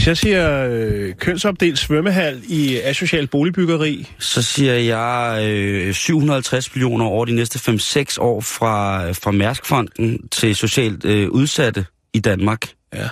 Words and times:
Hvis 0.00 0.08
jeg 0.08 0.16
siger 0.16 0.68
øh, 0.70 1.14
kønsopdelt 1.14 1.78
svømmehal 1.78 2.42
i 2.48 2.80
asocial 2.80 3.26
boligbyggeri, 3.26 4.08
Så 4.18 4.42
siger 4.42 4.74
jeg 4.74 5.44
øh, 5.48 5.94
750 5.94 6.74
millioner 6.74 7.04
over 7.04 7.24
de 7.24 7.32
næste 7.32 7.72
5-6 7.72 8.16
år 8.20 8.40
fra, 8.40 9.10
fra 9.12 9.30
Mærskfonden 9.30 10.28
til 10.28 10.56
socialt 10.56 11.04
øh, 11.04 11.30
udsatte 11.30 11.86
i 12.12 12.20
Danmark. 12.20 12.68
Ja. 12.94 13.08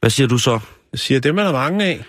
Hvad 0.00 0.10
siger 0.10 0.26
du 0.26 0.38
så? 0.38 0.60
jeg 0.92 0.98
siger, 0.98 1.20
dem 1.20 1.38
er 1.38 1.42
der 1.42 1.52
mange 1.52 1.84
af. 1.84 2.04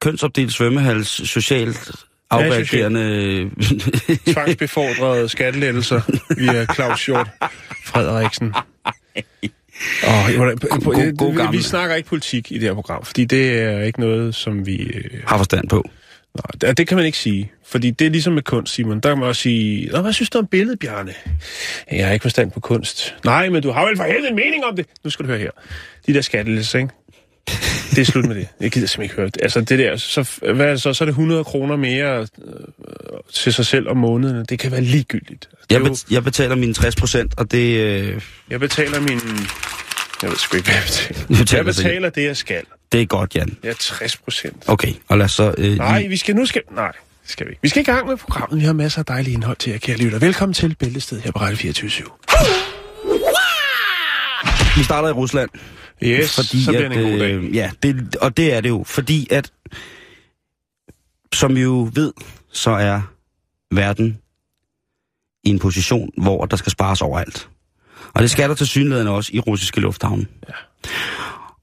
Kønsopdelt 0.00 0.52
svømmehals, 0.52 1.08
socialt 1.08 1.90
afreagerende... 2.30 3.50
Tvangsbefordrede 4.32 5.28
skattelettelser 5.28 6.00
via 6.36 6.74
Claus 6.74 7.06
Hjort 7.06 7.28
Frederiksen. 7.84 8.54
Oh, 10.06 10.32
God- 10.34 11.16
god 11.16 11.30
vi, 11.30 11.36
vi 11.36 11.42
gammel. 11.42 11.64
snakker 11.64 11.96
ikke 11.96 12.08
politik 12.08 12.52
i 12.52 12.54
det 12.54 12.62
her 12.62 12.74
program, 12.74 13.04
fordi 13.04 13.24
det 13.24 13.58
er 13.62 13.80
ikke 13.80 14.00
noget, 14.00 14.34
som 14.34 14.66
vi... 14.66 14.76
Øh, 14.82 15.04
har 15.26 15.36
forstand 15.36 15.68
på. 15.68 15.84
nej, 16.62 16.72
det, 16.72 16.86
kan 16.88 16.96
man 16.96 17.06
ikke 17.06 17.18
sige. 17.18 17.52
Fordi 17.66 17.90
det 17.90 18.06
er 18.06 18.10
ligesom 18.10 18.32
med 18.32 18.42
kunst, 18.42 18.74
Simon. 18.74 19.00
Der 19.00 19.08
kan 19.08 19.18
man 19.18 19.28
også 19.28 19.42
sige, 19.42 19.88
Nå, 19.90 20.00
hvad 20.00 20.12
synes 20.12 20.30
du 20.30 20.38
om 20.38 20.46
billedet, 20.46 20.78
Bjarne? 20.78 21.12
Jeg 21.92 22.06
har 22.06 22.12
ikke 22.12 22.22
forstand 22.22 22.50
på 22.50 22.60
kunst. 22.60 23.14
Nej, 23.24 23.48
men 23.48 23.62
du 23.62 23.70
har 23.70 23.86
vel 23.86 23.96
for 23.96 24.04
helvede 24.04 24.28
en 24.28 24.36
mening 24.36 24.64
om 24.64 24.76
det. 24.76 24.86
Nu 25.04 25.10
skal 25.10 25.24
du 25.24 25.28
høre 25.30 25.38
her. 25.40 25.50
De 26.06 26.14
der 26.14 26.20
skattelettelser, 26.20 26.78
ikke? 26.78 26.90
Det 27.90 27.98
er 27.98 28.04
slut 28.04 28.24
med 28.24 28.34
det. 28.34 28.48
Jeg 28.60 28.70
gider 28.70 28.86
simpelthen 28.86 29.02
ikke 29.04 29.14
høre 29.16 29.26
det. 29.26 29.36
Altså 29.42 29.60
det 29.60 29.78
der, 29.78 29.96
så, 29.96 30.28
hvad 30.54 30.66
er 30.66 30.70
det 30.70 30.82
så? 30.82 30.92
Så 30.94 31.04
er 31.04 31.06
det 31.06 31.12
100 31.12 31.44
kroner 31.44 31.76
mere 31.76 32.20
øh, 32.20 32.26
til 33.32 33.52
sig 33.52 33.66
selv 33.66 33.88
om 33.88 33.96
måneden. 33.96 34.44
Det 34.48 34.58
kan 34.58 34.72
være 34.72 34.80
ligegyldigt. 34.80 35.48
Det 35.70 35.76
Jeg, 35.76 35.86
jo- 35.88 35.96
jeg 36.10 36.24
betaler 36.24 36.54
mine 36.56 36.74
60 36.74 36.96
procent, 36.96 37.34
og 37.36 37.50
det... 37.52 37.78
Øh, 37.80 38.20
Jeg 38.50 38.60
betaler 38.60 39.00
min... 39.00 39.20
Jeg 40.22 40.30
ved 40.30 40.36
sgu 40.36 40.56
ikke, 40.56 40.68
hvad 40.68 40.74
jeg 40.76 40.84
betaler. 40.86 41.26
Betaler 41.38 41.58
Jeg 41.58 41.64
betaler 41.64 42.10
det, 42.10 42.24
jeg 42.24 42.36
skal. 42.36 42.62
det 42.92 43.02
er 43.02 43.06
godt, 43.06 43.34
Jan. 43.34 43.56
Er 43.64 43.72
60 43.80 44.16
procent. 44.16 44.64
Okay, 44.66 44.92
og 45.08 45.18
lad 45.18 45.24
os 45.24 45.32
så... 45.32 45.54
Øh, 45.58 45.76
Nej, 45.76 46.06
vi 46.06 46.16
skal 46.16 46.36
nu 46.36 46.46
skal... 46.46 46.62
Nej, 46.74 46.92
det 47.22 47.30
skal 47.30 47.46
vi 47.46 47.50
ikke. 47.50 47.62
Vi 47.62 47.68
skal 47.68 47.80
i 47.82 47.84
gang 47.84 48.06
med 48.08 48.16
programmet. 48.16 48.60
Vi 48.60 48.64
har 48.64 48.72
masser 48.72 48.98
af 48.98 49.04
dejligt 49.04 49.34
indhold 49.34 49.56
til 49.56 49.70
jer, 49.72 49.78
kære 49.78 49.96
lytter. 49.96 50.18
Velkommen 50.18 50.54
til 50.54 50.74
Bæltested 50.78 51.20
her 51.20 51.32
på 51.32 51.38
Radio 51.38 51.56
24 51.56 52.06
vi 54.76 54.82
starter 54.84 55.08
i 55.08 55.12
Rusland. 55.12 55.50
Yes, 56.02 56.34
fordi 56.36 56.64
så 56.64 56.70
bliver 56.70 56.88
det 56.88 56.98
en 56.98 57.10
god 57.10 57.18
dag. 57.18 57.34
Øh, 57.34 57.54
ja, 57.54 57.70
det, 57.82 58.16
og 58.16 58.36
det 58.36 58.54
er 58.54 58.60
det 58.60 58.68
jo, 58.68 58.84
fordi 58.86 59.28
at, 59.30 59.52
som 61.34 61.54
vi 61.54 61.60
jo 61.60 61.90
ved, 61.94 62.12
så 62.52 62.70
er 62.70 63.00
verden 63.74 64.18
i 65.44 65.50
en 65.50 65.58
position, 65.58 66.10
hvor 66.16 66.46
der 66.46 66.56
skal 66.56 66.72
spares 66.72 67.02
overalt. 67.02 67.48
Og 68.14 68.22
det 68.22 68.30
skal 68.30 68.48
der 68.48 68.54
til 68.54 68.66
synligheden 68.66 69.08
også 69.08 69.30
i 69.34 69.40
russiske 69.40 69.80
lufthavne. 69.80 70.26
Ja. 70.48 70.54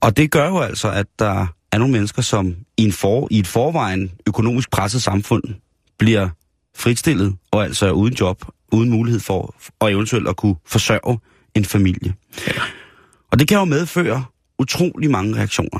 Og 0.01 0.18
det 0.18 0.31
gør 0.31 0.47
jo 0.47 0.59
altså, 0.59 0.91
at 0.91 1.06
der 1.19 1.47
er 1.72 1.78
nogle 1.78 1.91
mennesker, 1.91 2.22
som 2.22 2.56
i, 2.78 2.84
en 2.84 2.91
for, 2.91 3.28
i 3.31 3.40
et 3.40 3.47
forvejen 3.47 4.12
økonomisk 4.28 4.72
presset 4.72 5.02
samfund 5.02 5.44
bliver 5.97 6.29
fritstillet, 6.75 7.35
og 7.52 7.63
altså 7.63 7.88
er 7.88 7.91
uden 7.91 8.13
job, 8.13 8.46
uden 8.72 8.90
mulighed 8.90 9.19
for 9.19 9.56
og 9.79 9.91
eventuelt 9.91 10.28
at 10.28 10.38
kunne 10.38 10.56
forsørge 10.66 11.19
en 11.56 11.66
familie. 11.66 12.13
Ja. 12.47 12.62
Og 13.35 13.40
det 13.40 13.47
kan 13.47 13.57
jo 13.57 13.66
medføre 13.66 14.25
utrolig 14.59 15.12
mange 15.12 15.35
reaktioner. 15.35 15.79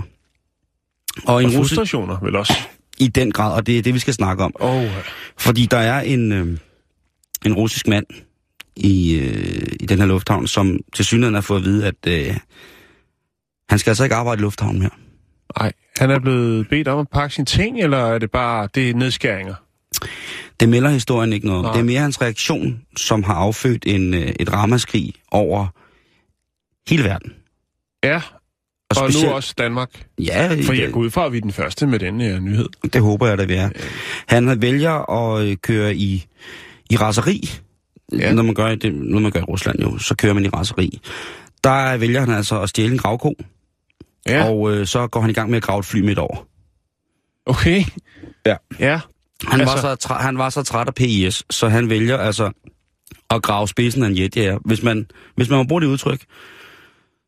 Og, 1.26 1.34
Og 1.36 1.44
en 1.44 1.52
frustrationer 1.52 2.20
vel 2.20 2.36
også. 2.36 2.54
i 3.00 3.08
den 3.08 3.32
grad, 3.32 3.54
og 3.54 3.68
det 3.68 3.78
er 3.78 3.82
det, 3.82 3.94
vi 3.94 4.00
skal 4.00 4.14
snakke 4.14 4.44
om. 4.44 4.52
Oh, 4.60 4.86
Fordi 5.38 5.66
der 5.66 5.78
er 5.78 6.02
en, 6.02 6.32
øh, 6.32 6.58
en 7.46 7.54
russisk 7.54 7.88
mand 7.88 8.06
i, 8.76 9.16
øh, 9.16 9.68
i 9.80 9.86
den 9.86 10.00
her 10.00 10.06
lufthavn, 10.06 10.48
som 10.48 10.80
til 10.94 11.06
synligheden 11.06 11.34
har 11.34 11.42
fået 11.42 11.60
at 11.60 11.66
vide, 11.66 11.88
at 11.88 12.08
øh, 12.08 12.38
han 13.70 13.80
skal 13.80 13.92
altså 13.92 14.04
ikke 14.04 14.16
arbejde 14.16 14.40
i 14.40 14.42
lufthavnen 14.42 14.80
mere. 14.80 14.92
nej. 15.60 15.72
Han 16.00 16.12
er 16.12 16.20
blevet 16.20 16.70
bedt 16.70 16.88
om 16.88 17.00
at 17.00 17.08
pakke 17.10 17.36
sine 17.36 17.46
ting, 17.46 17.80
eller 17.80 17.98
er 17.98 18.18
det 18.18 18.32
bare 18.32 18.70
det 18.76 18.90
er 18.90 18.94
nedskæringer? 18.94 19.56
Det 20.60 20.70
melder 20.70 20.90
historien 20.90 21.34
ikke 21.34 21.48
noget 21.48 21.66
om. 21.66 21.74
Det 21.74 21.80
er 21.80 21.84
mere 21.84 22.02
hans 22.02 22.22
reaktion, 22.22 22.82
som 22.98 23.24
har 23.24 23.34
affødt 23.36 23.84
en, 23.88 24.14
øh, 24.14 24.34
et 24.40 24.54
ramaskrig 24.54 25.14
over 25.32 25.68
hele 26.90 27.04
verden. 27.04 27.34
Ja, 28.06 28.16
og, 28.16 28.22
og 28.90 28.96
specielt- 29.10 29.28
nu 29.30 29.34
også 29.36 29.54
Danmark. 29.58 29.90
Ja, 30.20 30.58
For 30.66 30.74
jeg 30.74 30.92
går 30.92 31.00
ud 31.00 31.10
fra, 31.10 31.26
at 31.26 31.32
vi 31.32 31.38
er 31.38 31.42
den 31.42 31.52
første 31.52 31.88
med 31.88 32.00
den 32.00 32.22
her 32.22 32.40
nyhed. 32.40 32.70
det 32.94 33.02
håber 33.02 33.28
jeg, 33.28 33.38
da 33.38 33.44
vi 33.46 33.54
er. 33.54 33.70
Han 34.28 34.62
vælger 34.62 35.12
at 35.12 35.46
øh, 35.46 35.58
køre 35.58 35.96
i, 35.96 36.26
i 36.90 36.96
raseri. 36.98 37.50
Ja. 38.12 38.34
Når, 38.34 38.44
man 38.44 38.54
gør 38.56 38.76
det, 38.76 38.94
når 38.94 39.20
man 39.20 39.32
gør 39.32 39.40
i 39.40 39.44
Rusland 39.44 39.80
jo, 39.82 39.98
så 39.98 40.16
kører 40.16 40.34
man 40.34 40.46
i 40.46 40.50
raseri. 40.50 41.00
Der 41.64 41.98
vælger 41.98 42.20
han 42.20 42.30
altså 42.30 42.62
at 42.62 42.70
stjæle 42.70 42.92
en 42.92 42.98
gravko, 42.98 43.34
Ja, 44.28 44.50
og 44.50 44.72
øh, 44.74 44.88
så 44.88 45.08
går 45.08 45.22
han 45.22 45.30
i 45.30 45.34
gang 45.34 45.50
med 45.50 45.58
at 45.58 45.64
grave 45.64 45.80
et 45.80 45.86
fly 45.86 46.00
midt 46.00 46.20
over. 46.20 46.48
okay. 47.46 47.84
Ja. 48.46 48.56
Ja, 48.80 49.00
Han, 49.48 49.60
altså... 49.62 49.76
var 49.76 49.82
så 49.82 49.96
træ, 49.96 50.16
han 50.16 50.38
var 50.38 50.50
så 50.50 50.64
træt 50.64 50.88
af 50.88 50.94
PIS, 50.96 51.44
så 51.50 51.68
han 51.70 51.90
vælger 51.90 52.18
altså 52.18 52.52
at 53.30 53.42
grave 53.42 53.68
spidsen 53.68 54.04
af 54.04 54.08
en 54.08 54.18
jetjager. 54.18 54.60
Hvis 54.66 54.84
man, 54.84 55.06
hvis 55.36 55.50
man 55.50 55.58
må 55.58 55.64
bruge 55.64 55.82
det 55.82 55.88
udtryk, 55.88 56.22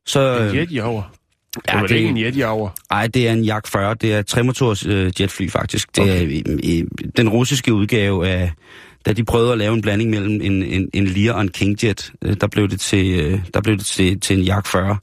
så... 0.08 0.38
en 0.52 0.56
jetjager. 0.56 1.12
Det 1.56 1.62
ja, 1.68 1.74
var 1.74 1.82
det 1.82 1.90
det- 1.90 1.96
ikke 1.96 2.10
en 2.10 2.18
jetjager. 2.18 2.70
Ej, 2.92 3.08
det 3.08 3.28
er 3.28 3.34
en 3.34 3.44
Jak 3.44 3.68
40. 3.68 3.94
Det 3.94 4.14
er 4.14 4.22
tremotors 4.22 4.86
øh, 4.86 5.12
jetfly, 5.22 5.50
faktisk. 5.50 5.96
Det 5.96 6.04
okay. 6.04 6.38
er 6.38 6.42
øh, 6.64 6.80
øh, 6.80 6.88
den 7.18 7.30
russiske 7.30 7.74
udgave 7.74 8.28
af... 8.28 8.52
Da 9.06 9.14
de 9.14 9.24
prøvede 9.24 9.52
at 9.52 9.58
lave 9.58 9.74
en 9.74 9.82
blanding 9.82 10.10
mellem 10.10 10.42
en, 10.42 10.64
en, 10.64 10.90
en 10.94 11.08
Lear 11.08 11.34
og 11.34 11.42
en 11.42 11.50
Kingjet, 11.50 12.12
øh, 12.22 12.36
der 12.42 12.48
blev 12.48 12.70
det 12.70 12.80
til, 12.80 13.20
øh, 13.20 13.40
der 13.54 13.62
blev 13.62 13.78
det 13.78 13.86
til, 13.86 14.20
til 14.20 14.38
en 14.40 14.44
Jak 14.44 14.68
40. 14.68 14.98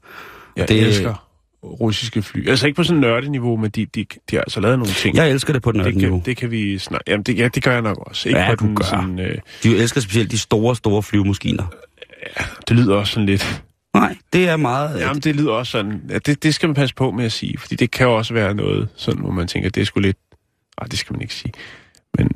Jeg 0.55 0.67
Det- 0.67 0.69
det... 0.77 0.87
elsker 0.87 1.21
russiske 1.63 2.21
fly. 2.21 2.49
Altså 2.49 2.65
ikke 2.67 2.75
på 2.75 2.83
sådan 2.83 2.97
en 2.97 3.01
nørdeniveau, 3.01 3.57
men 3.57 3.69
de, 3.71 3.85
de, 3.85 4.05
de 4.31 4.35
har 4.35 4.41
altså 4.41 4.59
lavet 4.59 4.79
nogle 4.79 4.93
ting. 4.93 5.15
Jeg 5.15 5.31
elsker 5.31 5.53
det 5.53 5.61
på 5.61 5.71
den 5.71 5.79
det, 5.83 5.95
niveau. 5.95 6.17
kan, 6.19 6.25
det 6.25 6.37
kan 6.37 6.51
vi 6.51 6.77
snakke... 6.77 7.03
Jamen, 7.11 7.23
det, 7.23 7.37
ja, 7.37 7.47
det 7.47 7.63
gør 7.63 7.71
jeg 7.71 7.81
nok 7.81 7.97
også. 8.09 8.29
Ikke 8.29 8.39
Ja, 8.41 8.49
på 8.49 8.55
du 8.55 8.65
den 8.65 8.75
gør. 8.75 8.85
sådan... 8.85 9.19
Øh, 9.19 9.37
De 9.63 9.77
elsker 9.77 10.01
specielt 10.01 10.31
de 10.31 10.37
store, 10.37 10.75
store 10.75 11.03
flyvemaskiner. 11.03 11.63
det 12.67 12.75
lyder 12.77 12.95
også 12.95 13.13
sådan 13.13 13.25
lidt... 13.25 13.63
Nej, 13.99 14.15
det 14.33 14.49
er 14.49 14.57
meget... 14.57 14.99
Jamen, 14.99 15.21
det 15.21 15.35
lyder 15.35 15.51
også 15.51 15.71
sådan... 15.71 16.01
Ja, 16.09 16.17
det, 16.17 16.43
det 16.43 16.55
skal 16.55 16.69
man 16.69 16.73
passe 16.75 16.95
på 16.95 17.11
med 17.11 17.25
at 17.25 17.31
sige, 17.31 17.57
fordi 17.57 17.75
det 17.75 17.91
kan 17.91 18.07
jo 18.07 18.15
også 18.17 18.33
være 18.33 18.53
noget, 18.53 18.89
sådan, 18.95 19.21
hvor 19.21 19.31
man 19.31 19.47
tænker, 19.47 19.69
det 19.69 19.81
er 19.81 19.85
sgu 19.85 19.99
lidt... 19.99 20.17
Nej, 20.81 20.87
det 20.87 20.99
skal 20.99 21.13
man 21.13 21.21
ikke 21.21 21.33
sige. 21.35 21.53
Men 22.17 22.29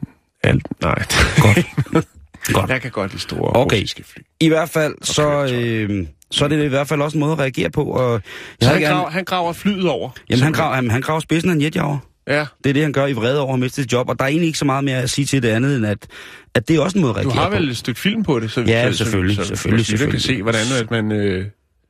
alt... 0.44 0.68
Nej. 0.82 1.04
Godt. 1.42 1.66
Godt. 2.54 2.70
Jeg 2.70 2.82
kan 2.82 2.92
godt 2.92 3.12
lide 3.12 3.22
store 3.22 3.52
Okay. 3.56 3.76
russiske 3.82 4.04
fly. 4.04 4.22
I 4.40 4.48
hvert 4.48 4.70
fald, 4.70 4.96
så, 5.02 5.46
øh, 5.54 6.08
så 6.32 6.46
er 6.46 6.50
det 6.50 6.64
i 6.64 6.68
hvert 6.68 6.88
fald 6.88 7.02
også 7.02 7.18
en 7.18 7.20
måde 7.20 7.32
at 7.32 7.40
reagere 7.40 7.70
på. 7.70 7.84
Og 7.84 8.12
jeg 8.12 8.22
Så 8.62 8.70
han, 8.70 8.82
gerne, 8.82 8.96
graver, 8.96 9.10
han 9.10 9.24
graver 9.24 9.54
flyet 9.54 9.90
over. 9.90 10.10
jamen, 10.30 10.44
han, 10.44 10.54
graver, 10.54 10.76
han, 10.76 10.92
han 10.92 11.02
graver 11.02 11.20
spidsen 11.20 11.50
af 11.50 11.54
en 11.54 11.62
jetjager. 11.62 11.98
Ja, 12.30 12.46
Det 12.64 12.70
er 12.70 12.74
det, 12.74 12.84
han 12.84 12.94
gør 12.94 13.06
i 13.08 13.14
vrede 13.14 13.40
over 13.42 13.54
at 13.54 13.60
miste 13.60 13.82
sit 13.82 13.94
job, 13.94 14.10
og 14.10 14.20
der 14.20 14.26
er 14.26 14.30
egentlig 14.30 14.48
ikke 14.48 14.60
så 14.60 14.66
meget 14.66 14.84
mere 14.84 14.98
at 14.98 15.10
sige 15.10 15.26
til 15.26 15.44
det 15.44 15.50
andet, 15.50 15.76
end 15.78 15.86
at, 15.86 16.08
at 16.56 16.68
det 16.68 16.76
er 16.76 16.80
også 16.82 16.98
en 16.98 17.02
måde 17.02 17.14
at 17.20 17.24
du 17.24 17.30
reagere 17.30 17.44
har 17.44 17.50
vel 17.50 17.66
på. 17.68 17.72
et 17.72 17.78
stykke 17.78 18.00
film 18.00 18.24
på 18.24 18.40
det, 18.40 18.52
så, 18.52 18.62
Ja, 18.62 18.92
så, 18.92 18.98
selvfølgelig, 18.98 19.36
så, 19.36 19.44
selvfølgelig, 19.46 19.86
så, 19.86 19.92
så 19.98 19.98
kan 20.08 20.20
selvfølgelig. 20.20 20.22
se, 20.22 20.42
hvordan 20.44 20.84
at 20.84 20.92
man 20.92 21.12
øh, 21.12 21.46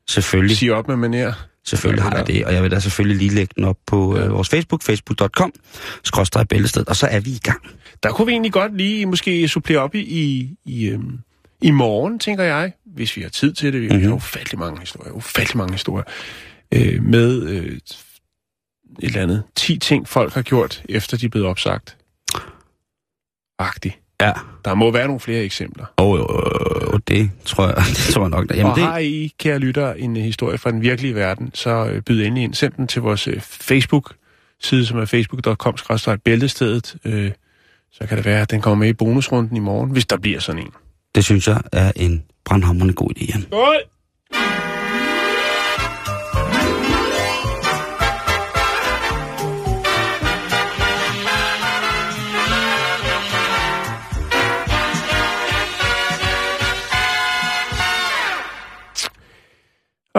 Selvfølgelig, 0.09 0.57
siger 0.57 0.73
op 0.75 0.87
med 0.87 0.95
manér. 1.27 1.33
selvfølgelig 1.65 2.03
har 2.03 2.15
jeg 2.17 2.27
det, 2.27 2.45
og 2.45 2.53
jeg 2.53 2.63
vil 2.63 2.71
da 2.71 2.79
selvfølgelig 2.79 3.17
lige 3.17 3.35
lægge 3.35 3.53
den 3.55 3.63
op 3.63 3.77
på 3.87 4.17
øh, 4.17 4.31
vores 4.33 4.49
Facebook, 4.49 4.83
facebook.com, 4.83 5.51
skråstrej 6.03 6.43
bæltested, 6.43 6.83
og 6.87 6.95
så 6.95 7.07
er 7.07 7.19
vi 7.19 7.29
i 7.29 7.39
gang. 7.43 7.61
Der 8.03 8.11
kunne 8.11 8.25
vi 8.25 8.31
egentlig 8.31 8.51
godt 8.53 8.77
lige 8.77 9.05
måske 9.05 9.47
supplere 9.47 9.79
op 9.79 9.95
i, 9.95 9.99
i, 9.99 10.49
i, 10.65 10.85
øhm, 10.87 11.19
i 11.61 11.71
morgen, 11.71 12.19
tænker 12.19 12.43
jeg, 12.43 12.71
hvis 12.95 13.17
vi 13.17 13.21
har 13.21 13.29
tid 13.29 13.53
til 13.53 13.73
det. 13.73 13.81
Vi 13.81 13.87
Mhm. 13.89 14.01
har 14.03 14.11
ufattelig 14.13 14.59
mange 14.59 14.79
historier, 14.79 15.11
ufattelig 15.11 15.57
mange 15.57 15.71
historier, 15.73 16.03
øh, 16.73 17.03
med 17.03 17.43
øh, 17.47 17.77
et 18.99 19.07
eller 19.07 19.21
andet 19.21 19.43
10 19.55 19.77
ting, 19.77 20.07
folk 20.07 20.33
har 20.33 20.41
gjort, 20.41 20.83
efter 20.89 21.17
de 21.17 21.25
er 21.25 21.29
blevet 21.29 21.47
opsagt. 21.47 21.97
Agtigt. 23.59 23.99
Ja. 24.21 24.31
Der 24.65 24.73
må 24.73 24.91
være 24.91 25.07
nogle 25.07 25.19
flere 25.19 25.43
eksempler. 25.43 25.85
Og 25.97 26.17
øh, 26.19 26.99
det 27.07 27.31
tror 27.45 27.67
jeg, 27.67 27.75
det 27.95 28.13
tror 28.13 28.21
jeg 28.21 28.29
nok. 28.29 28.55
Jamen, 28.55 28.65
og 28.65 28.75
det, 28.75 28.83
har 28.83 28.97
I, 28.97 29.33
kære 29.39 29.59
lytter, 29.59 29.93
en 29.93 30.15
historie 30.15 30.57
fra 30.57 30.71
den 30.71 30.81
virkelige 30.81 31.15
verden, 31.15 31.51
så 31.53 31.69
øh, 31.69 32.01
byd 32.01 32.25
endelig 32.25 32.43
ind. 32.43 32.53
Send 32.53 32.73
den 32.73 32.87
til 32.87 33.01
vores 33.01 33.27
øh, 33.27 33.41
Facebook 33.41 34.15
side, 34.63 34.85
som 34.85 34.99
er 34.99 35.05
facebook.com 35.05 35.75
bæltestedet, 36.23 36.95
øh, 37.05 37.31
så 37.91 38.07
kan 38.07 38.17
det 38.17 38.25
være, 38.25 38.41
at 38.41 38.51
den 38.51 38.61
kommer 38.61 38.85
med 38.85 38.89
i 38.89 38.93
bonusrunden 38.93 39.57
i 39.57 39.59
morgen, 39.59 39.91
hvis 39.91 40.05
der 40.05 40.17
bliver 40.17 40.39
sådan 40.39 40.61
en. 40.61 40.71
Det 41.15 41.23
synes 41.25 41.47
jeg 41.47 41.61
er 41.71 41.91
en 41.95 42.23
brandhammerende 42.45 42.93
god 42.93 43.09
idé, 43.17 43.25
Jan. 43.33 43.41
Skål! 43.41 44.68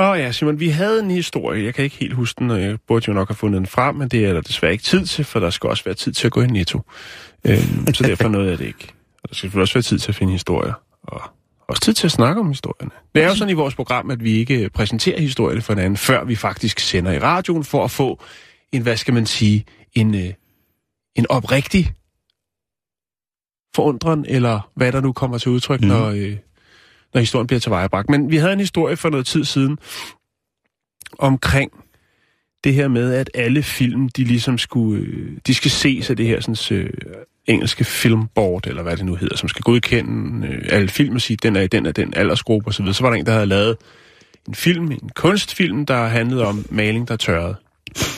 Åh 0.01 0.09
oh 0.09 0.19
ja, 0.19 0.33
Simon, 0.33 0.61
vi 0.61 0.69
havde 0.69 1.01
en 1.01 1.11
historie. 1.11 1.65
Jeg 1.65 1.75
kan 1.75 1.85
ikke 1.85 1.97
helt 1.97 2.15
huske 2.15 2.39
den, 2.39 2.51
og 2.51 2.63
jeg 2.63 2.79
burde 2.89 3.05
jo 3.09 3.13
nok 3.13 3.29
have 3.29 3.37
fundet 3.37 3.59
den 3.59 3.67
frem, 3.67 3.95
men 3.95 4.09
det 4.09 4.25
er 4.25 4.33
der 4.33 4.41
desværre 4.41 4.73
ikke 4.73 4.85
tid 4.85 5.07
til, 5.07 5.25
for 5.25 5.41
der 5.41 5.51
skal 5.51 5.71
også 5.71 5.85
være 5.85 5.95
tid 5.95 6.13
til 6.13 6.27
at 6.27 6.33
gå 6.33 6.43
i 6.43 6.47
netto. 6.47 6.81
Øhm, 7.45 7.95
så 7.95 8.05
derfor 8.05 8.29
noget 8.29 8.51
af 8.51 8.59
det 8.59 8.67
ikke. 8.67 8.93
Og 9.23 9.29
der 9.29 9.35
skal 9.35 9.61
også 9.61 9.75
være 9.75 9.83
tid 9.83 9.99
til 9.99 10.09
at 10.09 10.15
finde 10.15 10.33
historier, 10.33 10.73
og 11.03 11.23
også 11.69 11.83
tid 11.83 11.93
til 11.93 12.07
at 12.07 12.11
snakke 12.11 12.41
om 12.41 12.49
historierne. 12.49 12.91
Det 13.15 13.23
er 13.23 13.29
jo 13.29 13.35
sådan 13.35 13.51
i 13.51 13.55
vores 13.55 13.75
program, 13.75 14.11
at 14.11 14.25
vi 14.25 14.33
ikke 14.33 14.71
præsenterer 14.75 15.21
historierne 15.21 15.61
for 15.61 15.73
hinanden, 15.73 15.97
før 15.97 16.25
vi 16.25 16.37
faktisk 16.37 16.79
sender 16.79 17.13
i 17.13 17.19
radioen, 17.19 17.65
for 17.65 17.85
at 17.85 17.91
få 17.91 18.23
en, 18.73 18.83
hvad 18.83 18.97
skal 18.97 19.15
man 19.15 19.27
sige, 19.27 19.65
en, 19.93 20.15
øh, 20.15 20.33
en 21.17 21.27
oprigtig 21.29 21.93
forundren, 23.75 24.25
eller 24.29 24.71
hvad 24.75 24.93
der 24.93 25.01
nu 25.01 25.13
kommer 25.13 25.39
til 25.39 25.51
udtryk, 25.51 25.81
mm. 25.81 25.87
Når, 25.87 26.07
øh, 26.11 26.37
når 27.15 27.21
historien 27.21 27.47
bliver 27.47 27.61
tilvejebragt. 27.61 28.11
Men 28.11 28.31
vi 28.31 28.37
havde 28.37 28.53
en 28.53 28.61
historie 28.61 28.97
for 28.97 29.11
noget 29.11 29.27
tid 29.27 29.45
siden 29.45 29.79
omkring 31.19 31.73
det 32.65 32.75
her 32.75 32.89
med, 32.89 33.15
at 33.15 33.31
alle 33.35 33.63
film, 33.63 34.09
de 34.09 34.25
ligesom 34.25 34.59
skulle, 34.59 35.03
øh, 35.03 35.37
de 35.47 35.55
skal 35.55 35.71
ses 35.71 36.11
af 36.11 36.17
det 36.17 36.27
her 36.27 36.41
sådan, 36.41 36.79
øh, 36.79 36.91
engelske 37.47 37.85
filmboard, 37.85 38.67
eller 38.67 38.83
hvad 38.83 38.97
det 38.97 39.05
nu 39.05 39.15
hedder, 39.15 39.37
som 39.37 39.49
skal 39.49 39.63
godkende 39.63 40.49
øh, 40.49 40.65
alle 40.69 40.89
film 40.89 41.15
og 41.15 41.21
sige, 41.21 41.37
den 41.43 41.57
er 41.57 41.61
i 41.61 41.67
den 41.67 41.87
og 41.87 41.97
den 41.97 42.15
aldersgruppe 42.15 42.69
osv. 42.69 42.73
Så, 42.73 42.83
videre. 42.83 42.95
så 42.95 43.03
var 43.03 43.11
der 43.11 43.17
en, 43.17 43.27
der 43.27 43.33
havde 43.33 43.47
lavet 43.47 43.77
en 44.49 44.55
film, 44.55 44.93
en 44.93 45.11
kunstfilm, 45.15 45.87
der 45.87 46.07
handlede 46.07 46.47
om 46.47 46.65
maling, 46.71 47.09
der 47.09 47.17
tørrede. 47.17 47.55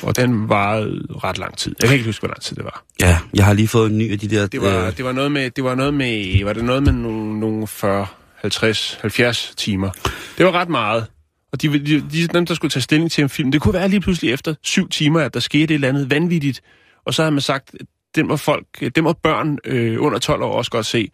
Og 0.02 0.16
den 0.16 0.48
varede 0.48 1.06
ret 1.24 1.38
lang 1.38 1.56
tid. 1.56 1.74
Jeg 1.80 1.88
kan 1.88 1.94
ikke 1.94 2.08
huske, 2.08 2.20
hvor 2.20 2.28
lang 2.28 2.40
tid 2.40 2.56
det 2.56 2.64
var. 2.64 2.84
Ja, 3.00 3.18
jeg 3.34 3.44
har 3.44 3.52
lige 3.52 3.68
fået 3.68 3.90
en 3.90 3.98
ny 3.98 4.12
af 4.12 4.18
de 4.18 4.28
der... 4.28 4.46
Det 4.46 4.60
var, 4.62 4.86
øh, 4.86 4.96
det 4.96 5.04
var 5.04 5.12
noget 5.12 5.32
med, 5.32 5.50
det 5.50 5.64
var 5.64 5.74
noget 5.74 5.94
med, 5.94 6.44
var 6.44 6.52
det 6.52 6.64
noget 6.64 6.82
med 6.82 6.92
nogle, 6.92 7.40
nogle 7.40 7.66
40, 7.66 8.06
50, 8.42 8.98
70 9.00 9.54
timer. 9.56 9.90
Det 10.38 10.46
var 10.46 10.52
ret 10.52 10.68
meget. 10.68 11.06
Og 11.52 11.62
de, 11.62 11.68
de, 11.68 12.00
de, 12.10 12.26
dem, 12.26 12.46
der 12.46 12.54
skulle 12.54 12.70
tage 12.70 12.82
stilling 12.82 13.10
til 13.10 13.22
en 13.22 13.28
film, 13.28 13.52
det 13.52 13.60
kunne 13.60 13.74
være 13.74 13.88
lige 13.88 14.00
pludselig 14.00 14.32
efter 14.32 14.54
syv 14.62 14.88
timer, 14.88 15.20
at 15.20 15.34
der 15.34 15.40
skete 15.40 15.64
et 15.64 15.70
eller 15.70 15.88
andet 15.88 16.10
vanvittigt. 16.10 16.62
Og 17.04 17.14
så 17.14 17.22
har 17.22 17.30
man 17.30 17.40
sagt, 17.40 17.74
det 18.14 18.26
må 18.26 18.36
folk, 18.36 18.66
det 18.80 19.04
må 19.04 19.12
børn 19.12 19.58
øh, 19.64 20.02
under 20.02 20.18
12 20.18 20.42
år 20.42 20.52
også 20.52 20.70
godt 20.70 20.86
se. 20.86 21.10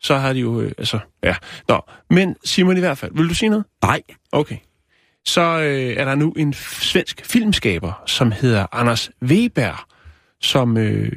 Så 0.00 0.16
har 0.16 0.32
de 0.32 0.38
jo, 0.38 0.60
øh, 0.60 0.72
altså, 0.78 0.98
ja. 1.22 1.34
Nå, 1.68 1.80
men 2.10 2.36
Simon 2.44 2.76
i 2.76 2.80
hvert 2.80 2.98
fald, 2.98 3.12
vil 3.14 3.28
du 3.28 3.34
sige 3.34 3.48
noget? 3.48 3.64
Nej, 3.82 4.02
Okay. 4.32 4.56
Så 5.26 5.40
øh, 5.40 5.96
er 5.96 6.04
der 6.04 6.14
nu 6.14 6.32
en 6.32 6.52
svensk 6.52 7.24
filmskaber, 7.24 8.02
som 8.06 8.32
hedder 8.32 8.66
Anders 8.72 9.10
Weber, 9.22 9.86
som 10.40 10.76
øh, 10.76 11.12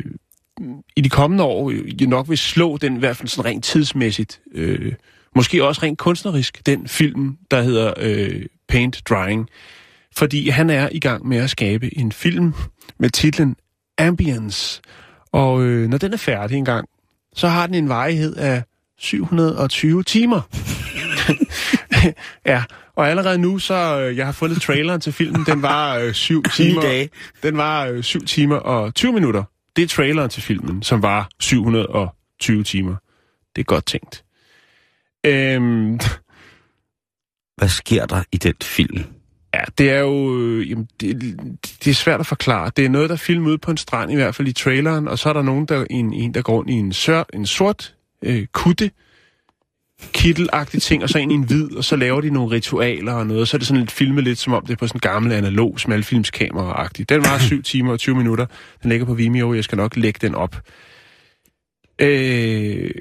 i 0.96 1.02
de 1.02 1.10
kommende 1.10 1.44
år 1.44 1.72
jo 1.72 2.10
nok 2.10 2.30
vil 2.30 2.38
slå 2.38 2.78
den, 2.78 2.96
i 2.96 3.00
hvert 3.00 3.18
fald 3.18 3.28
sådan 3.28 3.52
rent 3.52 3.64
tidsmæssigt, 3.64 4.42
øh, 4.52 4.94
måske 5.38 5.66
også 5.66 5.82
rent 5.84 5.98
kunstnerisk, 5.98 6.66
den 6.66 6.88
film, 6.88 7.38
der 7.52 7.62
hedder 7.62 7.94
øh, 7.98 8.46
Paint 8.68 9.02
Drying. 9.10 9.50
Fordi 10.16 10.50
han 10.50 10.70
er 10.70 10.90
i 10.92 11.00
gang 11.00 11.28
med 11.28 11.38
at 11.38 11.50
skabe 11.50 11.98
en 11.98 12.12
film 12.12 12.54
med 13.00 13.10
titlen 13.10 13.56
Ambience. 13.98 14.82
Og 15.32 15.64
øh, 15.64 15.90
når 15.90 15.98
den 15.98 16.14
er 16.14 16.18
færdig 16.18 16.58
engang, 16.58 16.88
så 17.36 17.48
har 17.48 17.66
den 17.66 17.76
en 17.76 17.90
varighed 17.90 18.36
af 18.36 18.64
720 18.98 20.04
timer. 20.04 20.42
ja, 22.52 22.64
og 22.96 23.10
allerede 23.10 23.38
nu, 23.38 23.60
så 23.60 24.00
øh, 24.00 24.18
jeg 24.18 24.26
har 24.26 24.34
fundet 24.34 24.62
traileren 24.62 25.02
til 25.02 25.14
filmen, 25.14 25.46
den 25.46 25.62
var 25.62 25.98
øh, 25.98 26.14
7 26.14 26.44
timer. 26.44 26.82
dage. 26.82 27.10
Den 27.44 27.58
var 27.58 27.86
øh, 27.86 28.04
7 28.04 28.26
timer 28.26 28.56
og 28.56 28.96
20 28.96 29.14
minutter. 29.14 29.44
Det 29.76 29.84
er 29.84 29.88
traileren 29.88 30.30
til 30.30 30.44
filmen, 30.44 30.84
som 30.84 31.02
var 31.02 31.30
720 31.40 32.64
timer. 32.64 32.96
Det 33.56 33.62
er 33.62 33.66
godt 33.66 33.86
tænkt. 33.86 34.24
Øhm, 35.28 36.00
hvad 37.58 37.70
sker 37.70 38.06
der 38.06 38.24
i 38.32 38.38
den 38.38 38.56
film? 38.64 39.04
ja, 39.58 39.64
det 39.78 39.92
er 39.92 40.00
jo... 40.00 40.40
Øh, 40.40 40.70
jamen, 40.70 40.88
det, 41.02 41.38
det 41.84 41.92
er 41.92 41.94
svært 41.94 42.20
at 42.20 42.26
forklare. 42.26 42.72
Det 42.78 42.86
er 42.86 42.90
noget, 42.90 43.10
der 43.10 43.16
er 43.16 43.20
filmet 43.20 43.50
ude 43.50 43.58
på 43.58 43.72
en 43.72 43.78
strand, 43.78 44.12
i 44.12 44.16
hvert 44.16 44.36
fald 44.36 44.48
i 44.48 44.54
traileren, 44.54 45.08
og 45.08 45.20
så 45.20 45.30
er 45.30 45.34
der 45.34 45.42
nogen, 45.42 45.66
der, 45.66 45.86
en, 45.90 46.14
en 46.14 46.34
der 46.34 46.42
går 46.42 46.54
rundt 46.54 46.70
i 46.70 46.74
en, 46.74 46.94
sør, 46.94 47.24
en 47.34 47.46
sort 47.46 47.96
øh, 48.24 48.46
kutte, 48.52 48.92
kittelagtig 50.14 50.82
ting, 50.82 51.04
og 51.04 51.10
så 51.10 51.18
ind 51.20 51.32
i 51.32 51.36
en 51.36 51.44
hvid, 51.44 51.76
og 51.76 51.84
så 51.84 51.96
laver 51.96 52.22
de 52.22 52.30
nogle 52.30 52.56
ritualer 52.56 53.14
og 53.14 53.28
noget, 53.28 53.42
og 53.42 53.48
så 53.48 53.58
er 53.58 53.60
det 53.60 53.68
sådan 53.68 53.80
lidt 53.80 53.92
filmet 53.92 54.24
lidt, 54.24 54.40
som 54.40 54.54
om 54.54 54.66
det 54.66 54.74
er 54.74 54.78
på 54.78 54.88
sådan 54.88 54.98
en 54.98 55.12
gammel 55.12 55.32
analog 55.32 55.80
smalfilmskamera-agtig. 55.80 57.06
Den 57.10 57.22
var 57.22 57.38
7 57.40 57.64
timer 57.64 57.92
og 57.92 58.00
20 58.00 58.16
minutter. 58.16 58.46
Den 58.82 58.90
ligger 58.90 59.06
på 59.06 59.14
Vimeo, 59.14 59.54
jeg 59.54 59.64
skal 59.64 59.76
nok 59.76 59.96
lægge 59.96 60.20
den 60.22 60.36
op. 60.36 60.56
Øh, 62.00 62.92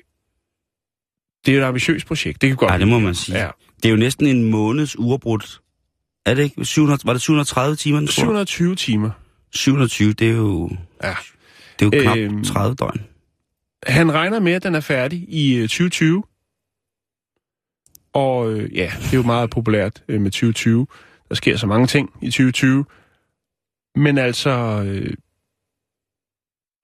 det 1.47 1.55
er 1.57 1.59
et 1.63 1.65
ambitiøst 1.65 2.07
projekt, 2.07 2.41
det 2.43 2.49
kan 2.51 2.57
godt 2.57 2.73
Ja, 2.73 2.79
det 2.79 2.89
må 2.89 2.99
man 2.99 3.15
sige. 3.15 3.39
Ja. 3.39 3.49
Det 3.77 3.85
er 3.85 3.91
jo 3.91 3.97
næsten 3.97 4.27
en 4.27 4.51
måneds 4.51 4.99
uafbrudt. 4.99 5.61
Er 6.27 6.35
det 6.35 6.43
ikke? 6.43 6.65
700, 6.65 7.01
var 7.05 7.13
det 7.13 7.23
730 7.23 7.77
timer? 7.77 8.01
tror? 8.01 8.07
720 8.11 8.75
timer. 8.75 9.11
720, 9.55 10.13
det 10.13 10.31
er 10.31 10.33
jo, 10.37 10.71
Ja. 11.03 11.15
det 11.81 11.95
er 11.95 11.99
jo 11.99 12.03
knap 12.03 12.17
Øhm. 12.19 12.45
30 12.45 12.75
døgn. 12.75 13.01
Han 13.87 14.13
regner 14.15 14.41
med, 14.41 14.53
at 14.53 14.63
den 14.63 14.75
er 14.75 14.81
færdig 14.81 15.27
i 15.29 15.55
øh, 15.55 15.63
2020. 15.69 16.23
Og 18.13 18.53
øh, 18.53 18.77
ja, 18.77 18.93
det 19.03 19.13
er 19.13 19.17
jo 19.17 19.23
meget 19.23 19.51
populært 19.51 20.03
øh, 20.09 20.21
med 20.21 20.31
2020. 20.31 20.87
Der 21.29 21.35
sker 21.35 21.57
så 21.57 21.67
mange 21.67 21.87
ting 21.87 22.11
i 22.23 22.27
2020. 22.27 22.85
Men 23.97 24.19
altså, 24.19 24.51
øh, 24.87 25.15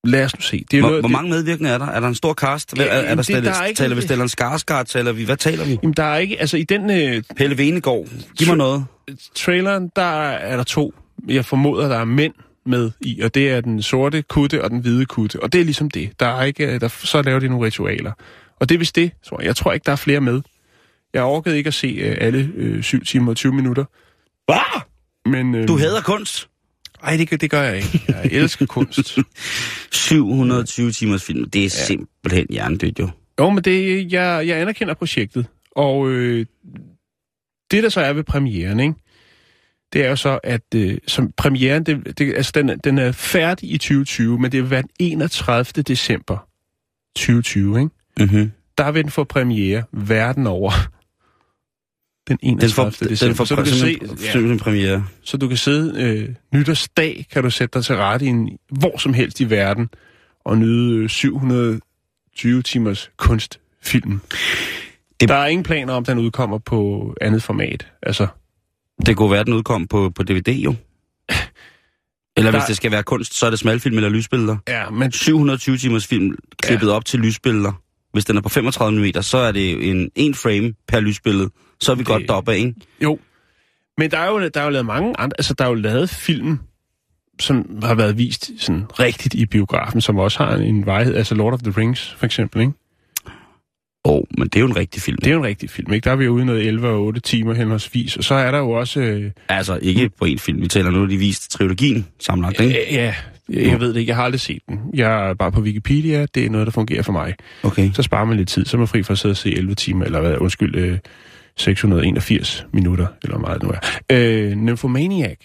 lad 0.04 0.24
os 0.24 0.34
nu 0.36 0.40
se. 0.42 0.64
Det 0.70 0.76
er 0.76 0.80
Hvor, 0.80 0.88
noget, 0.88 1.02
hvor 1.02 1.08
det- 1.08 1.12
mange 1.12 1.30
medvirkende 1.30 1.70
er 1.70 1.78
der? 1.78 1.86
Er 1.86 2.00
der 2.00 2.08
en 2.08 2.14
stor 2.14 2.34
cast? 2.34 2.72
Er, 2.78 2.82
Ja, 2.84 2.88
er 2.90 3.14
der, 3.14 3.22
det- 3.22 3.44
der 3.44 3.52
er 3.54 3.64
ikke- 3.64 3.78
taler 3.78 3.94
vi 3.96 4.02
Stellan 4.02 4.28
Skarsgård? 4.28 4.84
Taler 4.86 5.12
vi, 5.12 5.24
hvad 5.24 5.36
taler 5.36 5.64
vi? 5.64 5.78
Jamen, 5.82 5.94
der 5.94 6.02
er 6.04 6.18
ikke, 6.18 6.40
altså 6.40 6.56
i 6.56 6.62
den 6.62 6.90
øh, 6.90 7.22
Pelle 7.36 7.58
Venegård. 7.58 8.06
Giv 8.38 8.48
mig 8.48 8.56
noget. 8.56 8.84
traileren, 9.34 9.90
der 9.96 10.02
er 10.30 10.56
der 10.56 10.64
to. 10.64 10.94
Jeg 11.28 11.44
formoder, 11.44 11.88
der 11.88 11.96
er 11.98 12.04
mænd 12.04 12.34
med 12.66 12.90
i, 13.00 13.20
og 13.20 13.34
det 13.34 13.50
er 13.50 13.60
den 13.60 13.82
sorte 13.82 14.22
kutte 14.22 14.64
og 14.64 14.70
den 14.70 14.78
hvide 14.80 15.06
kutte. 15.06 15.42
Og 15.42 15.52
det 15.52 15.60
er 15.60 15.64
ligesom 15.64 15.90
det. 15.90 16.10
Der 16.20 16.26
er 16.26 16.42
ikke, 16.44 16.66
øh, 16.74 16.80
der, 16.80 16.88
så 16.88 17.22
laver 17.22 17.38
de 17.40 17.48
nogle 17.48 17.66
ritualer. 17.66 18.12
Og 18.60 18.68
det 18.68 18.74
er 18.74 18.78
vist 18.78 18.96
det, 18.96 19.10
tror 19.28 19.40
jeg. 19.40 19.46
Jeg 19.46 19.56
tror 19.56 19.72
ikke, 19.72 19.84
der 19.84 19.92
er 19.92 19.96
flere 19.96 20.20
med. 20.20 20.40
Jeg 21.14 21.22
orkede 21.22 21.56
ikke 21.58 21.68
at 21.68 21.74
se 21.74 21.86
øh, 21.86 22.16
alle 22.20 22.50
øh, 22.56 22.82
7 22.82 23.04
timer 23.04 23.30
og 23.30 23.36
20 23.36 23.52
minutter. 23.52 23.84
Hvad? 24.46 24.80
Men, 25.26 25.54
øh, 25.54 25.68
Du 25.68 25.78
hader 25.78 26.00
kunst? 26.02 26.48
Nej, 27.02 27.16
det, 27.16 27.40
det 27.40 27.50
gør 27.50 27.62
jeg 27.62 27.76
ikke. 27.76 28.04
Jeg 28.08 28.24
elsker 28.32 28.66
kunst. 28.66 29.18
720 29.92 30.92
timers 30.92 31.24
film. 31.24 31.50
Det 31.50 31.58
er 31.58 31.62
ja. 31.62 31.68
simpelthen 31.68 32.46
hjernedødt 32.50 32.98
jo. 32.98 33.08
Jo, 33.40 33.50
men 33.50 33.64
det, 33.64 34.12
jeg, 34.12 34.46
jeg 34.48 34.60
anerkender 34.60 34.94
projektet. 34.94 35.46
Og 35.76 36.08
øh, 36.10 36.46
det, 37.70 37.82
der 37.82 37.88
så 37.88 38.00
er 38.00 38.12
ved 38.12 38.24
premieren, 38.24 38.80
ikke? 38.80 38.94
det 39.92 40.04
er 40.04 40.08
jo 40.08 40.16
så, 40.16 40.38
at 40.44 40.62
øh, 40.74 40.98
som 41.06 41.32
premieren, 41.36 41.84
det, 41.84 42.18
det, 42.18 42.34
altså 42.34 42.52
den, 42.54 42.68
er- 42.68 42.76
den 42.76 42.98
er 42.98 43.12
færdig 43.12 43.70
i 43.72 43.78
2020, 43.78 44.38
men 44.38 44.52
det 44.52 44.62
vil 44.62 44.70
være 44.70 44.82
den 44.82 44.90
31. 44.98 45.64
december 45.82 46.48
2020. 47.16 47.78
Ikke? 47.80 47.90
Mm-hmm. 48.20 48.52
Der 48.78 48.90
vil 48.92 49.02
den 49.02 49.10
få 49.10 49.24
premiere 49.24 49.82
verden 49.92 50.46
over. 50.46 50.72
Den 52.28 52.38
31. 52.42 52.60
Den 52.60 52.70
får, 52.92 53.06
december. 53.08 53.26
den 53.28 53.36
får 53.36 53.44
så, 53.44 53.54
du 53.54 53.62
kan 53.62 53.72
se, 53.72 53.78
simpelthen, 53.78 54.50
ja, 54.50 54.56
premiere. 54.62 55.04
så 55.22 55.36
du 55.36 55.48
kan 55.48 55.56
sidde 55.56 56.02
øh, 56.02 56.28
nytårsdag, 56.54 57.26
kan 57.32 57.42
du 57.42 57.50
sætte 57.50 57.78
dig 57.78 57.84
til 57.84 57.96
rette 57.96 58.26
i 58.26 58.28
en, 58.28 58.58
hvor 58.70 58.98
som 58.98 59.14
helst 59.14 59.40
i 59.40 59.50
verden, 59.50 59.88
og 60.44 60.58
nyde 60.58 60.96
øh, 61.02 61.08
720 61.08 62.62
timers 62.62 63.10
kunstfilm. 63.16 64.20
Det... 65.20 65.28
Der 65.28 65.34
er 65.34 65.46
ingen 65.46 65.64
planer 65.64 65.92
om, 65.92 66.02
at 66.02 66.06
den 66.06 66.18
udkommer 66.18 66.58
på 66.58 67.14
andet 67.20 67.42
format. 67.42 67.86
Altså, 68.02 68.26
Det 69.06 69.16
kunne 69.16 69.30
være, 69.30 69.40
at 69.40 69.46
den 69.46 69.54
udkom 69.54 69.86
på, 69.86 70.10
på 70.10 70.22
DVD 70.22 70.48
jo. 70.48 70.74
Eller 72.36 72.50
Der- 72.50 72.58
hvis 72.58 72.66
det 72.66 72.76
skal 72.76 72.90
være 72.90 73.02
kunst, 73.02 73.34
så 73.34 73.46
er 73.46 73.50
det 73.50 73.58
smalfilm 73.58 73.96
eller 73.96 74.08
lysbilleder. 74.08 74.56
ja, 74.68 74.90
men 74.90 75.12
720 75.12 75.76
timers 75.78 76.06
film 76.06 76.36
klippet 76.62 76.86
ja. 76.86 76.92
op 76.92 77.04
til 77.04 77.20
lysbilleder. 77.20 77.72
Hvis 78.12 78.24
den 78.24 78.36
er 78.36 78.40
på 78.40 78.48
35 78.48 78.98
mm, 79.00 79.22
så 79.22 79.38
er 79.38 79.52
det 79.52 79.90
en, 79.90 80.10
en 80.14 80.34
frame 80.34 80.74
per 80.88 81.00
lysbillede. 81.00 81.50
Så 81.82 81.92
er 81.92 81.96
vi 81.96 81.98
det... 81.98 82.06
Godt 82.06 82.22
deroppe 82.28 82.52
af, 82.52 82.56
ikke? 82.56 82.74
jo. 83.02 83.18
Men 83.98 84.10
der 84.10 84.18
er 84.18 84.28
jo, 84.30 84.48
der 84.48 84.60
er 84.60 84.64
jo 84.64 84.70
lavet 84.70 84.86
mange 84.86 85.14
andre, 85.18 85.34
altså 85.38 85.54
der 85.54 85.64
er 85.64 85.68
jo 85.68 85.74
lavet 85.74 86.10
film, 86.10 86.58
som 87.40 87.78
har 87.82 87.94
været 87.94 88.18
vist 88.18 88.50
sådan 88.58 88.84
rigtigt 89.00 89.34
i 89.34 89.46
biografen, 89.46 90.00
som 90.00 90.18
også 90.18 90.44
har 90.44 90.56
en 90.56 90.86
vejhed, 90.86 91.14
altså 91.14 91.34
Lord 91.34 91.52
of 91.52 91.60
the 91.60 91.72
Rings 91.76 92.14
for 92.18 92.26
eksempel, 92.26 92.60
ikke? 92.60 92.72
Åh, 94.04 94.14
oh, 94.14 94.22
men 94.38 94.48
det 94.48 94.56
er 94.56 94.60
jo 94.60 94.66
en 94.66 94.76
rigtig 94.76 95.02
film. 95.02 95.16
Det 95.16 95.26
er 95.26 95.32
jo 95.32 95.38
en 95.38 95.44
rigtig 95.44 95.70
film, 95.70 95.92
ikke? 95.92 96.04
Der 96.04 96.10
er 96.10 96.16
vi 96.16 96.24
jo 96.24 96.32
ude 96.32 96.44
noget 96.44 96.66
11 96.66 96.88
og 96.88 97.02
8 97.02 97.20
timer 97.20 97.54
henholdsvis, 97.54 98.16
og 98.16 98.24
så 98.24 98.34
er 98.34 98.50
der 98.50 98.58
jo 98.58 98.70
også... 98.70 99.00
Øh, 99.00 99.30
Altså 99.48 99.78
ikke 99.82 100.10
på 100.18 100.24
en 100.24 100.38
film. 100.38 100.60
Vi 100.62 100.68
taler 100.68 100.90
nu, 100.90 101.06
de 101.08 101.16
vist 101.16 101.50
trilogien 101.50 102.06
sammenlagt, 102.20 102.60
ikke? 102.60 102.94
Ja, 102.94 103.14
Jeg, 103.48 103.66
jeg 103.66 103.80
ved 103.80 103.88
det 103.88 104.00
ikke, 104.00 104.10
jeg 104.10 104.16
har 104.16 104.24
aldrig 104.24 104.40
set 104.40 104.62
den. 104.68 104.80
Jeg 104.94 105.28
er 105.30 105.34
bare 105.34 105.52
på 105.52 105.60
Wikipedia, 105.60 106.26
det 106.34 106.46
er 106.46 106.50
noget, 106.50 106.66
der 106.66 106.70
fungerer 106.70 107.02
for 107.02 107.12
mig. 107.12 107.34
Okay. 107.62 107.90
Så 107.94 108.02
sparer 108.02 108.24
man 108.24 108.36
lidt 108.36 108.48
tid, 108.48 108.64
så 108.64 108.76
er 108.76 108.78
man 108.78 108.88
fri 108.88 109.02
for 109.02 109.12
at 109.12 109.18
sidde 109.18 109.32
og 109.32 109.36
se 109.36 109.54
11 109.54 109.74
timer, 109.74 110.04
eller 110.04 110.20
hvad, 110.20 110.36
undskyld, 110.38 110.74
øh, 110.76 110.98
681 111.56 112.66
minutter, 112.72 113.06
eller 113.22 113.36
hvor 113.38 113.46
meget 113.46 113.60
det 113.60 113.68
nu 113.68 113.74
er. 113.74 113.78
Øh, 114.12 114.52
Nymphomaniac, 114.54 115.36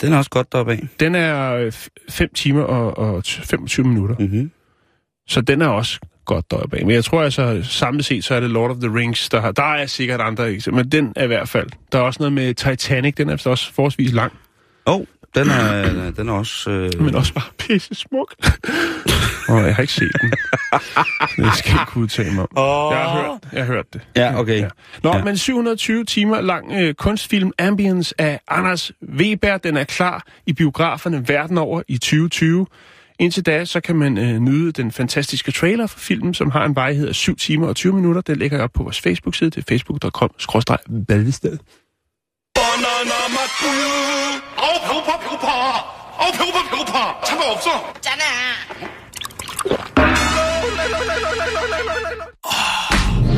Den 0.00 0.12
er 0.12 0.16
også 0.18 0.30
godt 0.30 0.52
deroppe 0.52 0.72
af. 0.72 0.88
den 1.00 1.14
er 1.14 1.70
5 2.08 2.28
timer 2.34 2.62
og, 2.62 2.98
og 2.98 3.22
t- 3.26 3.44
25 3.46 3.86
minutter, 3.86 4.16
Mm-hmm. 4.18 4.50
så 5.28 5.40
den 5.40 5.62
er 5.62 5.66
også 5.68 6.00
godt 6.24 6.50
deroppe 6.50 6.76
af. 6.78 6.86
Men 6.86 6.94
jeg 6.94 7.04
tror 7.04 7.22
altså, 7.22 7.60
samlet 7.62 8.04
set, 8.04 8.24
så 8.24 8.34
er 8.34 8.40
det 8.40 8.50
Lord 8.50 8.70
of 8.70 8.76
the 8.76 8.94
Rings, 8.94 9.28
der 9.28 9.40
har... 9.40 9.52
Der 9.52 9.62
er 9.74 9.86
sikkert 9.86 10.20
andre 10.20 10.50
eksempler, 10.52 10.82
men 10.84 10.92
den 10.92 11.12
er 11.16 11.24
i 11.24 11.26
hvert 11.26 11.48
fald... 11.48 11.68
Der 11.92 11.98
er 11.98 12.02
også 12.02 12.18
noget 12.20 12.32
med 12.32 12.54
Titanic, 12.54 13.14
den 13.14 13.28
er 13.28 13.42
også 13.46 13.72
forholdsvis 13.72 14.12
lang, 14.12 14.32
Åh, 14.86 14.94
oh, 14.94 15.04
den 15.36 15.48
er, 15.50 16.10
den 16.10 16.28
er 16.28 16.32
også... 16.32 16.70
Øh... 16.70 17.02
men 17.02 17.14
også 17.14 17.34
bare 17.34 17.44
pisse 17.58 17.94
smuk. 17.94 18.34
Og 19.48 19.62
jeg 19.66 19.74
har 19.74 19.82
ikke 19.82 19.92
set 19.92 20.12
den. 20.22 20.30
Det 21.44 21.54
skal 21.54 21.70
jeg 21.72 21.80
ikke 21.88 21.96
udtale 21.96 22.32
mig 22.34 22.42
om. 22.42 22.48
Oh. 22.56 22.92
Jeg 22.92 23.00
har 23.02 23.22
hørt, 23.22 23.38
jeg 23.52 23.64
har 23.64 23.72
hørt 23.72 23.92
det. 23.92 24.00
Ja, 24.16 24.38
okay. 24.40 24.60
Ja. 24.60 24.68
Nå, 25.02 25.16
Ja. 25.16 25.24
men 25.24 25.36
720 25.36 26.04
timer 26.04 26.40
lang 26.40 26.72
øh, 26.72 26.94
kunstfilm 26.94 27.52
Ambience 27.58 28.14
af 28.20 28.40
Anders 28.48 28.92
Weber, 29.16 29.56
den 29.58 29.76
er 29.76 29.84
klar 29.84 30.26
i 30.46 30.52
biograferne 30.52 31.28
verden 31.28 31.58
over 31.58 31.82
i 31.88 31.98
2020. 31.98 32.66
Indtil 33.18 33.46
da, 33.46 33.64
så 33.64 33.80
kan 33.80 33.96
man 33.96 34.18
øh, 34.18 34.38
nyde 34.38 34.72
den 34.72 34.92
fantastiske 34.92 35.52
trailer 35.52 35.86
for 35.86 35.98
filmen, 35.98 36.34
som 36.34 36.50
har 36.50 36.64
en 36.64 36.76
varighed 36.76 37.08
af 37.08 37.14
7 37.14 37.36
timer 37.36 37.66
og 37.68 37.76
20 37.76 37.92
minutter. 37.92 38.20
Den 38.20 38.36
lægger 38.36 38.56
jeg 38.56 38.64
op 38.64 38.72
på 38.72 38.82
vores 38.82 39.00
Facebook-side. 39.00 39.50
Det 39.50 39.58
er 39.58 39.62
facebook.com-valgsted. 39.68 41.58
바나나 44.85 44.85
맛 44.85 44.85
우유. 44.85 44.85
아우 44.85 44.85
배고파 44.85 45.19
배고파. 45.19 45.47
아우 46.17 46.31
배고파 46.31 46.69
배고파. 46.69 47.21
차가 47.21 47.51
없어. 47.51 47.93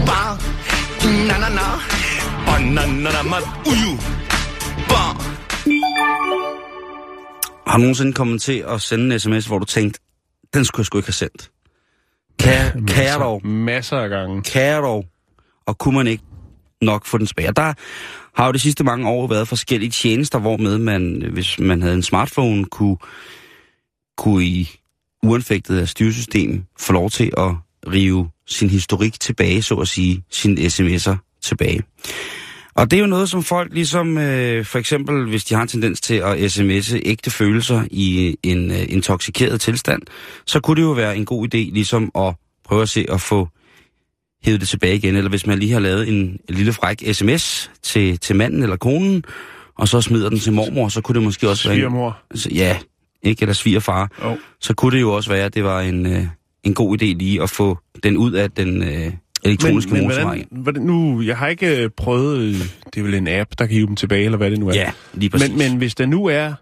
빵 0.06 0.38
나나나 1.28 1.80
바나나 2.46 3.24
맛 3.24 3.44
우유. 3.66 3.98
빵. 4.88 5.18
Har 7.66 7.78
du 7.78 7.82
nogensinde 7.82 8.14
kommet 8.14 8.42
til 8.42 8.64
at 8.68 8.82
sende 8.82 9.16
en 9.16 9.20
sms, 9.20 9.46
hvor 9.46 9.60
du 9.60 9.66
tænkte, 9.66 10.00
den 10.54 10.66
skulle 10.66 10.82
jeg 10.82 10.86
sgu 10.86 10.98
ikke 10.98 11.08
have 11.08 11.14
sendt? 11.14 11.52
Kan, 12.40 12.86
kan 12.86 13.04
jeg 13.04 13.20
dog? 13.20 13.48
Masser 13.48 13.98
af 13.98 14.10
gange. 14.10 14.42
Kan 14.44 14.62
jeg 14.62 14.82
dog? 14.82 15.06
Og 15.68 15.78
kunne 15.78 15.96
man 15.96 16.08
ikke 16.08 16.24
nok 16.82 17.06
få 17.06 17.18
den 17.18 17.28
tilbage? 17.28 17.50
Og 17.50 17.56
Der 17.56 17.74
har 18.39 18.47
jo 18.47 18.53
de 18.53 18.59
sidste 18.59 18.85
mange 18.85 19.09
år 19.09 19.27
været 19.27 19.49
forskellige 19.49 19.91
tjenester, 19.91 20.39
hvor 20.39 20.57
med 20.57 20.79
man, 20.79 21.25
hvis 21.33 21.59
man 21.59 21.83
havde 21.83 21.95
en 21.95 22.03
smartphone, 22.03 22.65
kunne, 22.65 22.97
kunne 24.17 24.45
i 24.45 24.71
uanfægtet 25.23 25.79
af 25.79 25.89
styresystem 25.89 26.65
få 26.79 26.93
lov 26.93 27.11
til 27.11 27.33
at 27.37 27.55
rive 27.93 28.31
sin 28.47 28.71
historik 28.71 29.21
tilbage, 29.21 29.63
så 29.63 29.75
at 29.75 29.89
sige, 29.89 30.25
sine 30.31 30.61
sms'er 30.61 31.39
tilbage. 31.43 31.83
Og 32.75 32.91
det 32.91 32.97
er 32.97 33.01
jo 33.01 33.07
noget, 33.07 33.31
som 33.31 33.43
folk 33.43 33.75
ligesom, 33.75 34.19
øh, 34.19 34.65
for 34.65 34.79
eksempel, 34.79 35.29
hvis 35.29 35.45
de 35.45 35.55
har 35.55 35.63
en 35.63 35.69
tendens 35.69 36.01
til 36.01 36.15
at 36.15 36.59
sms'e 36.59 37.01
ægte 37.05 37.31
følelser 37.31 37.85
i 37.91 38.27
øh, 38.27 38.35
en 38.43 38.71
øh, 38.71 38.87
intoxikeret 38.89 39.61
tilstand, 39.61 40.03
så 40.47 40.61
kunne 40.61 40.77
det 40.77 40.83
jo 40.83 40.93
være 40.93 41.17
en 41.17 41.25
god 41.25 41.45
idé 41.45 41.59
ligesom 41.73 42.11
at 42.19 42.35
prøve 42.65 42.83
at 42.83 42.89
se 42.89 43.07
at 43.09 43.21
få 43.21 43.49
hævet 44.45 44.61
det 44.61 44.69
tilbage 44.69 44.97
igen. 44.97 45.17
Eller 45.17 45.31
hvis 45.31 45.47
man 45.47 45.59
lige 45.59 45.73
har 45.73 45.81
lavet 45.81 46.09
en, 46.09 46.39
lille 46.49 46.73
fræk 46.73 47.03
sms 47.13 47.71
til, 47.83 48.19
til 48.19 48.37
manden 48.37 48.63
eller 48.63 48.77
konen, 48.77 49.25
og 49.75 49.89
så 49.89 50.01
smider 50.01 50.29
den 50.29 50.39
til 50.39 50.53
mormor, 50.53 50.89
så 50.89 51.01
kunne 51.01 51.15
det 51.15 51.23
måske 51.23 51.49
også 51.49 51.69
være... 51.69 51.77
Svigermor. 51.77 52.19
altså, 52.31 52.49
ja, 52.55 52.79
ikke 53.23 53.43
eller 53.43 53.55
svigerfar. 53.55 54.11
Oh. 54.23 54.37
Så 54.61 54.75
kunne 54.75 54.97
det 54.97 55.01
jo 55.01 55.13
også 55.13 55.31
være, 55.31 55.45
at 55.45 55.55
det 55.55 55.65
var 55.65 55.81
en, 55.81 56.07
øh, 56.07 56.27
en 56.63 56.75
god 56.75 57.03
idé 57.03 57.05
lige 57.05 57.43
at 57.43 57.51
få 57.51 57.79
den 58.03 58.17
ud 58.17 58.33
af 58.33 58.51
den 58.51 58.83
øh, 58.83 59.13
elektroniske 59.45 59.93
Men, 59.93 60.01
men 60.01 60.09
motorvej. 60.09 60.45
hvordan, 60.51 60.63
hvordan, 60.63 60.83
nu, 60.83 61.23
jeg 61.23 61.37
har 61.37 61.49
ikke 61.49 61.83
øh, 61.83 61.91
prøvet, 61.97 62.39
øh, 62.39 62.55
det 62.95 63.01
er 63.01 63.03
vel 63.03 63.15
en 63.15 63.29
app, 63.29 63.51
der 63.59 63.67
kan 63.67 63.75
hive 63.75 63.87
dem 63.87 63.97
tilbage, 63.97 64.25
eller 64.25 64.39
hvad 64.39 64.51
det 64.51 64.59
nu 64.59 64.69
er. 64.69 64.75
Ja, 64.75 64.93
lige 65.15 65.31
præcis. 65.31 65.49
Men, 65.49 65.59
men 65.59 65.77
hvis 65.77 65.95
den 65.95 66.09
nu 66.09 66.27
er 66.27 66.55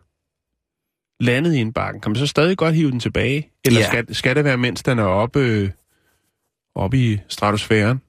landet 1.21 1.55
i 1.55 1.59
en 1.59 1.73
bakken, 1.73 2.01
kan 2.01 2.11
man 2.11 2.19
så 2.19 2.27
stadig 2.27 2.57
godt 2.57 2.75
hive 2.75 2.91
den 2.91 3.01
tilbage? 3.01 3.51
Eller 3.65 3.81
ja. 3.81 3.87
skal, 3.87 4.15
skal 4.15 4.37
det 4.37 4.45
være, 4.45 4.57
mens 4.57 4.83
den 4.83 4.99
er 4.99 5.05
oppe, 5.05 5.41
øh, 5.41 5.71
oppe 6.77 6.99
i 6.99 7.19
stratosfæren? 7.29 8.01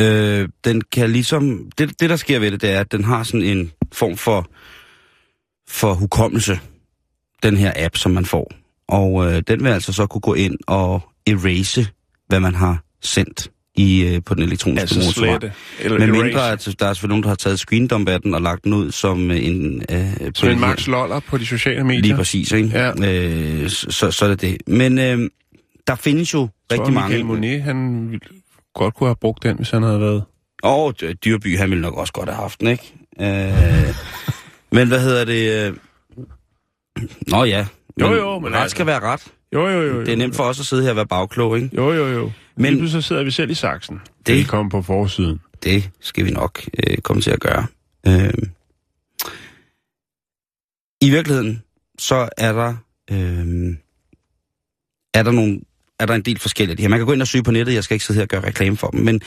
Øh, 0.00 0.48
den 0.64 0.82
kan 0.92 1.10
ligesom... 1.10 1.70
Det, 1.78 2.00
det, 2.00 2.10
der 2.10 2.16
sker 2.16 2.38
ved 2.38 2.50
det, 2.50 2.62
det 2.62 2.70
er, 2.70 2.80
at 2.80 2.92
den 2.92 3.04
har 3.04 3.22
sådan 3.22 3.42
en 3.46 3.72
form 3.92 4.16
for, 4.16 4.46
for 5.68 5.94
hukommelse, 5.94 6.60
den 7.42 7.56
her 7.56 7.72
app, 7.76 7.96
som 7.96 8.12
man 8.12 8.24
får. 8.24 8.52
Og 8.88 9.26
øh, 9.32 9.42
den 9.48 9.64
vil 9.64 9.70
altså 9.70 9.92
så 9.92 10.06
kunne 10.06 10.20
gå 10.20 10.34
ind 10.34 10.56
og 10.66 11.00
erase, 11.26 11.86
hvad 12.28 12.40
man 12.40 12.54
har 12.54 12.82
sendt 13.02 13.50
i, 13.76 14.02
øh, 14.04 14.22
på 14.26 14.34
den 14.34 14.42
elektroniske 14.42 14.80
Altså 14.80 14.98
motorvej. 14.98 15.30
slette? 15.38 15.52
Eller 15.80 15.98
Men 15.98 16.08
erase. 16.08 16.22
mindre, 16.24 16.50
at 16.52 16.74
der 16.78 16.86
er 16.86 16.92
selvfølgelig 16.92 17.08
nogen, 17.12 17.22
der 17.22 17.28
har 17.28 17.34
taget 17.36 17.58
screendump 17.58 18.08
af 18.08 18.20
den 18.20 18.34
og 18.34 18.42
lagt 18.42 18.64
den 18.64 18.72
ud 18.72 18.92
som 18.92 19.30
øh, 19.30 19.44
en... 19.46 19.82
Øh, 19.90 20.06
Som 20.34 20.48
en 20.48 20.60
Max 20.60 20.86
Loller 20.86 21.20
på 21.20 21.38
de 21.38 21.46
sociale 21.46 21.84
medier? 21.84 22.02
Lige 22.02 22.16
præcis, 22.16 22.52
ikke? 22.52 22.68
Ja. 22.74 22.92
Øh, 23.12 23.68
så, 23.70 24.10
så 24.10 24.24
er 24.24 24.28
det 24.28 24.40
det. 24.40 24.56
Men 24.66 24.98
øh, 24.98 25.30
der 25.86 25.94
findes 25.94 26.34
jo 26.34 26.40
Jeg 26.40 26.48
rigtig 26.78 26.94
tror, 26.94 27.00
mange... 27.00 27.24
Monet, 27.24 27.62
han 27.62 28.10
ville 28.10 28.26
godt 28.74 28.94
kunne 28.94 29.08
have 29.08 29.16
brugt 29.20 29.42
den, 29.42 29.56
hvis 29.56 29.70
han 29.70 29.82
havde 29.82 30.00
været... 30.00 30.24
Og 30.62 30.94
Dyrby, 31.24 31.58
han 31.58 31.70
ville 31.70 31.82
nok 31.82 31.94
også 31.94 32.12
godt 32.12 32.28
have 32.28 32.36
haft 32.36 32.60
den, 32.60 32.68
ikke? 32.68 32.94
Øh, 33.20 33.94
men 34.72 34.88
hvad 34.88 35.00
hedder 35.00 35.24
det? 35.24 35.68
øh? 35.68 35.76
Nå 37.28 37.44
ja. 37.44 37.66
Jo, 38.00 38.12
jo, 38.14 38.38
men 38.38 38.52
ret 38.52 38.58
altså- 38.58 38.74
skal 38.74 38.86
være 38.86 39.00
ret. 39.00 39.32
Jo, 39.54 39.68
jo, 39.68 39.82
jo. 39.82 39.94
jo. 39.94 40.00
Det 40.00 40.12
er 40.12 40.16
nemt 40.16 40.36
for 40.36 40.44
os 40.44 40.60
at 40.60 40.66
sidde 40.66 40.82
her 40.82 40.90
og 40.90 40.96
være 40.96 41.06
bagklog, 41.06 41.56
ikke? 41.56 41.70
Jo, 41.76 41.92
jo, 41.92 42.06
jo. 42.06 42.24
Men- 42.24 42.32
Men 42.56 42.74
Lige 42.74 42.90
så 42.90 43.00
sidder 43.00 43.24
vi 43.24 43.30
selv 43.30 43.50
i 43.50 43.54
saksen. 43.54 44.00
Det- 44.26 44.48
kommer 44.48 44.70
på 44.70 44.82
forsiden. 44.82 45.40
Det 45.62 45.90
skal 46.00 46.24
vi 46.24 46.30
nok 46.30 46.60
øh, 46.86 46.96
komme 46.98 47.22
til 47.22 47.30
at 47.30 47.40
gøre. 47.40 47.66
Øh, 48.06 48.32
I 51.00 51.10
virkeligheden, 51.10 51.62
så 51.98 52.28
er 52.36 52.52
der, 52.52 52.74
øh, 53.10 53.76
er 55.14 55.22
der 55.22 55.30
nogle 55.32 55.60
er 55.98 56.06
der 56.06 56.14
en 56.14 56.22
del 56.22 56.38
forskellige 56.38 56.72
af 56.72 56.76
de 56.76 56.82
her. 56.82 56.88
Man 56.88 56.98
kan 56.98 57.06
gå 57.06 57.12
ind 57.12 57.22
og 57.22 57.28
søge 57.28 57.44
på 57.44 57.50
nettet, 57.50 57.74
jeg 57.74 57.84
skal 57.84 57.94
ikke 57.94 58.04
sidde 58.04 58.18
her 58.18 58.24
og 58.24 58.28
gøre 58.28 58.46
reklame 58.46 58.76
for 58.76 58.88
dem, 58.88 59.00
men 59.00 59.20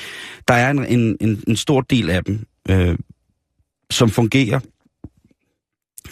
der 0.47 0.53
er 0.53 0.71
en, 0.71 0.85
en, 0.85 1.17
en, 1.21 1.43
en 1.47 1.55
stor 1.55 1.81
del 1.81 2.09
af 2.09 2.23
dem, 2.23 2.45
øh, 2.69 2.97
som 3.91 4.09
fungerer, 4.09 4.59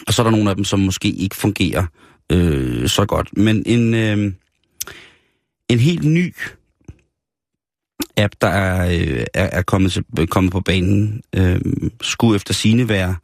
og 0.06 0.14
så 0.14 0.22
er 0.22 0.24
der 0.24 0.30
nogle 0.30 0.50
af 0.50 0.56
dem, 0.56 0.64
som 0.64 0.80
måske 0.80 1.08
ikke 1.08 1.36
fungerer 1.36 1.86
øh, 2.32 2.88
så 2.88 3.06
godt. 3.06 3.36
Men 3.36 3.62
en, 3.66 3.94
øh, 3.94 4.32
en 5.68 5.78
helt 5.78 6.04
ny 6.04 6.34
app, 8.16 8.34
der 8.40 8.48
er, 8.48 8.88
øh, 8.88 9.24
er, 9.34 9.44
er 9.52 9.62
kommet, 9.62 9.92
til, 9.92 10.04
kommet 10.30 10.52
på 10.52 10.60
banen, 10.60 11.22
øh, 11.34 11.60
skulle 12.02 12.36
efter 12.36 12.54
sine 12.54 12.88
være 12.88 13.16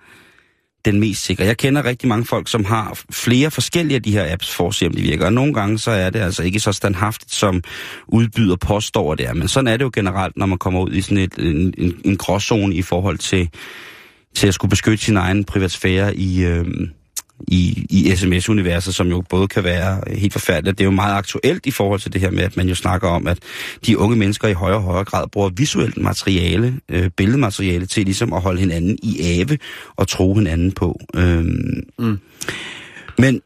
den 0.84 1.00
mest 1.00 1.24
sikre. 1.24 1.44
Jeg 1.44 1.56
kender 1.56 1.84
rigtig 1.84 2.08
mange 2.08 2.24
folk, 2.24 2.48
som 2.48 2.64
har 2.64 3.00
flere 3.10 3.50
forskellige 3.50 3.96
af 3.96 4.02
de 4.02 4.12
her 4.12 4.32
apps 4.32 4.50
for 4.54 4.68
at 4.68 4.74
se, 4.74 4.86
om 4.86 4.92
de 4.92 5.02
virker. 5.02 5.26
Og 5.26 5.32
nogle 5.32 5.54
gange 5.54 5.78
så 5.78 5.90
er 5.90 6.10
det 6.10 6.20
altså 6.20 6.42
ikke 6.42 6.60
så 6.60 6.72
standhaftigt, 6.72 7.32
som 7.32 7.62
udbyder 8.06 8.56
påstår, 8.56 9.12
at 9.12 9.18
det 9.18 9.26
er. 9.26 9.34
Men 9.34 9.48
sådan 9.48 9.68
er 9.68 9.76
det 9.76 9.84
jo 9.84 9.90
generelt, 9.94 10.36
når 10.36 10.46
man 10.46 10.58
kommer 10.58 10.80
ud 10.80 10.92
i 10.92 11.00
sådan 11.00 11.18
et, 11.18 11.34
en, 11.38 11.74
en, 11.78 12.00
en 12.04 12.16
gråzone 12.16 12.74
i 12.74 12.82
forhold 12.82 13.18
til, 13.18 13.48
til 14.34 14.46
at 14.46 14.54
skulle 14.54 14.70
beskytte 14.70 15.04
sin 15.04 15.16
egen 15.16 15.44
privatsfære 15.44 16.16
i, 16.16 16.44
øh, 16.44 16.64
i, 17.48 17.86
i 17.90 18.16
sms-universet, 18.16 18.94
som 18.94 19.08
jo 19.08 19.20
både 19.28 19.48
kan 19.48 19.64
være 19.64 20.00
helt 20.18 20.32
forfærdeligt. 20.32 20.78
Det 20.78 20.84
er 20.84 20.86
jo 20.86 20.90
meget 20.90 21.14
aktuelt 21.14 21.66
i 21.66 21.70
forhold 21.70 22.00
til 22.00 22.12
det 22.12 22.20
her 22.20 22.30
med, 22.30 22.42
at 22.42 22.56
man 22.56 22.68
jo 22.68 22.74
snakker 22.74 23.08
om, 23.08 23.26
at 23.26 23.38
de 23.86 23.98
unge 23.98 24.16
mennesker 24.16 24.48
i 24.48 24.52
højere 24.52 24.76
og 24.76 24.82
højere 24.82 25.04
grad 25.04 25.28
bruger 25.28 25.50
visuelt 25.56 25.96
materiale, 25.96 26.80
øh, 26.88 27.10
billedmateriale, 27.10 27.86
til 27.86 28.04
ligesom 28.04 28.32
at 28.32 28.40
holde 28.42 28.60
hinanden 28.60 28.98
i 29.02 29.20
ave 29.22 29.58
og 29.96 30.08
tro 30.08 30.34
hinanden 30.34 30.72
på. 30.72 31.00
Øhm, 31.16 31.82
Mm. 31.98 32.18
Men 33.18 33.40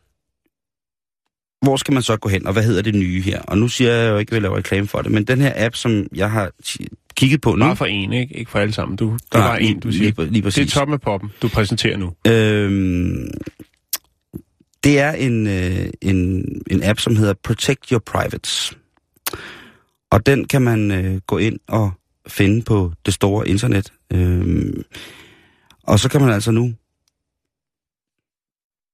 hvor 1.63 1.77
skal 1.77 1.95
man 1.95 2.03
så 2.03 2.17
gå 2.17 2.29
hen, 2.29 2.47
og 2.47 2.53
hvad 2.53 2.63
hedder 2.63 2.83
det 2.83 2.95
nye 2.95 3.23
her? 3.23 3.41
Og 3.43 3.59
nu 3.59 3.69
siger 3.69 3.93
jeg 3.93 4.11
jo 4.11 4.19
ikke, 4.19 4.29
at 4.31 4.33
jeg 4.33 4.37
vil 4.37 4.43
lave 4.43 4.57
reklame 4.57 4.87
for 4.89 5.03
det, 5.03 5.13
men 5.13 5.25
den 5.25 5.41
her 5.41 5.53
app, 5.57 5.75
som 5.77 6.07
jeg 6.15 6.31
har 6.31 6.51
kigget 7.17 7.41
på 7.41 7.55
nu... 7.55 7.65
Bare 7.65 7.77
for 7.77 7.85
en, 7.87 8.13
ikke? 8.13 8.35
Ikke 8.39 8.51
for 8.51 8.59
alle 8.59 8.73
sammen. 8.75 8.97
Du, 8.97 9.17
der 9.33 9.39
Nej, 9.39 9.49
var 9.49 9.57
en, 9.57 9.81
du 9.81 9.93
siger. 9.93 10.03
lige, 10.05 10.15
lige 10.25 10.35
det 10.35 10.43
præcis. 10.45 10.67
er 10.75 10.79
toppen 10.79 10.95
af 10.95 11.01
poppen, 11.01 11.31
du 11.43 11.49
præsenterer 11.49 11.97
nu. 11.97 12.13
Øhm, 12.27 13.31
det 14.85 14.99
er 14.99 15.13
en, 15.13 15.47
øh, 15.47 15.91
en, 16.01 16.45
en 16.71 16.83
app, 16.83 17.01
som 17.01 17.17
hedder 17.17 17.35
Protect 17.45 17.89
Your 17.89 18.03
Privates. 18.07 18.79
Og 20.11 20.27
den 20.27 20.45
kan 20.45 20.63
man 20.63 20.91
øh, 20.91 21.21
gå 21.27 21.39
ind 21.39 21.59
og 21.69 21.93
finde 22.27 22.63
på 22.63 22.93
det 23.07 23.15
store 23.15 23.49
internet. 23.49 23.93
Øhm, 24.13 24.83
og 25.83 25.99
så 25.99 26.09
kan 26.09 26.21
man 26.21 26.31
altså 26.31 26.51
nu 26.51 26.75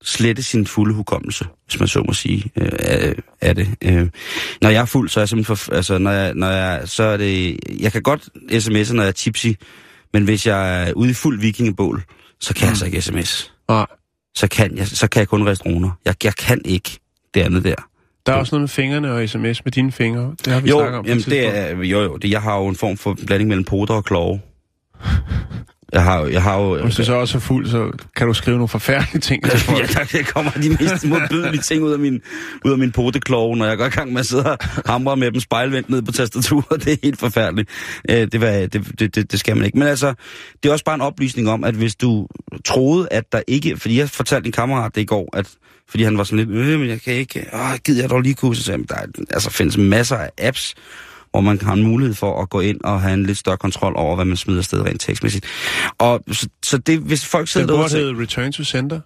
slette 0.02 0.42
sin 0.42 0.66
fulde 0.66 0.94
hukommelse, 0.94 1.46
hvis 1.66 1.80
man 1.80 1.88
så 1.88 2.02
må 2.06 2.12
sige, 2.12 2.50
øh, 2.56 2.72
af, 2.78 3.14
af 3.40 3.54
det. 3.54 3.74
Øh, 3.82 4.10
når 4.60 4.68
jeg 4.68 4.80
er 4.80 4.84
fuld, 4.84 5.08
så 5.08 5.20
er 5.20 5.22
jeg 5.22 5.28
simpelthen 5.28 5.56
for, 5.56 5.72
altså, 5.72 5.98
når 5.98 6.10
jeg, 6.10 6.34
når 6.34 6.50
jeg, 6.50 6.82
så 6.84 7.02
er 7.02 7.16
det, 7.16 7.58
jeg 7.80 7.92
kan 7.92 8.02
godt 8.02 8.28
sms'e, 8.50 8.92
når 8.92 9.02
jeg 9.02 9.08
er 9.08 9.12
tipsy, 9.12 9.48
men 10.12 10.24
hvis 10.24 10.46
jeg 10.46 10.88
er 10.88 10.92
ude 10.92 11.10
i 11.10 11.14
fuld 11.14 11.40
vikingebål, 11.40 12.02
så 12.40 12.54
kan 12.54 12.60
mm. 12.60 12.64
jeg 12.64 12.70
altså 12.70 12.86
ikke 12.86 13.00
sms 13.00 13.52
Nej. 13.68 13.86
Så 14.34 14.48
kan 14.48 14.76
jeg, 14.76 14.86
så 14.86 15.08
kan 15.08 15.20
jeg 15.20 15.28
kun 15.28 15.46
restroner. 15.48 15.90
Jeg, 16.04 16.14
jeg 16.24 16.34
kan 16.36 16.60
ikke 16.64 16.98
det 17.34 17.40
andet 17.40 17.64
der. 17.64 17.74
Der 18.26 18.32
er 18.32 18.36
også 18.36 18.54
noget 18.54 18.62
med 18.62 18.68
fingrene 18.68 19.12
og 19.12 19.28
sms 19.28 19.64
med 19.64 19.72
dine 19.72 19.92
fingre. 19.92 20.34
Det 20.44 20.52
har 20.52 20.60
vi 20.60 20.68
Jo, 20.70 20.78
snakket 20.78 20.98
om. 20.98 21.06
jamen, 21.06 21.22
det 21.24 21.58
er, 21.58 21.76
jo, 21.76 22.02
jo, 22.02 22.16
det, 22.16 22.30
jeg 22.30 22.42
har 22.42 22.58
jo 22.58 22.66
en 22.68 22.76
form 22.76 22.96
for 22.96 23.16
blanding 23.26 23.48
mellem 23.48 23.64
poter 23.64 23.94
og 23.94 24.04
kloge. 24.04 24.40
Jeg 25.92 26.02
har, 26.04 26.26
jeg 26.26 26.42
har 26.42 26.60
jo... 26.60 26.82
Hvis 26.84 26.96
du 26.96 27.04
så 27.04 27.14
også 27.14 27.38
er 27.38 27.40
fuld, 27.40 27.68
så 27.68 27.90
kan 28.16 28.26
du 28.26 28.34
skrive 28.34 28.56
nogle 28.56 28.68
forfærdelige 28.68 29.20
ting 29.20 29.50
til 29.50 29.58
folk. 29.68 29.78
ja, 29.78 29.86
der, 29.86 30.04
der 30.04 30.22
kommer 30.22 30.50
de 30.50 30.68
mest 30.80 31.04
modbydelige 31.06 31.62
ting 31.62 31.82
ud 31.82 31.92
af 31.92 31.98
min, 31.98 32.20
ud 32.64 32.72
af 32.72 32.78
min 32.78 32.92
potekloge, 32.92 33.56
når 33.56 33.66
jeg 33.66 33.76
går 33.76 33.84
i 33.84 33.88
gang 33.88 34.12
med 34.12 34.20
at 34.20 34.26
sidde 34.26 34.50
og 34.52 34.58
hamre 34.86 35.16
med 35.16 35.30
dem 35.32 35.40
spejlvendt 35.40 35.90
ned 35.90 36.02
på 36.02 36.12
tastaturet. 36.12 36.84
Det 36.84 36.92
er 36.92 36.96
helt 37.02 37.18
forfærdeligt. 37.18 37.68
Øh, 38.10 38.16
det, 38.32 38.40
var, 38.40 38.48
det, 38.50 38.72
det, 38.98 39.14
det, 39.14 39.32
det 39.32 39.40
skal 39.40 39.56
man 39.56 39.66
ikke. 39.66 39.78
Men 39.78 39.88
altså, 39.88 40.14
det 40.62 40.68
er 40.68 40.72
også 40.72 40.84
bare 40.84 40.94
en 40.94 41.00
oplysning 41.00 41.48
om, 41.50 41.64
at 41.64 41.74
hvis 41.74 41.94
du 41.94 42.26
troede, 42.64 43.08
at 43.10 43.24
der 43.32 43.42
ikke... 43.46 43.76
Fordi 43.76 43.98
jeg 43.98 44.10
fortalte 44.10 44.44
din 44.44 44.52
kammerat 44.52 44.94
det 44.94 45.00
i 45.00 45.04
går, 45.04 45.36
at 45.36 45.46
fordi 45.88 46.04
han 46.04 46.18
var 46.18 46.24
sådan 46.24 46.38
lidt, 46.46 46.58
øh, 46.58 46.80
men 46.80 46.88
jeg 46.88 47.00
kan 47.02 47.14
ikke, 47.14 47.46
åh, 47.54 47.74
gider 47.84 48.02
jeg 48.02 48.10
dog 48.10 48.20
lige 48.20 48.34
kunne, 48.34 48.56
så 48.56 48.62
sagde 48.62 48.72
jeg, 48.74 48.78
"Men 48.78 49.14
der 49.16 49.22
er, 49.22 49.34
altså, 49.34 49.50
findes 49.50 49.76
masser 49.78 50.16
af 50.16 50.30
apps, 50.38 50.74
hvor 51.34 51.40
man 51.40 51.60
har 51.60 51.72
en 51.72 51.82
mulighed 51.82 52.14
for 52.14 52.42
at 52.42 52.50
gå 52.50 52.60
ind 52.60 52.80
og 52.84 53.00
have 53.00 53.14
en 53.14 53.26
lidt 53.26 53.38
større 53.38 53.56
kontrol 53.56 53.92
over, 53.96 54.14
hvad 54.14 54.24
man 54.24 54.36
smider 54.36 54.60
afsted 54.60 54.86
rent 54.86 55.00
tekstmæssigt. 55.00 55.46
Og 55.98 56.24
så, 56.32 56.48
så 56.62 56.78
det, 56.78 56.98
hvis 56.98 57.26
folk 57.26 57.48
sidder 57.48 57.66
derude 57.66 57.84
og 57.84 57.90
burde 57.90 58.04
hedde 58.04 58.22
Return 58.22 58.52
to 58.52 58.64
Center. 58.64 59.00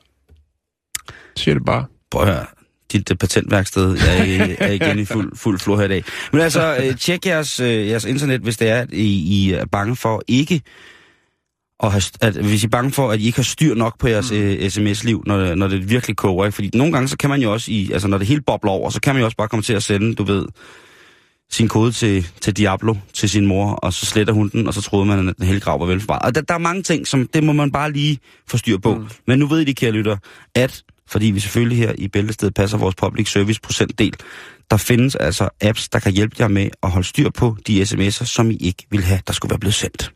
Siger 1.37 1.55
det 1.55 1.65
bare. 1.65 1.85
Prøv 2.11 2.23
at 2.23 2.29
høre, 2.29 2.47
dit 2.93 3.11
uh, 3.11 3.17
patentværksted 3.17 3.97
er, 3.97 4.57
er 4.59 4.73
igen 4.73 4.99
i 4.99 5.05
fuld, 5.05 5.37
fuld 5.37 5.59
flor 5.59 5.77
her 5.77 5.85
i 5.85 5.89
dag. 5.89 6.05
Men 6.33 6.41
altså, 6.41 6.77
øh, 6.77 6.97
tjek 6.97 7.27
jeres, 7.27 7.61
øh, 7.61 7.89
jeres 7.89 8.05
internet, 8.05 8.41
hvis 8.41 8.57
det 8.57 8.69
er, 8.69 8.81
at 8.81 8.93
I, 8.93 9.07
I 9.07 9.53
er 9.53 9.67
bange 9.73 9.97
for 9.97 10.23
ikke 10.29 10.63
at 11.83 11.93
have, 11.93 12.03
at, 12.21 12.35
hvis 12.35 12.63
I 12.63 12.67
er 12.67 12.71
bange 12.71 12.91
for, 12.91 13.11
at 13.11 13.21
I 13.21 13.27
ikke 13.27 13.39
har 13.39 13.43
styr 13.43 13.75
nok 13.75 13.99
på 13.99 14.09
jeres 14.09 14.33
øh, 14.33 14.71
sms-liv, 14.71 15.23
når, 15.27 15.55
når 15.55 15.69
det 15.69 15.91
virkelig 15.91 16.17
koger. 16.17 16.45
Ikke? 16.45 16.55
Fordi 16.55 16.71
nogle 16.75 16.93
gange, 16.93 17.09
så 17.09 17.17
kan 17.17 17.31
man 17.31 17.41
jo 17.41 17.53
også, 17.53 17.71
i, 17.71 17.93
altså 17.93 18.09
når 18.09 18.19
det 18.19 18.27
hele 18.27 18.41
bobler 18.41 18.71
over, 18.71 18.91
så 18.91 19.01
kan 19.01 19.15
man 19.15 19.21
jo 19.21 19.25
også 19.25 19.37
bare 19.37 19.49
komme 19.49 19.63
til 19.63 19.73
at 19.73 19.83
sende, 19.83 20.15
du 20.15 20.25
ved, 20.25 20.47
sin 21.51 21.69
kode 21.69 21.93
til, 21.93 22.27
til 22.41 22.57
Diablo, 22.57 22.95
til 23.15 23.31
sin 23.31 23.47
mor, 23.47 23.73
og 23.73 23.93
så 23.93 24.07
sletter 24.07 24.33
hun 24.33 24.49
den, 24.49 24.67
og 24.67 24.75
så 24.75 24.83
troede 24.83 25.07
man, 25.07 25.29
at 25.29 25.37
den 25.39 25.47
hele 25.47 25.61
grav 25.61 25.81
var 25.81 25.87
velforvaret. 25.87 26.23
Og 26.23 26.35
der, 26.35 26.41
der 26.41 26.55
er 26.55 26.59
mange 26.59 26.83
ting, 26.83 27.07
som 27.07 27.27
det 27.35 27.45
må 27.45 27.53
man 27.53 27.73
bare 27.73 27.93
lige 27.93 28.19
få 28.49 28.57
styr 28.57 28.79
på. 28.79 28.95
Mm. 28.95 29.07
Men 29.27 29.39
nu 29.39 29.47
ved 29.47 29.67
I 29.67 29.73
kære 29.73 29.91
lytter, 29.91 30.17
at 30.55 30.83
fordi 31.09 31.27
vi 31.27 31.41
selvfølgelig 31.41 31.79
her 31.79 31.93
i 31.99 32.09
Bæltestedet 32.09 32.55
passer 32.55 32.79
vores 32.79 32.95
public 32.95 33.33
service 33.33 33.61
procentdel, 33.61 34.15
der 34.71 34.77
findes 34.77 35.17
altså 35.17 35.49
apps, 35.61 35.89
der 35.89 35.99
kan 35.99 36.13
hjælpe 36.13 36.37
jer 36.41 36.49
med 36.49 36.69
at 36.83 36.91
holde 36.91 37.09
styr 37.09 37.31
på 37.31 37.57
de 37.67 37.83
sms'er, 37.83 38.25
som 38.25 38.51
I 38.51 38.57
ikke 38.57 38.87
vil 38.91 39.05
have, 39.05 39.21
der 39.27 39.33
skulle 39.33 39.51
være 39.51 39.59
blevet 39.59 39.75
sendt. 39.75 40.13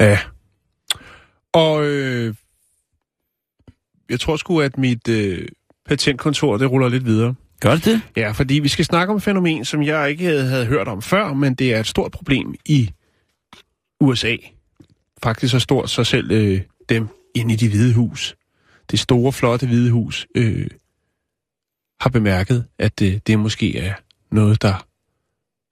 Ja. 0.00 0.18
Og 1.52 1.84
øh, 1.84 2.34
jeg 4.10 4.20
tror 4.20 4.36
sgu, 4.36 4.60
at 4.60 4.78
mit 4.78 5.08
øh, 5.08 5.48
patentkontor, 5.86 6.56
det 6.56 6.70
ruller 6.70 6.88
lidt 6.88 7.04
videre. 7.04 7.34
Gør 7.60 7.74
det 7.74 7.84
det? 7.84 8.00
Ja, 8.16 8.30
fordi 8.30 8.54
vi 8.54 8.68
skal 8.68 8.84
snakke 8.84 9.10
om 9.10 9.16
et 9.16 9.22
fænomen, 9.22 9.64
som 9.64 9.82
jeg 9.82 10.10
ikke 10.10 10.24
havde, 10.24 10.46
havde 10.46 10.66
hørt 10.66 10.88
om 10.88 11.02
før, 11.02 11.32
men 11.32 11.54
det 11.54 11.74
er 11.74 11.80
et 11.80 11.86
stort 11.86 12.12
problem 12.12 12.54
i 12.66 12.90
USA. 14.00 14.36
Faktisk 15.22 15.50
så 15.50 15.58
stort, 15.58 15.90
så 15.90 16.04
selv 16.04 16.30
øh, 16.30 16.60
dem 16.88 17.08
inde 17.34 17.54
i 17.54 17.56
de 17.56 17.68
hvide 17.68 17.94
hus, 17.94 18.36
det 18.90 18.98
store, 18.98 19.32
flotte 19.32 19.66
hvide 19.66 19.90
hus, 19.90 20.26
øh, 20.34 20.66
har 22.00 22.10
bemærket, 22.10 22.64
at 22.78 23.02
øh, 23.02 23.20
det 23.26 23.38
måske 23.38 23.78
er 23.78 23.94
noget, 24.30 24.62
der 24.62 24.86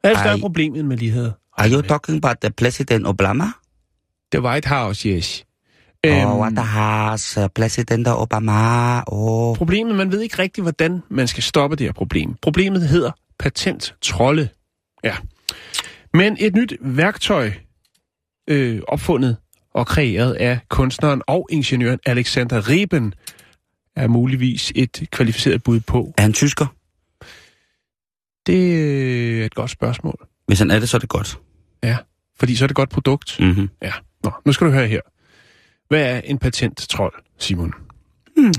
er 0.04 0.10
et 0.10 0.18
større 0.18 0.38
problem, 0.38 0.74
end 0.74 0.86
man 0.86 0.98
lige 0.98 1.10
havde. 1.10 1.32
Are 1.58 1.70
you 1.70 1.82
talking 1.82 2.24
about 2.24 2.36
the 2.40 2.50
President 2.50 3.06
Obama? 3.06 3.44
The 4.32 4.42
White 4.42 4.68
House, 4.68 5.08
yes. 5.08 5.44
Oh, 6.06 6.40
what 6.40 6.52
the 6.56 6.62
house, 6.62 7.48
President 7.54 8.08
Obama, 8.08 9.02
oh. 9.06 9.56
Problemet, 9.56 9.96
man 9.96 10.12
ved 10.12 10.20
ikke 10.20 10.38
rigtigt, 10.38 10.64
hvordan 10.64 11.02
man 11.08 11.28
skal 11.28 11.42
stoppe 11.42 11.76
det 11.76 11.86
her 11.86 11.92
problem. 11.92 12.34
Problemet 12.42 12.88
hedder 12.88 13.10
patenttrolde. 13.38 14.48
Ja. 15.04 15.16
Men 16.14 16.36
et 16.40 16.54
nyt 16.54 16.72
værktøj, 16.80 17.52
øh, 18.48 18.80
opfundet 18.88 19.36
og 19.74 19.86
kreeret 19.86 20.32
af 20.32 20.58
kunstneren 20.68 21.22
og 21.26 21.48
ingeniøren 21.50 21.98
Alexander 22.06 22.68
Reben, 22.68 23.14
er 23.96 24.08
muligvis 24.08 24.72
et 24.74 25.08
kvalificeret 25.10 25.62
bud 25.62 25.80
på. 25.80 26.14
Er 26.18 26.22
han 26.22 26.32
tysker? 26.32 26.66
Det 28.46 29.40
er 29.40 29.46
et 29.46 29.54
godt 29.54 29.70
spørgsmål. 29.70 30.28
Hvis 30.46 30.58
han 30.58 30.70
er 30.70 30.78
det, 30.78 30.88
så 30.88 30.96
er 30.96 30.98
det 30.98 31.08
godt. 31.08 31.38
Ja, 31.82 31.96
fordi 32.38 32.56
så 32.56 32.64
er 32.64 32.66
det 32.66 32.72
et 32.72 32.76
godt 32.76 32.90
produkt. 32.90 33.36
Mm-hmm. 33.40 33.70
Ja. 33.82 33.92
Nå, 34.24 34.30
nu 34.44 34.52
skal 34.52 34.66
du 34.66 34.72
høre 34.72 34.86
her. 34.86 35.00
Hvad 35.88 36.16
er 36.16 36.20
en 36.20 36.38
patenttrold, 36.38 37.14
Simon? 37.38 37.74
Hmm. 38.36 38.52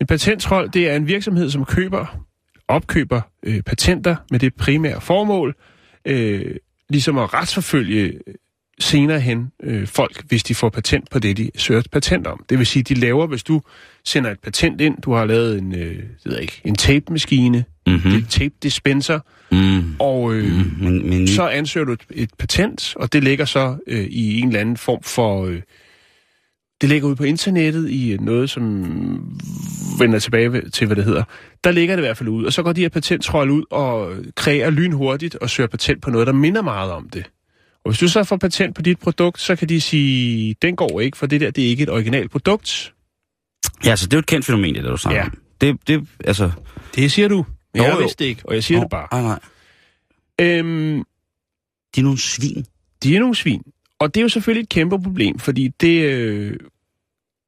En 0.00 0.06
patenttrold, 0.06 0.70
det 0.70 0.88
er 0.90 0.96
en 0.96 1.06
virksomhed, 1.06 1.50
som 1.50 1.64
køber, 1.64 2.24
opkøber 2.68 3.20
øh, 3.42 3.62
patenter 3.62 4.16
med 4.30 4.38
det 4.38 4.54
primære 4.54 5.00
formål, 5.00 5.54
øh, 6.04 6.56
ligesom 6.88 7.18
at 7.18 7.34
retsforfølge 7.34 8.20
senere 8.80 9.20
hen 9.20 9.50
øh, 9.62 9.86
folk, 9.86 10.22
hvis 10.28 10.42
de 10.42 10.54
får 10.54 10.68
patent 10.68 11.10
på 11.10 11.18
det, 11.18 11.36
de 11.36 11.50
søger 11.56 11.80
et 11.80 11.90
patent 11.90 12.26
om. 12.26 12.44
Det 12.48 12.58
vil 12.58 12.66
sige, 12.66 12.82
de 12.82 12.94
laver, 12.94 13.26
hvis 13.26 13.42
du 13.42 13.62
sender 14.04 14.30
et 14.30 14.40
patent 14.40 14.80
ind, 14.80 15.02
du 15.02 15.12
har 15.12 15.24
lavet 15.24 15.58
en, 15.58 15.74
øh, 15.74 15.96
ved 16.24 16.32
jeg 16.32 16.42
ikke, 16.42 16.60
en 16.64 16.74
tape-maskine, 16.74 17.64
Mm-hmm. 17.86 18.12
en 18.12 18.24
tape-dispenser, 18.24 19.20
Mm. 19.52 19.94
og 19.98 20.34
øh, 20.34 20.44
Mm. 20.44 20.72
Men, 20.84 21.08
men, 21.10 21.28
så 21.28 21.48
ansøger 21.48 21.84
du 21.84 21.92
et, 21.92 22.00
et 22.10 22.30
patent, 22.38 22.92
og 22.96 23.12
det 23.12 23.24
ligger 23.24 23.44
så 23.44 23.76
øh, 23.86 24.04
i 24.10 24.40
en 24.40 24.48
eller 24.48 24.60
anden 24.60 24.76
form 24.76 25.02
for... 25.02 25.46
Øh, 25.46 25.60
det 26.80 26.88
ligger 26.88 27.08
ud 27.08 27.14
på 27.16 27.24
internettet 27.24 27.90
i 27.90 28.12
øh, 28.12 28.20
noget, 28.20 28.50
som 28.50 28.84
vender 29.98 30.18
tilbage 30.18 30.68
til, 30.70 30.86
hvad 30.86 30.96
det 30.96 31.04
hedder. 31.04 31.24
Der 31.64 31.70
ligger 31.70 31.96
det 31.96 32.02
i 32.02 32.06
hvert 32.06 32.16
fald 32.16 32.28
ud, 32.28 32.44
og 32.44 32.52
så 32.52 32.62
går 32.62 32.72
de 32.72 32.80
her 32.80 32.88
patenttrol 32.88 33.50
ud 33.50 33.62
og 33.70 34.12
kreerer 34.36 34.70
lynhurtigt 34.70 35.34
og 35.34 35.50
søger 35.50 35.66
patent 35.66 36.02
på 36.02 36.10
noget, 36.10 36.26
der 36.26 36.32
minder 36.32 36.62
meget 36.62 36.90
om 36.92 37.08
det. 37.08 37.30
Og 37.88 37.92
hvis 37.92 37.98
du 38.00 38.08
så 38.08 38.24
får 38.24 38.36
patent 38.36 38.76
på 38.76 38.82
dit 38.82 38.98
produkt, 38.98 39.40
så 39.40 39.56
kan 39.56 39.68
de 39.68 39.80
sige, 39.80 40.56
den 40.62 40.76
går 40.76 41.00
ikke, 41.00 41.18
for 41.18 41.26
det 41.26 41.40
der, 41.40 41.50
det 41.50 41.64
er 41.64 41.68
ikke 41.68 41.82
et 41.82 41.90
originalt 41.90 42.30
produkt. 42.30 42.94
ja, 43.84 43.96
så 43.96 44.06
det 44.06 44.12
er 44.12 44.16
jo 44.16 44.18
et 44.18 44.26
kendt 44.26 44.46
fænomen, 44.46 44.74
det 44.74 44.84
der, 44.84 44.90
du 44.90 44.96
snakker 44.96 45.22
Ja. 45.22 45.28
Det, 45.60 45.76
det, 45.88 46.08
altså... 46.24 46.50
Det 46.94 47.12
siger 47.12 47.28
du. 47.28 47.44
Men 47.74 47.82
Jo, 47.82 47.86
jeg 47.88 47.94
jo. 47.94 47.98
vidste 47.98 48.24
det 48.24 48.28
ikke, 48.30 48.42
og 48.44 48.54
jeg 48.54 48.64
siger 48.64 48.80
det 48.80 48.90
bare. 48.90 49.08
Nej, 49.12 49.22
nej. 49.22 49.38
Øhm, 50.40 51.02
De 51.94 52.00
er 52.00 52.02
nogle 52.04 52.18
svin. 52.18 52.66
de 53.02 53.16
er 53.16 53.20
nogle 53.20 53.34
svin. 53.34 53.62
Og 53.98 54.14
det 54.14 54.20
er 54.20 54.22
jo 54.22 54.28
selvfølgelig 54.28 54.62
et 54.62 54.68
kæmpe 54.68 55.02
problem, 55.02 55.38
fordi 55.38 55.68
det, 55.80 56.02
øh, 56.02 56.56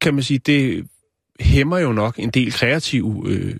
kan 0.01 0.13
man 0.13 0.23
sige, 0.23 0.37
det 0.37 0.87
hæmmer 1.39 1.77
jo 1.79 1.91
nok 1.91 2.19
en 2.19 2.29
del 2.29 2.51
kreative 2.51 3.23
øh, 3.27 3.55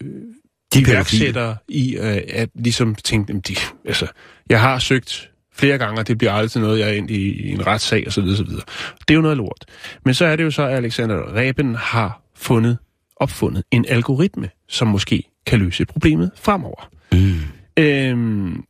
De 0.74 0.80
iværksættere 0.82 1.58
i 1.68 1.96
øh, 1.98 2.22
at 2.30 2.50
ligesom 2.56 2.96
tænke, 2.96 3.30
jamen, 3.30 3.42
de, 3.42 3.56
altså, 3.86 4.08
jeg 4.50 4.62
har 4.62 4.80
søgt 4.80 5.31
flere 5.62 5.78
gange, 5.78 6.00
og 6.02 6.08
det 6.08 6.18
bliver 6.18 6.32
aldrig 6.34 6.64
noget, 6.64 6.80
jeg 6.80 6.90
er 6.90 6.94
ind 6.94 7.12
i, 7.12 7.32
i 7.48 7.52
en 7.52 7.68
retssag 7.68 8.08
osv. 8.08 8.24
osv. 8.24 8.46
Det 8.48 9.10
er 9.10 9.14
jo 9.14 9.22
noget 9.22 9.38
lort. 9.38 9.66
Men 10.06 10.14
så 10.14 10.26
er 10.26 10.36
det 10.36 10.44
jo 10.44 10.52
så, 10.52 10.64
at 10.64 10.76
Alexander 10.78 11.36
Reben 11.36 11.76
har 11.76 12.22
fundet, 12.36 12.78
opfundet 13.16 13.64
en 13.72 13.86
algoritme, 13.90 14.50
som 14.68 14.88
måske 14.88 15.24
kan 15.46 15.60
løse 15.60 15.86
problemet 15.86 16.32
fremover. 16.36 16.90
Mm. 17.12 17.40
Øhm, 17.78 18.64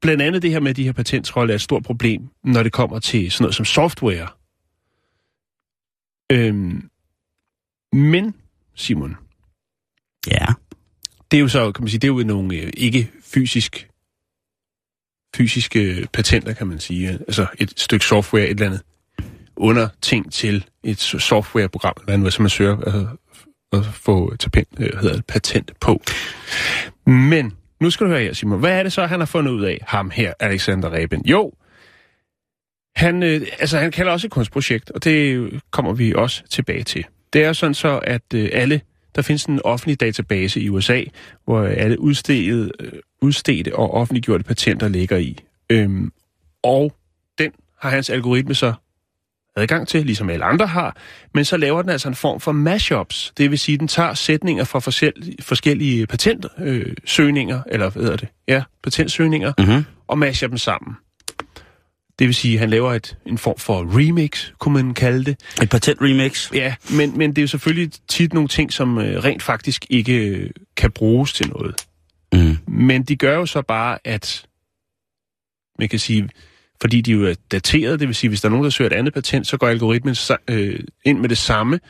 blandt 0.00 0.22
andet 0.22 0.42
det 0.42 0.50
her 0.50 0.60
med, 0.60 0.70
at 0.70 0.76
de 0.76 0.84
her 0.84 0.92
patentrolde 0.92 1.52
er 1.52 1.54
et 1.54 1.60
stort 1.60 1.82
problem, 1.82 2.22
når 2.44 2.62
det 2.62 2.72
kommer 2.72 2.98
til 2.98 3.30
sådan 3.30 3.42
noget 3.44 3.54
som 3.54 3.64
software. 3.64 4.28
Øhm, 6.32 6.88
men, 7.92 8.34
Simon, 8.74 9.16
Ja. 10.30 10.46
det 11.30 11.36
er 11.36 11.40
jo 11.40 11.48
så, 11.48 11.72
kan 11.72 11.82
man 11.82 11.88
sige, 11.88 11.98
det 11.98 12.08
er 12.08 12.12
jo 12.12 12.22
nogle 12.26 12.56
øh, 12.56 12.72
ikke 12.76 13.10
fysisk 13.24 13.88
fysiske 15.36 16.08
patenter, 16.12 16.52
kan 16.52 16.66
man 16.66 16.78
sige. 16.78 17.10
Altså 17.10 17.46
et 17.58 17.72
stykke 17.76 18.04
software, 18.04 18.44
et 18.44 18.50
eller 18.50 18.66
andet 18.66 18.82
under 19.56 19.88
ting 20.02 20.32
til 20.32 20.64
et 20.84 20.98
softwareprogram, 20.98 21.94
eller 21.96 22.04
hvad 22.06 22.18
nu 22.18 22.30
som 22.30 22.42
man 22.42 22.50
søger 22.50 22.76
altså, 22.76 23.06
at 23.72 23.84
få 23.94 24.34
patent, 24.52 24.68
øh, 24.78 25.00
hedder 25.00 25.16
det, 25.16 25.26
patent 25.26 25.72
på. 25.80 26.02
Men 27.06 27.52
nu 27.80 27.90
skal 27.90 28.06
du 28.06 28.10
høre 28.10 28.22
her, 28.22 28.32
Simon. 28.32 28.58
Hvad 28.60 28.78
er 28.78 28.82
det 28.82 28.92
så, 28.92 29.06
han 29.06 29.20
har 29.20 29.26
fundet 29.26 29.52
ud 29.52 29.64
af, 29.64 29.78
ham 29.86 30.10
her, 30.10 30.32
Alexander 30.40 30.92
Reben? 30.92 31.26
Jo, 31.26 31.52
han, 32.96 33.22
øh, 33.22 33.46
altså, 33.58 33.78
han 33.78 33.90
kalder 33.90 34.12
også 34.12 34.26
et 34.26 34.30
kunstprojekt, 34.30 34.90
og 34.90 35.04
det 35.04 35.50
kommer 35.70 35.92
vi 35.92 36.14
også 36.14 36.42
tilbage 36.50 36.82
til. 36.82 37.04
Det 37.32 37.44
er 37.44 37.52
sådan 37.52 37.74
så, 37.74 37.98
at 37.98 38.22
øh, 38.34 38.48
alle, 38.52 38.80
der 39.14 39.22
findes 39.22 39.44
en 39.44 39.60
offentlig 39.64 40.00
database 40.00 40.60
i 40.60 40.68
USA, 40.68 41.02
hvor 41.44 41.62
alle 41.62 42.00
udstedte, 42.00 42.70
øh, 42.80 42.92
udstedte 43.22 43.76
og 43.76 43.94
offentliggjorte 43.94 44.44
patenter 44.44 44.88
ligger 44.88 45.16
i. 45.16 45.38
Øhm, 45.70 46.12
og 46.62 46.92
den 47.38 47.52
har 47.80 47.90
hans 47.90 48.10
algoritme 48.10 48.54
så 48.54 48.72
adgang 49.56 49.88
til, 49.88 50.06
ligesom 50.06 50.30
alle 50.30 50.44
andre 50.44 50.66
har, 50.66 50.96
men 51.34 51.44
så 51.44 51.56
laver 51.56 51.82
den 51.82 51.90
altså 51.90 52.08
en 52.08 52.14
form 52.14 52.40
for 52.40 52.52
mashups. 52.52 53.32
Det 53.36 53.50
vil 53.50 53.58
sige, 53.58 53.74
at 53.74 53.80
den 53.80 53.88
tager 53.88 54.14
sætninger 54.14 54.64
fra 54.64 54.80
forskellige, 55.42 56.06
patentsøgninger, 56.06 57.56
øh, 57.58 57.62
eller 57.74 57.90
hvad 57.90 58.02
hedder 58.02 58.16
det? 58.16 58.28
Ja, 58.48 58.62
patentsøgninger, 58.82 59.52
Mhm. 59.58 59.84
og 60.08 60.18
masher 60.18 60.48
dem 60.48 60.58
sammen. 60.58 60.94
Det 62.18 62.26
vil 62.26 62.34
sige, 62.34 62.54
at 62.54 62.60
han 62.60 62.70
laver 62.70 62.92
et, 62.92 63.16
en 63.26 63.38
form 63.38 63.58
for 63.58 63.98
remix, 63.98 64.50
kunne 64.58 64.74
man 64.82 64.94
kalde 64.94 65.24
det. 65.24 65.36
Et 65.62 65.70
patent-remix. 65.74 66.50
Ja, 66.54 66.74
men, 66.96 67.18
men 67.18 67.30
det 67.30 67.38
er 67.38 67.42
jo 67.42 67.46
selvfølgelig 67.48 67.90
tit 68.08 68.32
nogle 68.32 68.48
ting, 68.48 68.72
som 68.72 68.98
øh, 68.98 69.24
rent 69.24 69.42
faktisk 69.42 69.86
ikke 69.90 70.26
øh, 70.28 70.50
kan 70.76 70.90
bruges 70.90 71.32
til 71.32 71.48
noget. 71.48 71.74
Mm. 72.32 72.58
Men 72.68 73.02
de 73.02 73.16
gør 73.16 73.34
jo 73.34 73.46
så 73.46 73.62
bare, 73.62 73.98
at 74.04 74.46
man 75.78 75.88
kan 75.88 75.98
sige, 75.98 76.28
fordi 76.80 77.00
de 77.00 77.12
jo 77.12 77.26
er 77.26 77.34
dateret, 77.52 78.00
det 78.00 78.08
vil 78.08 78.14
sige, 78.14 78.28
hvis 78.28 78.40
der 78.40 78.48
er 78.48 78.50
nogen, 78.50 78.64
der 78.64 78.70
søger 78.70 78.90
et 78.90 78.96
andet 78.96 79.14
patent, 79.14 79.46
så 79.46 79.56
går 79.56 79.68
algoritmen 79.68 80.16
øh, 80.48 80.80
ind 81.04 81.18
med 81.18 81.28
det 81.28 81.38
samme 81.38 81.80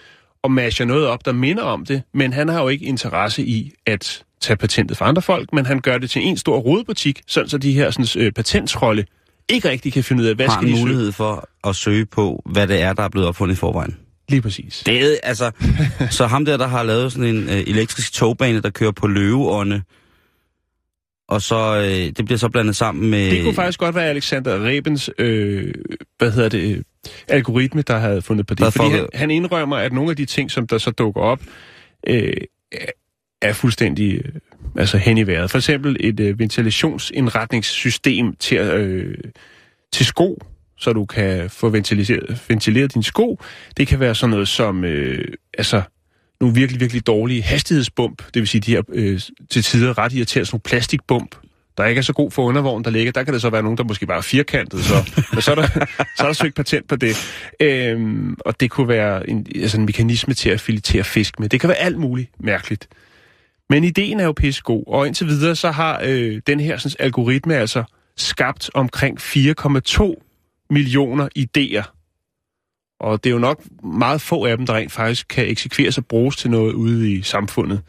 og 0.43 0.51
masher 0.51 0.87
noget 0.87 1.07
op, 1.07 1.25
der 1.25 1.33
minder 1.33 1.63
om 1.63 1.87
det, 1.87 2.03
men 2.15 2.33
han 2.33 2.49
har 2.49 2.63
jo 2.63 2.69
ikke 2.69 2.85
interesse 2.87 3.43
i 3.43 3.73
at 3.87 4.25
tage 4.41 4.57
patentet 4.57 4.97
fra 4.97 5.09
andre 5.09 5.23
folk, 5.23 5.53
men 5.53 5.67
han 5.67 5.81
gør 5.81 5.99
det 5.99 6.11
til 6.11 6.23
en 6.23 6.37
stor 6.37 6.59
rodebutik, 6.59 7.23
sådan 7.27 7.49
så 7.49 7.59
de 7.59 7.73
her 7.73 7.91
sådan, 7.91 8.23
øh, 8.23 8.33
patentsrolle 8.33 9.05
ikke 9.49 9.69
rigtig 9.69 9.93
kan 9.93 10.05
finde 10.05 10.23
ud 10.23 10.29
af, 10.29 10.35
hvad 10.35 10.47
Har 10.47 10.53
skal 10.55 10.69
de 10.69 10.73
søge. 10.73 10.81
mulighed 10.81 11.13
for 11.13 11.49
at 11.65 11.77
søge 11.77 12.07
på, 12.07 12.43
hvad 12.47 12.67
det 12.67 12.83
er, 12.83 12.93
der 12.93 13.03
er 13.03 13.09
blevet 13.09 13.29
opfundet 13.29 13.55
i 13.55 13.59
forvejen. 13.59 13.97
Lige 14.29 14.43
præcis. 14.43 14.83
Det 14.87 15.03
er, 15.03 15.17
altså, 15.23 15.51
så 16.11 16.27
ham 16.27 16.45
der, 16.45 16.57
der 16.57 16.67
har 16.67 16.83
lavet 16.83 17.13
sådan 17.13 17.37
en 17.37 17.49
øh, 17.49 17.65
elektrisk 17.67 18.13
togbane, 18.13 18.61
der 18.61 18.71
kører 18.71 18.91
på 18.93 19.07
løveånde, 19.07 19.83
og 21.33 21.43
så, 21.43 21.77
øh, 21.77 22.13
det 22.17 22.25
bliver 22.25 22.39
så 22.39 22.49
blandet 22.49 22.77
sammen 22.77 23.11
med... 23.11 23.31
Det 23.31 23.43
kunne 23.45 23.55
faktisk 23.55 23.79
godt 23.79 23.95
være 23.95 24.07
Alexander 24.09 24.65
Rebens, 24.67 25.11
øh, 25.19 25.75
hvad 26.19 26.31
hedder 26.31 26.49
det, 26.49 26.77
øh, 26.77 26.83
algoritme, 27.29 27.83
der 27.83 27.99
havde 27.99 28.23
fundet 28.23 28.47
på 28.47 28.55
Der 28.55 28.65
det. 28.65 28.75
Fordi 28.75 28.91
får- 28.91 28.97
han, 28.97 29.07
han 29.15 29.31
indrømmer, 29.31 29.77
at 29.77 29.93
nogle 29.93 30.11
af 30.11 30.17
de 30.17 30.25
ting, 30.25 30.51
som 30.51 30.67
der 30.67 30.79
så 30.79 30.91
dukker 30.91 31.21
op, 31.21 31.41
øh, 32.07 32.33
er- 32.73 32.79
er 33.43 33.53
fuldstændig 33.53 34.15
øh, 34.15 34.33
altså 34.77 34.99
hen 34.99 35.19
i 35.19 35.27
vejret. 35.27 35.51
For 35.51 35.59
eksempel 35.59 35.97
et 36.01 36.21
øh, 36.21 36.39
ventilationsindretningssystem 36.39 38.37
til, 38.37 38.59
øh, 38.59 39.15
til 39.93 40.07
sko, 40.07 40.43
så 40.79 40.93
du 40.93 41.05
kan 41.05 41.51
få 41.51 41.69
ventileret, 41.69 42.43
ventileret 42.49 42.95
dine 42.95 43.03
sko. 43.05 43.39
Det 43.77 43.89
kan 43.89 44.01
være 44.01 44.15
sådan 44.15 44.31
noget 44.31 44.49
som 44.49 44.85
øh, 44.85 45.25
altså, 45.59 45.83
nogle 46.43 46.55
virkelig, 46.55 46.81
virkelig 46.81 47.07
dårlige 47.07 47.43
hastighedsbump, 47.43 48.23
det 48.35 48.41
vil 48.41 48.49
sige 48.49 48.61
de 48.61 48.71
her 48.71 48.83
øh, 48.89 49.21
til 49.51 49.63
tider 49.63 49.99
ret 49.99 50.13
irriterende 50.13 50.47
sådan 50.47 50.55
nogle 50.55 50.63
plastikbump, 50.63 51.37
der 51.77 51.85
ikke 51.85 51.99
er 51.99 52.03
så 52.03 52.13
god 52.13 52.31
for 52.31 52.43
undervognen, 52.43 52.85
der 52.85 52.91
ligger. 52.91 53.13
Der 53.13 53.23
kan 53.23 53.35
det 53.35 53.43
så 53.43 53.51
være 53.51 53.63
nogen, 53.63 53.79
der 53.79 53.85
måske 53.85 54.07
bare 54.07 54.17
er 54.17 54.23
firkantet, 54.23 54.85
så, 54.85 54.95
men 55.33 55.43
så, 55.43 55.51
er 55.51 55.55
der, 55.55 55.67
så 56.17 56.23
er 56.23 56.27
der 56.27 56.33
søgt 56.33 56.57
patent 56.57 56.89
på 56.89 56.97
det. 56.97 57.17
Øhm, 57.61 58.37
og 58.41 58.61
det 58.61 58.71
kunne 58.71 58.89
være 58.89 59.31
en, 59.31 59.47
altså 59.55 59.79
en 59.79 59.87
mekanisme 59.87 60.35
til 60.35 60.51
at 60.51 60.61
filetere 60.61 61.05
fisk 61.05 61.41
med. 61.41 61.49
Det 61.49 61.61
kan 61.61 61.69
være 61.69 61.79
alt 61.79 61.99
muligt 61.99 62.31
mærkeligt. 62.41 62.89
Men 63.71 63.85
ideen 63.85 64.21
er 64.21 64.25
jo 64.25 64.33
pissegod, 64.33 64.85
og 64.87 65.07
indtil 65.07 65.27
videre 65.27 65.57
så 65.57 65.71
har 65.71 66.01
øh, 66.05 66.41
den 66.47 66.61
her 66.61 66.77
sådan, 66.77 66.97
algoritme 66.99 67.55
altså 67.55 67.85
skabt 68.17 68.71
omkring 68.75 69.19
4,2 69.21 70.67
millioner 70.71 71.29
idéer. 71.39 72.02
Og 73.03 73.25
det 73.25 73.31
er 73.31 73.35
jo 73.35 73.39
nok 73.39 73.63
meget 73.85 74.21
få 74.21 74.45
af 74.45 74.57
dem, 74.57 74.67
der 74.67 74.75
rent 74.75 74.93
faktisk 74.93 75.27
kan 75.29 75.49
eksekveres 75.49 75.99
og 75.99 76.07
bruges 76.07 76.37
til 76.37 76.51
noget 76.51 76.73
ude 76.73 77.13
i 77.13 77.23
samfundet. 77.23 77.81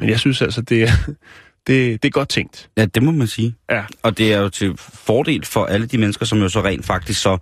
Men 0.00 0.08
jeg 0.08 0.20
synes 0.20 0.42
altså, 0.42 0.60
det 0.60 0.82
er, 0.82 0.92
det, 1.66 2.02
det 2.02 2.08
er 2.08 2.10
godt 2.10 2.28
tænkt. 2.28 2.68
Ja, 2.76 2.84
det 2.84 3.02
må 3.02 3.10
man 3.10 3.26
sige. 3.26 3.54
Ja. 3.70 3.82
Og 4.02 4.18
det 4.18 4.32
er 4.32 4.38
jo 4.38 4.48
til 4.48 4.72
fordel 4.78 5.44
for 5.44 5.64
alle 5.64 5.86
de 5.86 5.98
mennesker, 5.98 6.26
som 6.26 6.38
jo 6.38 6.48
så 6.48 6.60
rent 6.60 6.84
faktisk 6.84 7.22
så 7.22 7.38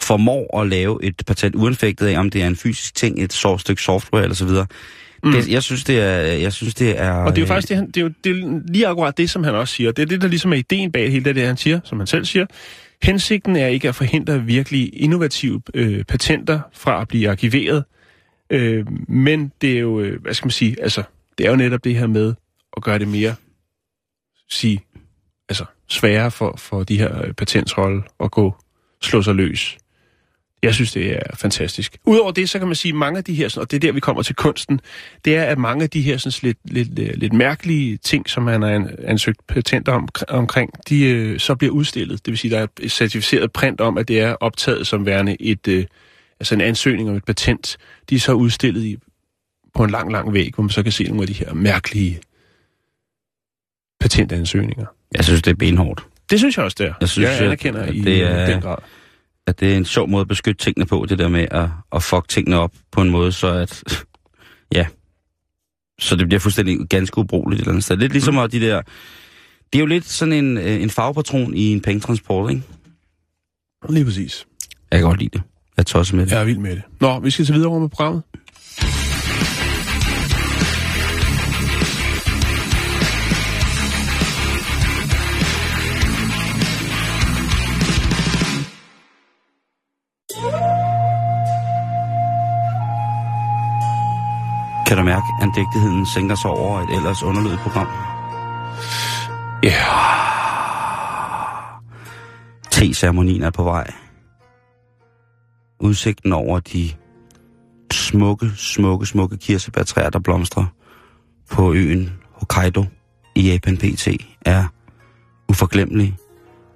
formår 0.00 0.60
at 0.60 0.68
lave 0.68 1.04
et 1.04 1.22
patent 1.26 1.54
uanfægtet 1.54 2.06
af, 2.06 2.18
om 2.18 2.30
det 2.30 2.42
er 2.42 2.46
en 2.46 2.56
fysisk 2.56 2.94
ting, 2.94 3.22
et 3.22 3.32
så 3.32 3.58
stykke 3.58 3.82
software 3.82 4.22
eller 4.22 4.34
så 4.34 4.44
videre. 4.44 4.66
Mm. 5.24 5.32
Det, 5.32 5.48
jeg 5.48 5.62
synes, 5.62 5.84
det 5.84 6.00
er... 6.00 6.16
Jeg 6.18 6.52
synes, 6.52 6.74
det 6.74 7.00
er 7.00 7.12
Og 7.12 7.36
det 7.36 7.38
er 7.38 7.42
jo 7.42 7.46
faktisk 7.46 7.68
det, 7.68 7.76
han, 7.76 7.86
det 7.86 7.96
er 7.96 8.00
jo 8.00 8.10
det 8.24 8.30
er 8.30 8.60
lige 8.68 8.86
akkurat 8.86 9.18
det, 9.18 9.30
som 9.30 9.44
han 9.44 9.54
også 9.54 9.74
siger. 9.74 9.92
Det 9.92 10.02
er 10.02 10.06
det, 10.06 10.20
der 10.20 10.28
ligesom 10.28 10.52
er 10.52 10.56
ideen 10.56 10.92
bag 10.92 11.10
hele 11.10 11.24
det, 11.24 11.34
det 11.34 11.46
han 11.46 11.56
siger, 11.56 11.80
som 11.84 11.98
han 11.98 12.06
selv 12.06 12.24
siger. 12.24 12.46
Hensigten 13.02 13.56
er 13.56 13.66
ikke 13.66 13.88
at 13.88 13.94
forhindre 13.94 14.42
virkelig 14.42 15.02
innovative 15.02 15.62
øh, 15.74 16.04
patenter 16.04 16.60
fra 16.72 17.00
at 17.00 17.08
blive 17.08 17.30
arkiveret, 17.30 17.84
øh, 18.50 18.86
men 19.08 19.52
det 19.60 19.72
er 19.72 19.78
jo, 19.78 20.00
øh, 20.00 20.22
hvad 20.22 20.34
skal 20.34 20.46
man 20.46 20.50
sige, 20.50 20.76
altså, 20.82 21.02
det 21.38 21.46
er 21.46 21.50
jo 21.50 21.56
netop 21.56 21.84
det 21.84 21.96
her 21.96 22.06
med 22.06 22.34
at 22.76 22.82
gøre 22.82 22.98
det 22.98 23.08
mere, 23.08 23.34
sige, 24.48 24.84
altså, 25.48 25.64
sværere 25.88 26.30
for, 26.30 26.54
for 26.56 26.84
de 26.84 26.98
her 26.98 27.22
øh, 27.22 27.32
patentsrolle 27.32 28.02
at 28.20 28.30
gå, 28.30 28.54
slå 29.02 29.22
sig 29.22 29.34
løs. 29.34 29.78
Jeg 30.62 30.74
synes, 30.74 30.92
det 30.92 31.12
er 31.16 31.20
fantastisk. 31.36 31.96
Udover 32.04 32.30
det, 32.32 32.50
så 32.50 32.58
kan 32.58 32.68
man 32.68 32.74
sige, 32.76 32.90
at 32.92 32.96
mange 32.96 33.18
af 33.18 33.24
de 33.24 33.34
her, 33.34 33.56
og 33.60 33.70
det 33.70 33.76
er 33.76 33.80
der, 33.80 33.92
vi 33.92 34.00
kommer 34.00 34.22
til 34.22 34.34
kunsten, 34.34 34.80
det 35.24 35.36
er, 35.36 35.44
at 35.44 35.58
mange 35.58 35.82
af 35.84 35.90
de 35.90 36.02
her 36.02 36.16
sådan, 36.16 36.32
lidt, 36.42 36.58
lidt, 36.74 36.94
lidt, 36.98 37.18
lidt 37.18 37.32
mærkelige 37.32 37.96
ting, 37.96 38.30
som 38.30 38.42
man 38.42 38.62
har 38.62 38.68
an- 38.70 38.96
ansøgt 39.04 39.46
patenter 39.46 39.92
om, 39.92 40.08
omkring, 40.28 40.70
de 40.88 41.04
øh, 41.04 41.40
så 41.40 41.54
bliver 41.54 41.72
udstillet. 41.72 42.24
Det 42.26 42.30
vil 42.32 42.38
sige, 42.38 42.50
der 42.50 42.58
er 42.60 42.66
et 42.80 42.90
certificeret 42.92 43.52
print 43.52 43.80
om, 43.80 43.98
at 43.98 44.08
det 44.08 44.20
er 44.20 44.32
optaget 44.34 44.86
som 44.86 45.06
værende 45.06 45.36
et, 45.42 45.68
øh, 45.68 45.84
altså 46.40 46.54
en 46.54 46.60
ansøgning 46.60 47.10
om 47.10 47.16
et 47.16 47.24
patent. 47.24 47.78
De 48.10 48.14
er 48.14 48.18
så 48.18 48.32
udstillet 48.32 48.84
i, 48.84 48.96
på 49.74 49.84
en 49.84 49.90
lang, 49.90 50.12
lang 50.12 50.32
væg, 50.32 50.52
hvor 50.54 50.62
man 50.62 50.70
så 50.70 50.82
kan 50.82 50.92
se 50.92 51.04
nogle 51.04 51.22
af 51.22 51.26
de 51.26 51.32
her 51.34 51.54
mærkelige 51.54 52.20
patentansøgninger. 54.00 54.86
Jeg 55.14 55.24
synes, 55.24 55.42
det 55.42 55.50
er 55.50 55.54
benhårdt. 55.54 56.06
Det 56.30 56.38
synes 56.38 56.56
jeg 56.56 56.64
også, 56.64 56.76
det 56.78 56.86
er. 56.86 56.94
Jeg 57.00 57.08
synes, 57.08 57.28
jeg 57.28 57.42
anerkender 57.42 57.86
i 57.86 58.00
det 58.00 58.22
er- 58.22 58.46
den 58.46 58.60
grad. 58.60 58.76
At 59.46 59.60
det 59.60 59.72
er 59.72 59.76
en 59.76 59.84
sjov 59.84 60.08
måde 60.08 60.20
at 60.20 60.28
beskytte 60.28 60.64
tingene 60.64 60.86
på, 60.86 61.06
det 61.08 61.18
der 61.18 61.28
med 61.28 61.46
at, 61.50 61.68
at 61.92 62.02
fuck 62.02 62.28
tingene 62.28 62.56
op 62.56 62.72
på 62.92 63.02
en 63.02 63.10
måde, 63.10 63.32
så 63.32 63.48
at... 63.48 63.82
Ja. 64.74 64.86
Så 66.00 66.16
det 66.16 66.26
bliver 66.26 66.40
fuldstændig 66.40 66.78
ganske 66.88 67.18
ubrugeligt 67.18 67.58
et 67.58 67.62
eller 67.62 67.72
andet 67.72 67.84
sted. 67.84 67.96
Lidt 67.96 68.12
ligesom 68.12 68.38
at 68.38 68.52
de 68.52 68.60
der... 68.60 68.82
Det 69.72 69.78
er 69.78 69.80
jo 69.80 69.86
lidt 69.86 70.04
sådan 70.04 70.32
en, 70.32 70.58
øh, 70.58 70.82
en 70.82 70.90
farvepatron 70.90 71.54
i 71.54 71.72
en 71.72 71.80
pengetransport, 71.80 72.50
ikke? 72.50 72.62
Lige 73.88 74.04
præcis. 74.04 74.46
Jeg 74.90 74.98
kan 74.98 75.08
godt 75.08 75.18
lide 75.18 75.30
det. 75.38 75.42
Jeg 75.76 75.86
tosser 75.86 76.16
med 76.16 76.26
det. 76.26 76.32
Jeg 76.32 76.40
er 76.40 76.44
vild 76.44 76.58
med 76.58 76.70
det. 76.76 76.82
Nå, 77.00 77.20
vi 77.20 77.30
skal 77.30 77.44
til 77.44 77.54
videre 77.54 77.68
over 77.68 77.78
med 77.78 77.88
programmet. 77.88 78.22
Kan 94.92 94.98
du 94.98 95.04
mærke, 95.04 95.26
at 95.38 95.42
andægtigheden 95.42 96.06
sænker 96.06 96.34
sig 96.34 96.50
over 96.50 96.80
et 96.80 96.96
ellers 96.96 97.22
underlydigt 97.22 97.60
program? 97.60 97.86
Ja. 99.62 99.74
Te-ceremonien 102.70 103.42
er 103.42 103.50
på 103.50 103.62
vej. 103.62 103.92
Udsigten 105.80 106.32
over 106.32 106.60
de 106.60 106.90
smukke, 107.92 108.50
smukke, 108.56 109.06
smukke 109.06 109.36
kirsebærtræer, 109.36 110.10
der 110.10 110.18
blomstrer 110.18 110.66
på 111.50 111.72
øen 111.72 112.12
Hokkaido 112.32 112.84
i 113.34 113.50
Japan 113.50 113.76
PT, 113.76 114.08
er 114.40 114.64
uforglemmelig 115.48 116.16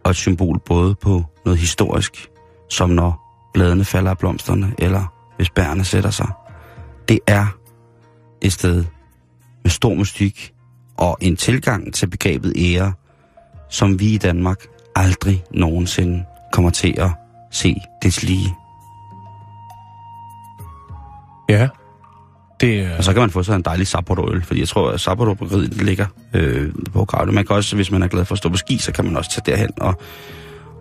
og 0.05 0.11
et 0.11 0.17
symbol 0.17 0.59
både 0.67 0.95
på 0.95 1.25
noget 1.45 1.61
historisk, 1.61 2.29
som 2.71 2.91
når 2.91 3.41
bladene 3.55 3.85
falder 3.85 4.11
af 4.11 4.19
blomsterne, 4.19 4.75
eller 4.79 5.13
hvis 5.37 5.51
bærene 5.51 5.85
sætter 5.85 6.11
sig. 6.11 6.29
Det 7.09 7.19
er 7.27 7.47
et 8.43 8.53
sted 8.53 8.85
med 9.63 9.71
stor 9.71 9.95
mystik 9.95 10.53
og 10.97 11.19
en 11.21 11.37
tilgang 11.37 11.95
til 11.95 12.07
begrebet 12.07 12.53
ære, 12.57 12.93
som 13.71 14.01
vi 14.01 14.07
i 14.07 14.19
Danmark 14.19 14.67
aldrig 14.97 15.45
nogensinde 15.51 16.25
kommer 16.53 16.71
til 16.71 16.95
at 16.99 17.11
se 17.51 17.77
dets 18.03 18.23
lige. 18.23 18.55
Ja. 21.49 21.69
Det 22.61 22.81
er... 22.81 22.97
Og 22.97 23.05
så 23.05 23.13
kan 23.13 23.21
man 23.21 23.31
få 23.31 23.43
sig 23.43 23.57
en 23.57 23.63
dejlig 23.63 23.87
Sapporo-øl, 23.87 24.43
fordi 24.43 24.61
jeg 24.61 24.69
tror, 24.69 24.91
at 24.91 25.01
sapporo 25.01 25.37
ligger 25.71 26.07
øh, 26.35 26.73
på 26.93 26.99
Hokkaido. 26.99 27.33
Man 27.33 27.47
kan 27.47 27.57
også, 27.57 27.77
hvis 27.77 27.91
man 27.91 28.03
er 28.03 28.09
glad 28.09 28.25
for 28.25 28.35
at 28.35 28.39
stå 28.39 28.49
på 28.49 28.57
ski, 28.57 28.79
så 28.79 28.93
kan 28.93 29.05
man 29.05 29.17
også 29.17 29.31
tage 29.31 29.53
derhen 29.53 29.71
og, 29.77 30.01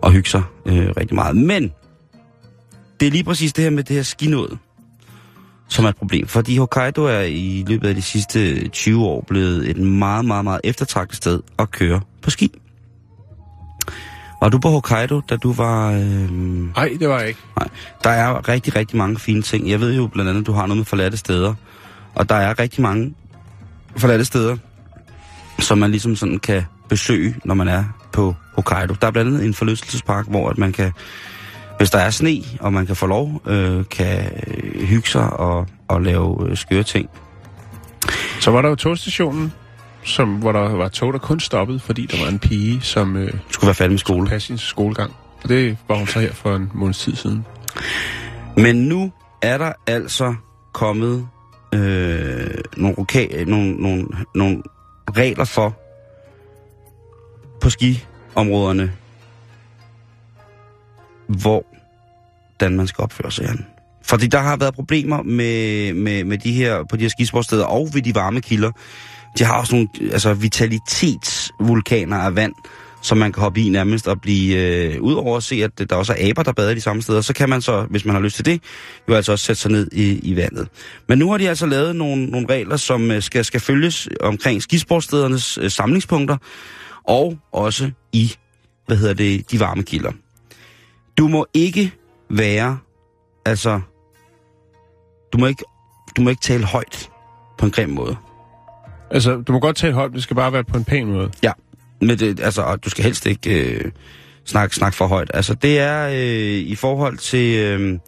og 0.02 0.12
hygge 0.12 0.28
sig 0.28 0.42
øh, 0.66 0.90
rigtig 0.96 1.14
meget. 1.14 1.36
Men 1.36 1.72
det 3.00 3.06
er 3.06 3.10
lige 3.10 3.24
præcis 3.24 3.52
det 3.52 3.64
her 3.64 3.70
med 3.70 3.84
det 3.84 3.96
her 3.96 4.02
skinået, 4.02 4.58
som 5.68 5.84
er 5.84 5.88
et 5.88 5.96
problem. 5.96 6.26
Fordi 6.26 6.56
Hokkaido 6.56 7.04
er 7.04 7.20
i 7.20 7.64
løbet 7.66 7.88
af 7.88 7.94
de 7.94 8.02
sidste 8.02 8.68
20 8.68 9.04
år 9.04 9.24
blevet 9.28 9.70
et 9.70 9.76
meget, 9.76 10.24
meget, 10.24 10.44
meget 10.44 10.60
eftertragtet 10.64 11.16
sted 11.16 11.40
at 11.58 11.70
køre 11.70 12.00
på 12.22 12.30
ski. 12.30 12.50
Var 14.42 14.48
du 14.48 14.58
på 14.58 14.68
Hokkaido, 14.68 15.20
da 15.20 15.36
du 15.36 15.52
var... 15.52 15.92
Øh, 15.92 16.32
Nej, 16.76 16.96
det 17.00 17.08
var 17.08 17.18
jeg 17.18 17.28
ikke. 17.28 17.40
Nej, 17.60 17.68
der 18.04 18.10
er 18.10 18.48
rigtig, 18.48 18.76
rigtig 18.76 18.96
mange 18.96 19.18
fine 19.18 19.42
ting. 19.42 19.70
Jeg 19.70 19.80
ved 19.80 19.96
jo 19.96 20.06
blandt 20.06 20.28
andet, 20.28 20.40
at 20.40 20.46
du 20.46 20.52
har 20.52 20.66
noget 20.66 20.76
med 20.76 20.84
forladte 20.84 21.16
steder. 21.16 21.54
Og 22.14 22.28
der 22.28 22.34
er 22.34 22.58
rigtig 22.58 22.82
mange 22.82 23.14
forladte 23.96 24.24
steder, 24.24 24.56
som 25.58 25.78
man 25.78 25.90
ligesom 25.90 26.16
sådan 26.16 26.38
kan 26.38 26.62
besøge, 26.88 27.36
når 27.44 27.54
man 27.54 27.68
er 27.68 27.84
på 28.12 28.34
Hokkaido. 28.54 28.94
Der 29.00 29.06
er 29.06 29.10
blandt 29.10 29.30
andet 29.30 29.46
en 29.46 29.54
forlystelsespark, 29.54 30.26
hvor 30.28 30.50
at 30.50 30.58
man 30.58 30.72
kan 30.72 30.92
hvis 31.78 31.90
der 31.90 31.98
er 31.98 32.10
sne, 32.10 32.42
og 32.60 32.72
man 32.72 32.86
kan 32.86 32.96
få 32.96 33.06
lov, 33.06 33.42
øh, 33.46 33.84
kan 33.90 34.30
øh, 34.46 34.82
hygge 34.86 35.08
sig 35.08 35.32
og, 35.32 35.66
og 35.88 36.02
lave 36.02 36.50
øh, 36.50 36.56
skøre 36.56 36.82
ting. 36.82 37.10
Så 38.40 38.50
var 38.50 38.62
der 38.62 38.68
jo 38.68 38.74
togstationen, 38.74 39.52
som, 40.04 40.34
hvor 40.34 40.52
der 40.52 40.68
var 40.76 40.88
tog, 40.88 41.12
der 41.12 41.18
kun 41.18 41.40
stoppede, 41.40 41.78
fordi 41.78 42.06
der 42.06 42.22
var 42.24 42.30
en 42.30 42.38
pige, 42.38 42.80
som 42.80 43.16
øh, 43.16 43.32
Skulle 43.50 43.66
være 43.66 43.74
færdig 43.74 43.90
med 43.90 43.98
skole. 43.98 44.28
passede 44.28 44.58
sin 44.58 44.58
skolegang. 44.58 45.12
Og 45.42 45.48
det 45.48 45.76
var 45.88 45.94
hun 45.96 46.06
så 46.06 46.20
her 46.20 46.32
for 46.32 46.56
en 46.56 46.70
måneds 46.74 46.98
tid 46.98 47.16
siden. 47.16 47.44
Men 48.56 48.76
nu 48.76 49.12
er 49.42 49.58
der 49.58 49.72
altså 49.86 50.34
kommet 50.72 51.28
øh, 51.74 52.50
nogle, 52.76 52.96
roka- 52.98 53.44
nogle, 53.44 53.72
nogle, 53.72 54.06
nogle 54.34 54.62
regler 55.16 55.44
for 55.44 55.76
på 57.60 57.70
skiområderne, 57.70 58.92
hvordan 61.28 62.76
man 62.76 62.86
skal 62.86 63.02
opføre 63.02 63.32
sig, 63.32 63.44
Jan. 63.44 63.66
Fordi 64.02 64.26
der 64.26 64.38
har 64.38 64.56
været 64.56 64.74
problemer 64.74 65.22
med, 65.22 65.92
med, 65.92 66.24
med 66.24 66.38
de 66.38 66.52
her, 66.52 66.84
på 66.90 66.96
de 66.96 67.02
her 67.02 67.08
skisportsteder 67.08 67.64
og 67.64 67.88
ved 67.92 68.02
de 68.02 68.14
varme 68.14 68.40
kilder. 68.40 68.70
De 69.38 69.44
har 69.44 69.60
også 69.60 69.74
nogle 69.74 69.88
altså, 70.12 70.34
vitalitetsvulkaner 70.34 72.16
af 72.16 72.36
vand, 72.36 72.52
som 73.02 73.18
man 73.18 73.32
kan 73.32 73.42
hoppe 73.42 73.60
i 73.60 73.68
nærmest 73.68 74.08
og 74.08 74.20
blive... 74.20 74.56
Øh, 74.56 75.02
Udover 75.02 75.36
at 75.36 75.42
se, 75.42 75.64
at 75.64 75.90
der 75.90 75.96
også 75.96 76.12
er 76.18 76.28
aber, 76.28 76.42
der 76.42 76.52
bader 76.52 76.74
de 76.74 76.80
samme 76.80 77.02
steder, 77.02 77.20
så 77.20 77.32
kan 77.32 77.48
man 77.48 77.62
så, 77.62 77.86
hvis 77.90 78.04
man 78.04 78.14
har 78.14 78.22
lyst 78.22 78.36
til 78.36 78.44
det, 78.44 78.62
jo 79.08 79.14
altså 79.14 79.32
også 79.32 79.44
sætte 79.44 79.62
sig 79.62 79.70
ned 79.70 79.88
i, 79.92 80.18
i 80.18 80.36
vandet. 80.36 80.68
Men 81.08 81.18
nu 81.18 81.30
har 81.30 81.38
de 81.38 81.48
altså 81.48 81.66
lavet 81.66 81.96
nogle, 81.96 82.26
nogle 82.26 82.46
regler, 82.50 82.76
som 82.76 83.10
øh, 83.10 83.22
skal, 83.22 83.44
skal 83.44 83.60
følges 83.60 84.08
omkring 84.20 84.62
skisportstedernes 84.62 85.58
øh, 85.58 85.70
samlingspunkter, 85.70 86.36
og 87.08 87.38
også 87.52 87.90
i, 88.12 88.34
hvad 88.86 88.96
hedder 88.96 89.14
det, 89.14 89.50
de 89.50 89.60
varme 89.60 89.82
kilder. 89.82 90.12
Du 91.18 91.28
må 91.28 91.46
ikke 91.54 91.92
være, 92.30 92.78
altså, 93.44 93.80
du 95.32 95.38
må 95.38 95.46
ikke, 95.46 95.64
du 96.16 96.22
må 96.22 96.30
ikke 96.30 96.42
tale 96.42 96.64
højt 96.64 97.10
på 97.58 97.66
en 97.66 97.72
grim 97.72 97.88
måde. 97.88 98.16
Altså, 99.10 99.36
du 99.36 99.52
må 99.52 99.58
godt 99.58 99.76
tale 99.76 99.94
højt, 99.94 100.10
men 100.10 100.14
det 100.14 100.22
skal 100.22 100.36
bare 100.36 100.52
være 100.52 100.64
på 100.64 100.76
en 100.76 100.84
pæn 100.84 101.06
måde. 101.06 101.30
Ja, 101.42 101.52
men 102.00 102.18
det, 102.18 102.40
altså, 102.40 102.62
og 102.62 102.84
du 102.84 102.90
skal 102.90 103.04
helst 103.04 103.26
ikke 103.26 103.74
øh, 103.74 103.92
snakke 104.44 104.76
snak 104.76 104.94
for 104.94 105.06
højt. 105.06 105.30
Altså, 105.34 105.54
det 105.54 105.78
er 105.78 106.08
øh, 106.08 106.58
i 106.58 106.74
forhold 106.74 107.18
til, 107.18 107.58
øh, 107.58 107.98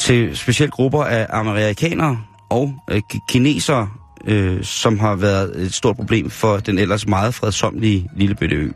til 0.00 0.36
specielt 0.36 0.72
grupper 0.72 1.04
af 1.04 1.26
amerikanere 1.30 2.22
og 2.50 2.74
øh, 2.90 3.02
ki- 3.12 3.26
kinesere, 3.28 3.90
øh, 4.26 4.64
som 4.64 4.98
har 4.98 5.14
været 5.14 5.62
et 5.62 5.74
stort 5.74 5.96
problem 5.96 6.30
for 6.30 6.56
den 6.56 6.78
ellers 6.78 7.06
meget 7.06 7.34
fredsomlige 7.34 8.10
lille 8.16 8.34
bitte 8.34 8.56
ø. 8.56 8.70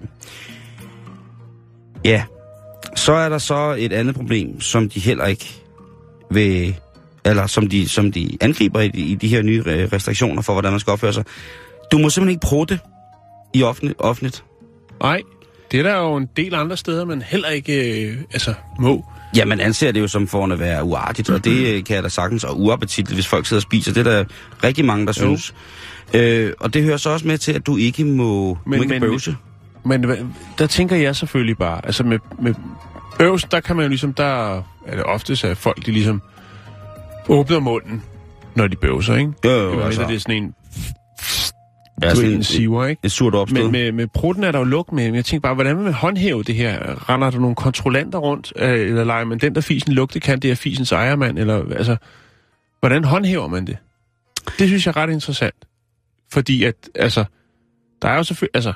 Ja, 2.05 2.25
så 3.01 3.13
er 3.13 3.29
der 3.29 3.39
så 3.39 3.75
et 3.79 3.93
andet 3.93 4.15
problem, 4.15 4.61
som 4.61 4.89
de 4.89 5.01
heller 5.01 5.27
ikke 5.27 5.63
vil, 6.31 6.77
eller 7.25 7.47
som 7.47 7.67
de, 7.69 7.89
som 7.89 8.13
de 8.13 8.37
angriber 8.41 8.81
i 8.81 8.89
de, 8.89 8.99
i 9.01 9.15
de 9.15 9.29
her 9.29 9.43
nye 9.43 9.63
øh, 9.67 9.89
restriktioner 9.93 10.43
for, 10.43 10.53
hvordan 10.53 10.71
man 10.73 10.81
skal 10.81 10.91
opføre 10.91 11.13
sig. 11.13 11.25
Du 11.93 11.99
må 11.99 12.11
simpelthen 12.11 12.31
ikke 12.31 12.47
prutte 12.47 12.79
i 13.55 13.63
offentligt. 13.63 13.97
offentligt. 14.01 14.45
Nej, 15.03 15.21
det 15.73 15.79
er 15.81 15.83
der 15.83 15.97
jo 15.99 16.17
en 16.17 16.29
del 16.37 16.55
andre 16.55 16.77
steder, 16.77 17.05
man 17.05 17.23
heller 17.23 17.49
ikke 17.49 18.03
øh, 18.11 18.17
altså, 18.33 18.55
må. 18.81 19.05
Ja, 19.37 19.45
man 19.45 19.61
anser 19.61 19.93
det 19.93 20.01
jo 20.01 20.09
som 20.09 20.29
for 20.29 20.47
at 20.47 20.59
være 20.61 20.85
uartigt, 20.85 21.31
og 21.31 21.45
det 21.45 21.75
øh, 21.75 21.85
kan 21.85 21.95
jeg 21.97 22.03
da 22.03 22.09
sagtens, 22.09 22.45
og 22.45 22.61
uappetitligt, 22.61 23.17
hvis 23.17 23.27
folk 23.27 23.47
sidder 23.47 23.59
og 23.59 23.63
spiser. 23.63 23.93
Det 23.93 24.07
er 24.07 24.11
der 24.13 24.25
rigtig 24.65 24.85
mange, 24.85 25.07
der 25.07 25.13
Jo. 25.21 25.37
synes. 25.37 25.55
Øh, 26.15 26.53
og 26.61 26.75
det 26.75 26.83
hører 26.83 26.97
så 26.97 27.11
også 27.11 27.27
med 27.27 27.39
til, 27.39 27.53
at 27.53 27.67
du 27.67 27.77
ikke 27.77 28.05
må, 28.05 28.59
Men- 28.67 28.77
må 28.79 28.83
ikke 28.83 28.89
men- 28.89 29.01
bøvse. 29.01 29.37
Men 29.85 30.05
der 30.59 30.67
tænker 30.67 30.97
jeg 30.97 31.17
selvfølgelig 31.17 31.59
bare, 31.59 31.87
altså 31.87 32.05
med, 32.05 32.19
med 32.39 32.55
øvs, 33.21 33.45
der 33.45 33.61
kan 33.61 33.77
man 33.77 33.83
jo 33.83 33.89
ligesom, 33.89 34.15
der 34.15 34.57
er 34.87 34.97
det 34.97 35.05
oftest, 35.05 35.45
at 35.45 35.57
folk 35.57 35.87
de 35.87 35.93
ligesom 35.93 36.23
åbner 37.29 37.61
munden, 37.61 38.03
når 38.55 38.67
de 38.67 38.77
bøvser, 38.77 39.17
ikke? 39.17 39.33
Jo, 39.45 39.51
jo, 39.51 39.59
Jo, 39.59 39.71
altså, 39.71 39.85
altså, 39.87 40.03
det 40.03 40.15
er 40.15 40.21
sådan 40.21 40.43
en, 40.43 40.55
ja, 42.03 42.11
du 42.11 42.15
ved, 42.15 42.17
sådan 42.17 42.31
en 42.31 42.37
en, 42.37 42.45
siver, 42.45 42.87
ikke? 42.87 43.01
et 43.05 43.13
surt 43.13 43.35
opstød. 43.35 43.63
Men 43.63 43.73
med, 43.73 43.93
med 43.93 44.07
prutten 44.07 44.45
er 44.45 44.53
der 44.53 44.59
jo 44.59 44.65
luk 44.65 44.93
med. 44.93 45.05
Men 45.05 45.15
jeg 45.15 45.25
tænker 45.25 45.43
bare, 45.43 45.55
hvordan 45.55 45.77
vil 45.77 45.85
man 45.85 45.93
håndhæve 45.93 46.43
det 46.43 46.55
her? 46.55 47.09
Render 47.11 47.31
der 47.31 47.39
nogle 47.39 47.57
kontrollanter 47.57 48.19
rundt? 48.19 48.53
Øh, 48.57 48.81
eller 48.81 49.05
leger 49.05 49.25
man 49.25 49.39
den, 49.39 49.55
der 49.55 49.61
fisen 49.61 49.93
lugte 49.93 50.21
kan, 50.21 50.41
det 50.41 50.51
er 50.51 50.55
fisens 50.55 50.93
ejermand? 50.93 51.39
Eller, 51.39 51.75
altså, 51.77 51.97
hvordan 52.81 53.05
håndhæver 53.05 53.47
man 53.47 53.67
det? 53.67 53.77
Det 54.59 54.69
synes 54.69 54.87
jeg 54.87 54.93
er 54.93 54.97
ret 54.97 55.11
interessant. 55.11 55.55
Fordi 56.33 56.65
at, 56.65 56.75
altså, 56.95 57.25
der 58.03 58.09
er 58.09 58.17
jo 58.17 58.23
selvfølgelig, 58.23 58.57
altså, 58.57 58.73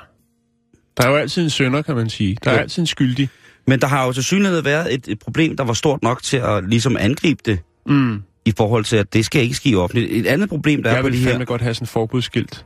der 0.97 1.05
er 1.05 1.09
jo 1.09 1.15
altid 1.15 1.43
en 1.43 1.49
sønder, 1.49 1.81
kan 1.81 1.95
man 1.95 2.09
sige. 2.09 2.37
Der 2.43 2.49
er 2.51 2.55
Jo. 2.55 2.61
altid 2.61 2.83
en 2.83 2.87
skyldig. 2.87 3.29
Men 3.67 3.81
der 3.81 3.87
har 3.87 4.05
jo 4.05 4.11
til 4.13 4.23
synligheden 4.23 4.65
været 4.65 4.93
et, 4.93 5.07
et 5.07 5.19
problem, 5.19 5.57
der 5.57 5.63
var 5.63 5.73
stort 5.73 6.03
nok 6.03 6.23
til 6.23 6.37
at 6.37 6.63
ligesom 6.69 6.97
angribe 6.99 7.41
det, 7.45 7.59
Mm. 7.85 8.23
i 8.45 8.53
forhold 8.57 8.83
til, 8.85 8.95
at 8.97 9.13
det 9.13 9.25
skal 9.25 9.41
ikke 9.41 9.55
ske 9.55 9.75
offentligt. 9.77 10.11
Et 10.11 10.27
andet 10.27 10.49
problem, 10.49 10.83
der 10.83 10.89
er 10.89 10.93
Jeg 10.93 11.01
på 11.03 11.09
vil 11.09 11.17
de 11.19 11.23
her... 11.23 11.29
fandme 11.29 11.45
godt 11.45 11.61
have 11.61 11.73
sådan 11.73 11.83
en 11.83 11.87
forbudsskilt. 11.87 12.65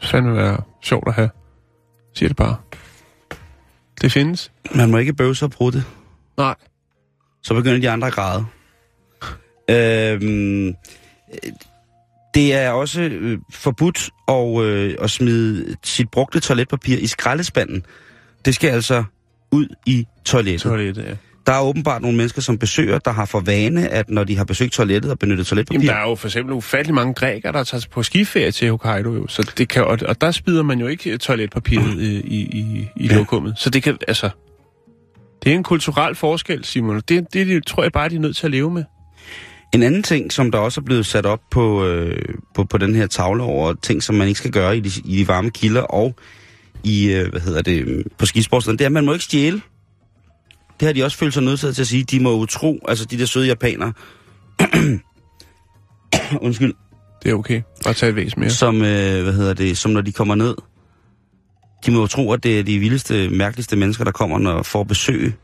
Det 0.00 0.08
fandme 0.08 0.36
være 0.36 0.60
sjovt 0.82 1.08
at 1.08 1.14
have. 1.14 1.30
Siger 2.14 2.28
det 2.28 2.36
bare. 2.36 2.56
Det 4.00 4.12
findes. 4.12 4.52
Man 4.74 4.90
må 4.90 4.98
ikke 4.98 5.12
bøvse 5.14 5.44
og 5.44 5.50
prutte. 5.50 5.84
Nej. 6.38 6.54
så 7.42 7.54
begynder 7.54 7.78
de 7.80 7.90
andre 7.90 8.06
at 8.06 8.12
græde. 8.14 8.44
Øhm, 9.70 10.68
øh, 10.68 10.72
det 12.36 12.54
er 12.54 12.70
også 12.70 13.00
øh, 13.00 13.38
forbudt 13.50 14.10
at, 14.28 14.62
øh, 14.64 14.94
at 15.00 15.10
smide 15.10 15.76
sit 15.84 16.10
brugte 16.10 16.40
toiletpapir 16.40 16.96
i 16.98 17.06
skraldespanden. 17.06 17.84
Det 18.44 18.54
skal 18.54 18.70
altså 18.70 19.04
ud 19.52 19.68
i 19.86 20.06
toilettet. 20.24 20.62
Toilettet, 20.62 21.04
ja. 21.04 21.14
Der 21.46 21.52
er 21.52 21.60
åbenbart 21.62 22.02
nogle 22.02 22.16
mennesker, 22.16 22.42
som 22.42 22.58
besøger, 22.58 22.98
der 22.98 23.10
har 23.10 23.24
for 23.24 23.40
vane, 23.40 23.88
at 23.88 24.10
når 24.10 24.24
de 24.24 24.36
har 24.36 24.44
besøgt 24.44 24.72
toilettet 24.72 25.10
og 25.10 25.18
benyttet 25.18 25.46
toiletpapir, 25.46 25.74
Jamen, 25.74 25.88
der 25.88 25.94
er 25.94 26.08
jo 26.08 26.14
for 26.14 26.28
eksempel 26.28 26.54
ufattelig 26.54 26.94
mange 26.94 27.14
grækere, 27.14 27.52
der 27.52 27.64
tager 27.64 27.86
på 27.90 28.02
skiferie 28.02 28.50
til 28.50 28.70
Hokkaido, 28.70 29.14
jo. 29.14 29.26
Så 29.28 29.52
det 29.58 29.68
kan, 29.68 29.84
og, 29.84 29.98
og 30.08 30.20
der 30.20 30.30
spider 30.30 30.62
man 30.62 30.80
jo 30.80 30.86
ikke 30.86 31.18
toiletpapiret 31.18 32.00
i, 32.00 32.20
i, 32.20 32.40
i, 32.40 32.88
i 32.96 33.06
Ja. 33.06 33.16
lokummet. 33.16 33.54
Så 33.58 33.70
det 33.70 33.82
kan, 33.82 33.98
altså... 34.08 34.30
Det 35.44 35.52
er 35.52 35.56
en 35.56 35.62
kulturel 35.62 36.14
forskel, 36.14 36.64
Simon. 36.64 36.96
Det, 36.96 37.08
det, 37.08 37.46
det 37.46 37.66
tror 37.66 37.82
jeg 37.82 37.92
bare, 37.92 38.08
de 38.08 38.14
er 38.16 38.20
nødt 38.20 38.36
til 38.36 38.46
at 38.46 38.50
leve 38.50 38.70
med. 38.70 38.84
En 39.76 39.82
anden 39.82 40.02
ting, 40.02 40.32
som 40.32 40.50
der 40.50 40.58
også 40.58 40.80
er 40.80 40.84
blevet 40.84 41.06
sat 41.06 41.26
op 41.26 41.40
på, 41.50 41.84
øh, 41.86 42.34
på, 42.54 42.64
på 42.64 42.78
den 42.78 42.94
her 42.94 43.06
tavle 43.06 43.42
over 43.42 43.74
ting, 43.82 44.02
som 44.02 44.14
man 44.14 44.28
ikke 44.28 44.38
skal 44.38 44.50
gøre 44.50 44.76
i 44.76 44.80
de, 44.80 44.90
i 45.04 45.16
de 45.16 45.28
varme 45.28 45.50
kilder 45.50 45.82
og 45.82 46.14
i, 46.84 47.12
øh, 47.12 47.30
hvad 47.30 47.40
hedder 47.40 47.62
det, 47.62 47.84
øh, 47.86 48.04
på 48.18 48.26
skisportstederne, 48.26 48.78
det 48.78 48.84
er, 48.84 48.88
at 48.88 48.92
man 48.92 49.04
må 49.04 49.12
ikke 49.12 49.24
stjæle. 49.24 49.60
Det 50.80 50.86
har 50.86 50.92
de 50.92 51.04
også 51.04 51.16
følt 51.16 51.34
sig 51.34 51.42
nødsaget 51.42 51.74
til 51.74 51.82
at 51.82 51.88
sige. 51.88 52.04
De 52.04 52.20
må 52.20 52.30
jo 52.30 52.46
tro, 52.46 52.84
altså 52.88 53.04
de 53.04 53.18
der 53.18 53.26
søde 53.26 53.46
japanere, 53.46 53.92
undskyld, 56.46 56.74
Det 57.22 57.30
er 57.30 57.34
okay. 57.34 57.62
Bare 57.84 57.94
tage 57.94 58.10
et 58.10 58.16
væs 58.16 58.36
mere. 58.36 58.50
som, 58.50 58.76
øh, 58.76 59.22
hvad 59.22 59.32
hedder 59.32 59.54
det, 59.54 59.78
som 59.78 59.90
når 59.90 60.00
de 60.00 60.12
kommer 60.12 60.34
ned, 60.34 60.54
de 61.86 61.90
må 61.90 62.00
jo 62.00 62.06
tro, 62.06 62.32
at 62.32 62.42
det 62.42 62.58
er 62.58 62.62
de 62.62 62.78
vildeste, 62.78 63.28
mærkeligste 63.28 63.76
mennesker, 63.76 64.04
der 64.04 64.12
kommer 64.12 64.38
når, 64.38 64.62
for 64.62 64.80
at 64.80 64.88
besøge 64.88 65.34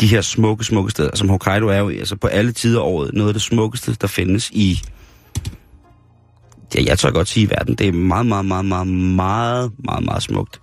de 0.00 0.06
her 0.06 0.20
smukke, 0.20 0.64
smukke 0.64 0.90
steder, 0.90 1.10
som 1.14 1.28
Hokkaido 1.28 1.66
er 1.66 1.78
jo 1.78 1.88
altså 1.88 2.16
på 2.16 2.26
alle 2.26 2.52
tider 2.52 2.80
af 2.80 2.84
året 2.84 3.14
noget 3.14 3.28
af 3.28 3.34
det 3.34 3.42
smukkeste, 3.42 3.96
der 4.00 4.06
findes 4.06 4.50
i, 4.50 4.80
ja, 6.74 6.82
jeg 6.86 6.98
tør 6.98 7.10
godt 7.10 7.28
sige 7.28 7.46
i 7.46 7.50
verden. 7.50 7.74
Det 7.74 7.88
er 7.88 7.92
meget, 7.92 8.26
meget, 8.26 8.44
meget, 8.44 8.66
meget, 8.66 8.86
meget, 8.86 9.72
meget, 9.84 10.04
meget 10.04 10.22
smukt. 10.22 10.60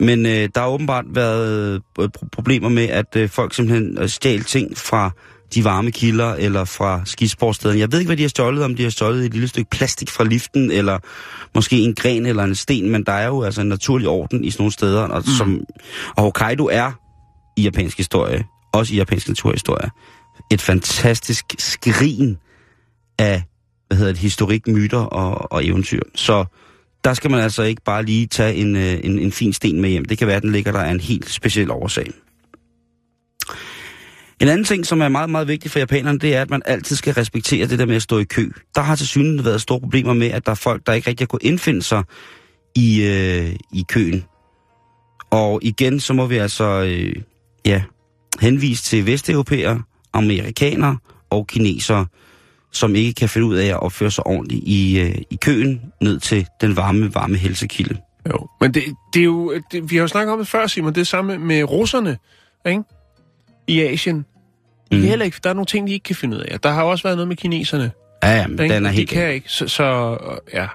Men 0.00 0.26
øh, 0.26 0.48
der 0.54 0.60
har 0.60 0.68
åbenbart 0.68 1.04
været 1.08 1.72
øh, 1.72 1.80
pro- 1.98 2.28
problemer 2.32 2.68
med, 2.68 2.84
at 2.84 3.16
øh, 3.16 3.28
folk 3.28 3.54
simpelthen 3.54 3.98
øh, 3.98 4.08
stjal 4.08 4.44
ting 4.44 4.78
fra 4.78 5.10
de 5.54 5.64
varme 5.64 5.90
kilder 5.90 6.34
eller 6.34 6.64
fra 6.64 7.02
skisportstederne. 7.04 7.80
Jeg 7.80 7.92
ved 7.92 7.98
ikke, 7.98 8.08
hvad 8.08 8.16
de 8.16 8.22
har 8.22 8.28
stjålet, 8.28 8.64
om 8.64 8.74
de 8.76 8.82
har 8.82 8.90
stjålet 8.90 9.24
et 9.24 9.32
lille 9.32 9.48
stykke 9.48 9.70
plastik 9.70 10.10
fra 10.10 10.24
liften, 10.24 10.70
eller 10.70 10.98
måske 11.54 11.78
en 11.78 11.94
gren 11.94 12.26
eller 12.26 12.44
en 12.44 12.54
sten, 12.54 12.90
men 12.90 13.04
der 13.04 13.12
er 13.12 13.26
jo 13.26 13.42
altså 13.42 13.60
en 13.60 13.68
naturlig 13.68 14.08
orden 14.08 14.44
i 14.44 14.50
sådan 14.50 14.62
nogle 14.62 14.72
steder, 14.72 15.02
og, 15.02 15.18
mm. 15.26 15.32
som, 15.38 15.60
og 16.16 16.22
Hokkaido 16.22 16.68
er 16.72 16.92
i 17.56 17.62
japansk 17.62 17.96
historie, 17.96 18.44
også 18.72 18.94
i 18.94 18.96
japansk 18.96 19.28
naturhistorie, 19.28 19.90
et 20.50 20.60
fantastisk 20.60 21.44
skrin 21.58 22.36
af, 23.18 23.42
hvad 23.88 23.98
hedder 23.98 24.12
det, 24.12 24.20
historik, 24.20 24.66
myter 24.66 24.98
og, 24.98 25.52
og 25.52 25.66
eventyr. 25.66 26.00
Så 26.14 26.44
der 27.04 27.14
skal 27.14 27.30
man 27.30 27.40
altså 27.40 27.62
ikke 27.62 27.82
bare 27.84 28.02
lige 28.04 28.26
tage 28.26 28.54
en, 28.54 28.76
øh, 28.76 29.00
en, 29.04 29.18
en 29.18 29.32
fin 29.32 29.52
sten 29.52 29.80
med 29.80 29.90
hjem. 29.90 30.04
Det 30.04 30.18
kan 30.18 30.26
være, 30.26 30.36
at 30.36 30.42
den 30.42 30.52
ligger 30.52 30.72
der 30.72 30.80
af 30.80 30.90
en 30.90 31.00
helt 31.00 31.30
speciel 31.30 31.70
årsag. 31.70 32.10
En 34.40 34.48
anden 34.48 34.64
ting, 34.64 34.86
som 34.86 35.00
er 35.00 35.08
meget, 35.08 35.30
meget 35.30 35.48
vigtig 35.48 35.70
for 35.70 35.78
japanerne, 35.78 36.18
det 36.18 36.34
er, 36.34 36.42
at 36.42 36.50
man 36.50 36.62
altid 36.64 36.96
skal 36.96 37.14
respektere 37.14 37.66
det 37.66 37.78
der 37.78 37.86
med 37.86 37.96
at 37.96 38.02
stå 38.02 38.18
i 38.18 38.24
kø. 38.24 38.50
Der 38.74 38.80
har 38.80 38.96
til 38.96 39.08
synligheden 39.08 39.44
været 39.44 39.60
store 39.60 39.80
problemer 39.80 40.14
med, 40.14 40.26
at 40.26 40.46
der 40.46 40.52
er 40.52 40.56
folk, 40.56 40.86
der 40.86 40.92
ikke 40.92 41.10
rigtig 41.10 41.24
har 41.24 41.28
kunnet 41.28 41.42
indfinde 41.42 41.82
sig 41.82 42.02
i, 42.74 43.02
øh, 43.02 43.56
i 43.72 43.84
køen. 43.88 44.24
Og 45.30 45.60
igen, 45.62 46.00
så 46.00 46.12
må 46.12 46.26
vi 46.26 46.36
altså 46.36 46.64
øh, 46.64 47.22
ja, 47.64 47.82
henvise 48.40 48.82
til 48.82 49.06
vesteuropæere, 49.06 49.82
amerikanere 50.12 50.98
og 51.30 51.46
kinesere, 51.46 52.06
som 52.72 52.94
ikke 52.94 53.12
kan 53.12 53.28
finde 53.28 53.46
ud 53.46 53.54
af 53.56 53.66
at 53.66 53.80
opføre 53.82 54.10
sig 54.10 54.26
ordentligt 54.26 54.64
i, 54.66 55.00
øh, 55.00 55.14
i 55.30 55.36
køen 55.42 55.80
ned 56.02 56.20
til 56.20 56.46
den 56.60 56.76
varme, 56.76 57.14
varme 57.14 57.36
helsekilde. 57.36 57.96
Jo, 58.28 58.48
men 58.60 58.74
det, 58.74 58.82
det 59.14 59.20
er 59.20 59.24
jo, 59.24 59.54
det, 59.72 59.90
vi 59.90 59.96
har 59.96 60.02
jo 60.02 60.08
snakket 60.08 60.32
om 60.32 60.38
det 60.38 60.48
før, 60.48 60.66
Simon, 60.66 60.94
det 60.94 61.00
er 61.00 61.04
samme 61.04 61.38
med 61.38 61.62
russerne, 61.62 62.18
ikke? 62.66 62.82
i 63.66 63.80
Asien. 63.80 64.16
De 64.16 64.96
Mm. 64.96 65.00
kan 65.00 65.08
heller 65.08 65.24
ikke, 65.24 65.38
der 65.44 65.50
er 65.50 65.54
nogle 65.54 65.66
ting, 65.66 65.86
de 65.86 65.92
ikke 65.92 66.04
kan 66.04 66.16
finde 66.16 66.36
ud 66.36 66.42
af. 66.42 66.60
Der 66.60 66.70
har 66.70 66.82
også 66.82 67.02
været 67.02 67.16
noget 67.16 67.28
med 67.28 67.36
kineserne. 67.36 67.90
Ja, 68.22 68.30
ja, 68.36 68.46
men 68.46 68.60
ikke? 68.62 68.74
den 68.74 68.86
er 68.86 68.90
de 68.90 68.96
helt 68.96 69.10
kan 69.10 69.22
gal. 69.22 69.34
ikke, 69.34 69.48
så, 69.48 69.68
så 69.68 70.16
ja. 70.54 70.66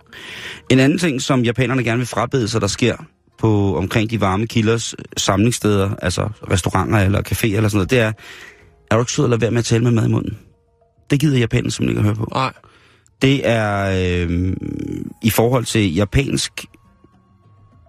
En 0.70 0.80
anden 0.80 0.98
ting, 0.98 1.22
som 1.22 1.44
japanerne 1.44 1.84
gerne 1.84 1.98
vil 1.98 2.08
frabede 2.08 2.48
sig, 2.48 2.62
der 2.62 2.67
sker 2.67 2.96
på 3.41 3.77
omkring 3.77 4.10
de 4.10 4.21
varme 4.21 4.47
kilders 4.47 4.93
øh, 4.99 5.06
samlingssteder, 5.17 5.95
altså 6.01 6.30
restauranter 6.51 6.99
eller 6.99 7.21
caféer 7.21 7.56
eller 7.56 7.69
sådan 7.69 7.77
noget, 7.77 7.89
det 7.89 7.99
er, 7.99 8.12
er 8.91 8.95
du 8.95 9.01
ikke 9.01 9.12
sød 9.12 9.23
at 9.23 9.30
lade 9.30 9.41
være 9.41 9.51
med 9.51 9.60
at 9.60 9.65
tale 9.65 9.84
med 9.84 9.91
mad 9.91 10.06
i 10.06 10.12
munden? 10.12 10.38
Det 11.10 11.19
gider 11.19 11.38
japanerne 11.38 11.71
simpelthen 11.71 12.06
ikke 12.06 12.10
at 12.10 12.17
høre 12.17 12.25
på. 12.25 12.32
Nej. 12.34 12.54
Det 13.21 13.49
er 13.49 14.25
øh, 14.30 14.54
i 15.23 15.30
forhold 15.30 15.65
til 15.65 15.93
japansk 15.93 16.65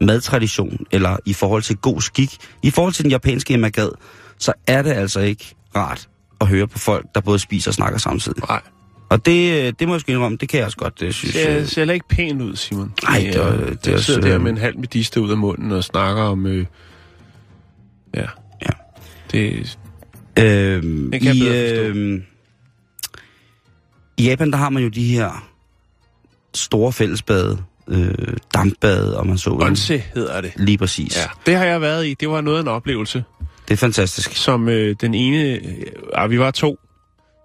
madtradition, 0.00 0.86
eller 0.90 1.16
i 1.26 1.32
forhold 1.32 1.62
til 1.62 1.76
god 1.76 2.00
skik, 2.00 2.36
i 2.62 2.70
forhold 2.70 2.94
til 2.94 3.04
den 3.04 3.10
japanske 3.10 3.54
emagad, 3.54 3.90
så 4.38 4.52
er 4.66 4.82
det 4.82 4.90
altså 4.90 5.20
ikke 5.20 5.54
rart 5.76 6.08
at 6.40 6.46
høre 6.46 6.68
på 6.68 6.78
folk, 6.78 7.06
der 7.14 7.20
både 7.20 7.38
spiser 7.38 7.70
og 7.70 7.74
snakker 7.74 7.98
samtidig. 7.98 8.42
Nej. 8.48 8.60
Og 9.12 9.27
det, 9.27 9.66
øh, 9.66 9.72
det 9.79 9.88
må 9.88 9.94
jeg 9.94 10.01
sgu 10.01 10.12
indrømme, 10.12 10.38
det 10.40 10.48
kan 10.48 10.59
jeg 10.59 10.66
også 10.66 10.77
godt 10.77 11.01
det 11.01 11.14
synes. 11.14 11.35
Det 11.35 11.48
øh, 11.61 11.66
ser, 11.66 11.81
heller 11.81 11.94
ikke 11.94 12.09
pænt 12.09 12.42
ud, 12.42 12.57
Simon. 12.57 12.92
Nej, 13.03 13.18
det 13.18 13.37
er- 13.37 13.57
det 13.57 13.68
er 13.70 13.75
det 13.85 13.94
også, 13.94 14.05
sidder 14.07 14.20
der 14.20 14.35
øh, 14.35 14.40
med 14.40 14.51
en 14.51 14.59
halv 14.59 14.79
mediste 14.79 15.20
ud 15.20 15.31
af 15.31 15.37
munden 15.37 15.72
og 15.72 15.85
snakker 15.85 16.22
om... 16.22 16.46
Øh, 16.46 16.66
ja. 18.14 18.20
Ja. 18.62 18.70
Det, 19.33 19.79
Øhm, 20.38 21.11
Det 21.11 21.20
kan 21.20 21.29
jeg 21.29 21.37
i, 21.37 21.40
forstå. 21.68 21.83
øhm, 21.83 22.22
I 24.16 24.25
Japan, 24.25 24.51
der 24.51 24.57
har 24.57 24.70
man 24.70 24.83
jo 24.83 24.88
de 24.88 25.05
her 25.05 25.48
store 26.55 26.92
fællesbade, 26.92 27.59
øh, 27.88 28.14
dampbade, 28.55 29.18
om 29.18 29.27
man 29.27 29.38
så 29.38 29.51
vil. 29.51 29.66
Onse 29.66 29.98
hedder 30.14 30.40
det. 30.40 30.53
Lige 30.57 30.79
præcis. 30.79 31.16
Ja, 31.16 31.25
det 31.46 31.57
har 31.57 31.64
jeg 31.64 31.81
været 31.81 32.07
i. 32.07 32.14
Det 32.14 32.29
var 32.29 32.40
noget 32.40 32.59
af 32.59 32.62
en 32.62 32.68
oplevelse. 32.68 33.25
Det 33.68 33.75
er 33.75 33.79
fantastisk. 33.79 34.37
Som 34.37 34.68
øh, 34.68 34.96
den 35.01 35.14
ene... 35.14 35.42
Øh, 35.44 35.62
ah, 36.14 36.31
vi 36.31 36.38
var 36.38 36.51
to. 36.51 36.79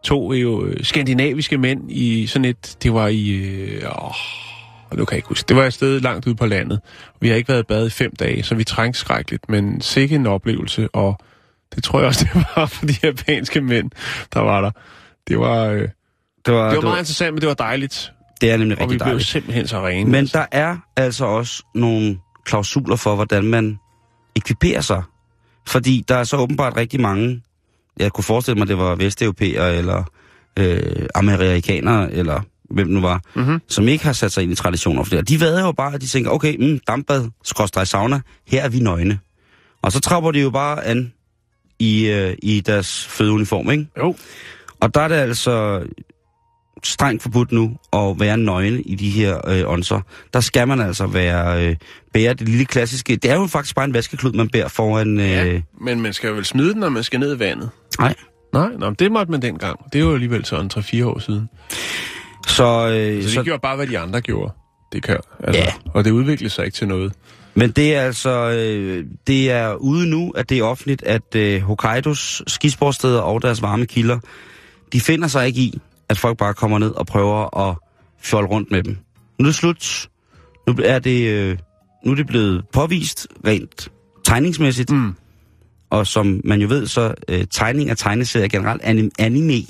To 0.03 0.33
jo 0.33 0.65
øh, 0.65 0.83
skandinaviske 0.83 1.57
mænd 1.57 1.91
i 1.91 2.27
sådan 2.27 2.45
et... 2.45 2.77
Det 2.83 2.93
var 2.93 3.07
i... 3.07 3.29
Øh, 3.29 3.81
nu 4.93 5.05
kan 5.05 5.13
jeg 5.13 5.17
ikke 5.17 5.27
huske. 5.29 5.47
Det 5.47 5.55
var 5.55 5.65
et 5.65 5.73
sted 5.73 5.99
langt 5.99 6.27
ude 6.27 6.35
på 6.35 6.45
landet. 6.45 6.79
Vi 7.21 7.27
har 7.29 7.35
ikke 7.35 7.49
været 7.49 7.59
i 7.59 7.65
bad 7.67 7.87
i 7.87 7.89
fem 7.89 8.15
dage, 8.19 8.43
så 8.43 8.55
vi 8.55 8.63
trængte 8.63 8.99
skrækkeligt. 8.99 9.49
Men 9.49 9.81
sikke 9.81 10.15
en 10.15 10.27
oplevelse, 10.27 10.87
og 10.93 11.17
det 11.75 11.83
tror 11.83 11.99
jeg 11.99 12.07
også, 12.07 12.25
det 12.33 12.45
var 12.55 12.65
for 12.65 12.85
de 12.85 12.93
japanske 13.03 13.61
mænd, 13.61 13.91
der 14.33 14.39
var 14.39 14.61
der. 14.61 14.71
Det 15.27 15.39
var, 15.39 15.63
øh, 15.65 15.81
det 15.81 15.89
Det 16.45 16.53
var, 16.53 16.59
var 16.61 16.69
det, 16.73 16.83
meget 16.83 16.91
var, 16.91 16.97
interessant, 16.97 17.33
men 17.33 17.41
det 17.41 17.47
var 17.47 17.53
dejligt. 17.53 18.11
det 18.41 18.51
er 18.51 18.57
nemlig 18.57 18.77
Og 18.77 18.79
vi 18.79 18.83
rigtig 18.83 18.97
blev 18.97 19.05
dejligt. 19.05 19.27
simpelthen 19.27 19.67
så 19.67 19.87
rene. 19.87 20.11
Men 20.11 20.25
der 20.25 20.45
er 20.51 20.77
altså 20.95 21.25
også 21.25 21.63
nogle 21.75 22.17
klausuler 22.45 22.95
for, 22.95 23.15
hvordan 23.15 23.43
man 23.43 23.79
ekviperer 24.35 24.81
sig. 24.81 25.03
Fordi 25.67 26.03
der 26.07 26.15
er 26.15 26.23
så 26.23 26.37
åbenbart 26.37 26.77
rigtig 26.77 27.01
mange, 27.01 27.41
jeg 27.99 28.11
kunne 28.11 28.23
forestille 28.23 28.57
mig, 28.59 28.67
det 28.67 28.77
var 28.77 28.95
vesteuropæere, 28.95 29.75
eller 29.75 30.03
øh, 30.59 31.05
amerikanere, 31.15 32.11
eller 32.13 32.41
hvem 32.69 32.87
nu 32.87 33.01
var, 33.01 33.21
Mhm. 33.35 33.61
som 33.67 33.87
ikke 33.87 34.05
har 34.05 34.13
sat 34.13 34.31
sig 34.31 34.43
ind 34.43 34.51
i 34.51 34.55
traditioner 34.55 35.03
for 35.03 35.15
det. 35.15 35.29
De 35.29 35.39
vader 35.39 35.65
jo 35.65 35.71
bare, 35.71 35.93
at 35.93 36.01
de 36.01 36.07
tænker, 36.07 36.31
okay, 36.31 36.55
mm, 36.59 36.79
dampbad, 36.87 37.29
skråstrej 37.43 37.83
sauna, 37.85 38.21
her 38.47 38.63
er 38.63 38.69
vi 38.69 38.79
nøgne. 38.79 39.19
Og 39.81 39.91
så 39.91 39.99
trapper 39.99 40.31
de 40.31 40.39
jo 40.41 40.49
bare 40.49 40.85
an 40.85 41.13
i, 41.79 42.07
øh, 42.07 42.35
i 42.43 42.59
deres 42.59 43.05
fødeuniform, 43.09 43.71
ikke? 43.71 43.87
Jo. 43.97 44.15
Og 44.79 44.93
der 44.93 45.01
er 45.01 45.07
det 45.07 45.15
altså 45.15 45.83
strengt 46.83 47.23
forbudt 47.23 47.51
nu 47.51 47.77
at 47.93 48.19
være 48.19 48.37
nøgne 48.37 48.81
i 48.81 48.95
de 48.95 49.09
her 49.09 49.47
øh, 49.49 49.63
ånser. 49.71 50.01
Der 50.33 50.39
skal 50.39 50.67
man 50.67 50.81
altså 50.81 51.07
være 51.07 51.67
øh, 51.67 51.75
bære 52.13 52.33
det 52.33 52.49
lille 52.49 52.65
klassiske. 52.65 53.15
Det 53.15 53.31
er 53.31 53.35
jo 53.35 53.47
faktisk 53.47 53.75
bare 53.75 53.85
en 53.85 53.93
vaskeklud, 53.93 54.31
man 54.33 54.49
bærer 54.49 54.67
foran... 54.67 55.19
Øh, 55.19 55.25
Ja, 55.29 55.61
men 55.81 56.01
man 56.01 56.13
skal 56.13 56.33
vel 56.35 56.45
smide 56.45 56.71
den, 56.73 56.79
når 56.79 56.89
man 56.89 57.03
skal 57.03 57.19
ned 57.19 57.35
i 57.35 57.39
vandet. 57.39 57.69
Nej. 57.99 58.15
Nej, 58.53 58.69
nå, 58.79 58.89
det 58.89 59.11
måtte 59.11 59.31
man 59.31 59.41
dengang. 59.41 59.79
Det 59.93 59.99
er 59.99 60.03
jo 60.03 60.13
alligevel 60.13 60.45
sådan 60.45 60.69
3-4 60.73 61.05
år 61.05 61.19
siden. 61.19 61.49
Så, 62.47 62.87
øh, 62.87 63.23
Så 63.23 63.29
så, 63.33 63.39
vi 63.39 63.45
gjorde 63.45 63.59
bare, 63.61 63.75
hvad 63.75 63.87
de 63.87 63.99
andre 63.99 64.21
gjorde. 64.21 64.53
Det 64.93 65.03
kan, 65.03 65.17
altså, 65.43 65.61
Ja. 65.61 65.73
Og 65.93 66.05
det 66.05 66.11
udviklede 66.11 66.49
sig 66.49 66.65
ikke 66.65 66.75
til 66.75 66.87
noget. 66.87 67.13
men 67.53 67.71
det 67.71 67.95
er 67.95 68.01
altså 68.01 68.49
øh, 68.49 69.05
det 69.27 69.51
er 69.51 69.73
ude 69.73 70.09
nu, 70.09 70.31
at 70.35 70.49
det 70.49 70.57
er 70.59 70.63
offentligt, 70.63 71.03
at 71.03 71.35
øh, 71.35 71.61
Hokkaidos 71.61 72.41
skisportsteder 72.47 73.19
og 73.21 73.41
deres 73.41 73.61
varme 73.61 73.85
kilder, 73.85 74.19
de 74.93 75.01
finder 75.01 75.27
sig 75.27 75.47
ikke 75.47 75.59
i, 75.61 75.79
at 76.09 76.17
folk 76.17 76.37
bare 76.37 76.53
kommer 76.53 76.77
ned 76.79 76.91
og 76.91 77.05
prøver 77.05 77.69
at 77.69 77.75
fjolle 78.21 78.49
rundt 78.49 78.71
med 78.71 78.83
dem. 78.83 78.97
Nu 79.39 79.43
er 79.43 79.47
det 79.47 79.55
slut. 79.55 80.09
Nu 80.67 80.75
er 80.83 80.99
det, 80.99 81.27
øh, 81.29 81.57
nu 82.05 82.11
er 82.11 82.15
det 82.15 82.27
blevet 82.27 82.63
påvist 82.73 83.27
rent 83.47 83.89
tegningsmæssigt, 84.25 84.89
Mm. 84.91 85.13
Og 85.89 86.07
som 86.07 86.41
man 86.43 86.61
jo 86.61 86.67
ved, 86.67 86.87
så 86.87 87.13
øh, 87.27 87.45
tegning 87.51 87.89
af 87.89 87.97
tegneserier 87.97 88.47
generelt, 88.47 88.81
anim, 88.83 89.11
anime 89.19 89.53
i 89.53 89.67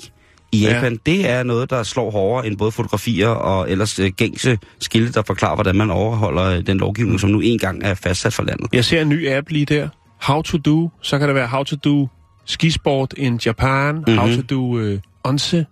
Ja. 0.52 0.58
Japan, 0.74 0.92
ja. 0.92 0.98
det 1.12 1.28
er 1.30 1.42
noget, 1.42 1.70
der 1.70 1.82
slår 1.82 2.10
hårdere 2.10 2.46
end 2.46 2.56
både 2.56 2.72
fotografier 2.72 3.28
og 3.28 3.70
ellers 3.70 3.98
øh, 3.98 4.10
gængse 4.16 4.58
skilte, 4.80 5.12
der 5.12 5.22
forklarer, 5.26 5.54
hvordan 5.54 5.76
man 5.76 5.90
overholder 5.90 6.44
øh, 6.44 6.66
den 6.66 6.76
lovgivning, 6.78 7.20
som 7.20 7.30
nu 7.30 7.40
engang 7.40 7.82
er 7.84 7.94
fastsat 7.94 8.32
for 8.32 8.42
landet. 8.42 8.66
Jeg 8.72 8.84
ser 8.84 9.02
en 9.02 9.08
ny 9.08 9.28
app 9.28 9.50
lige 9.50 9.64
der. 9.66 9.88
How 10.22 10.42
to 10.42 10.58
do. 10.58 10.90
Så 11.02 11.18
kan 11.18 11.28
det 11.28 11.34
være 11.34 11.46
how 11.46 11.62
to 11.64 11.76
do 11.76 12.08
skisport 12.44 13.14
in 13.16 13.40
Japan. 13.46 13.94
Mm-hmm. 13.94 14.16
How 14.18 14.26
Mhm. 14.26 14.36
to 14.36 14.42
do 14.54 14.78
øh, 14.78 15.00
onse. 15.24 15.66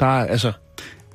Der 0.00 0.06
er, 0.06 0.26
altså... 0.26 0.52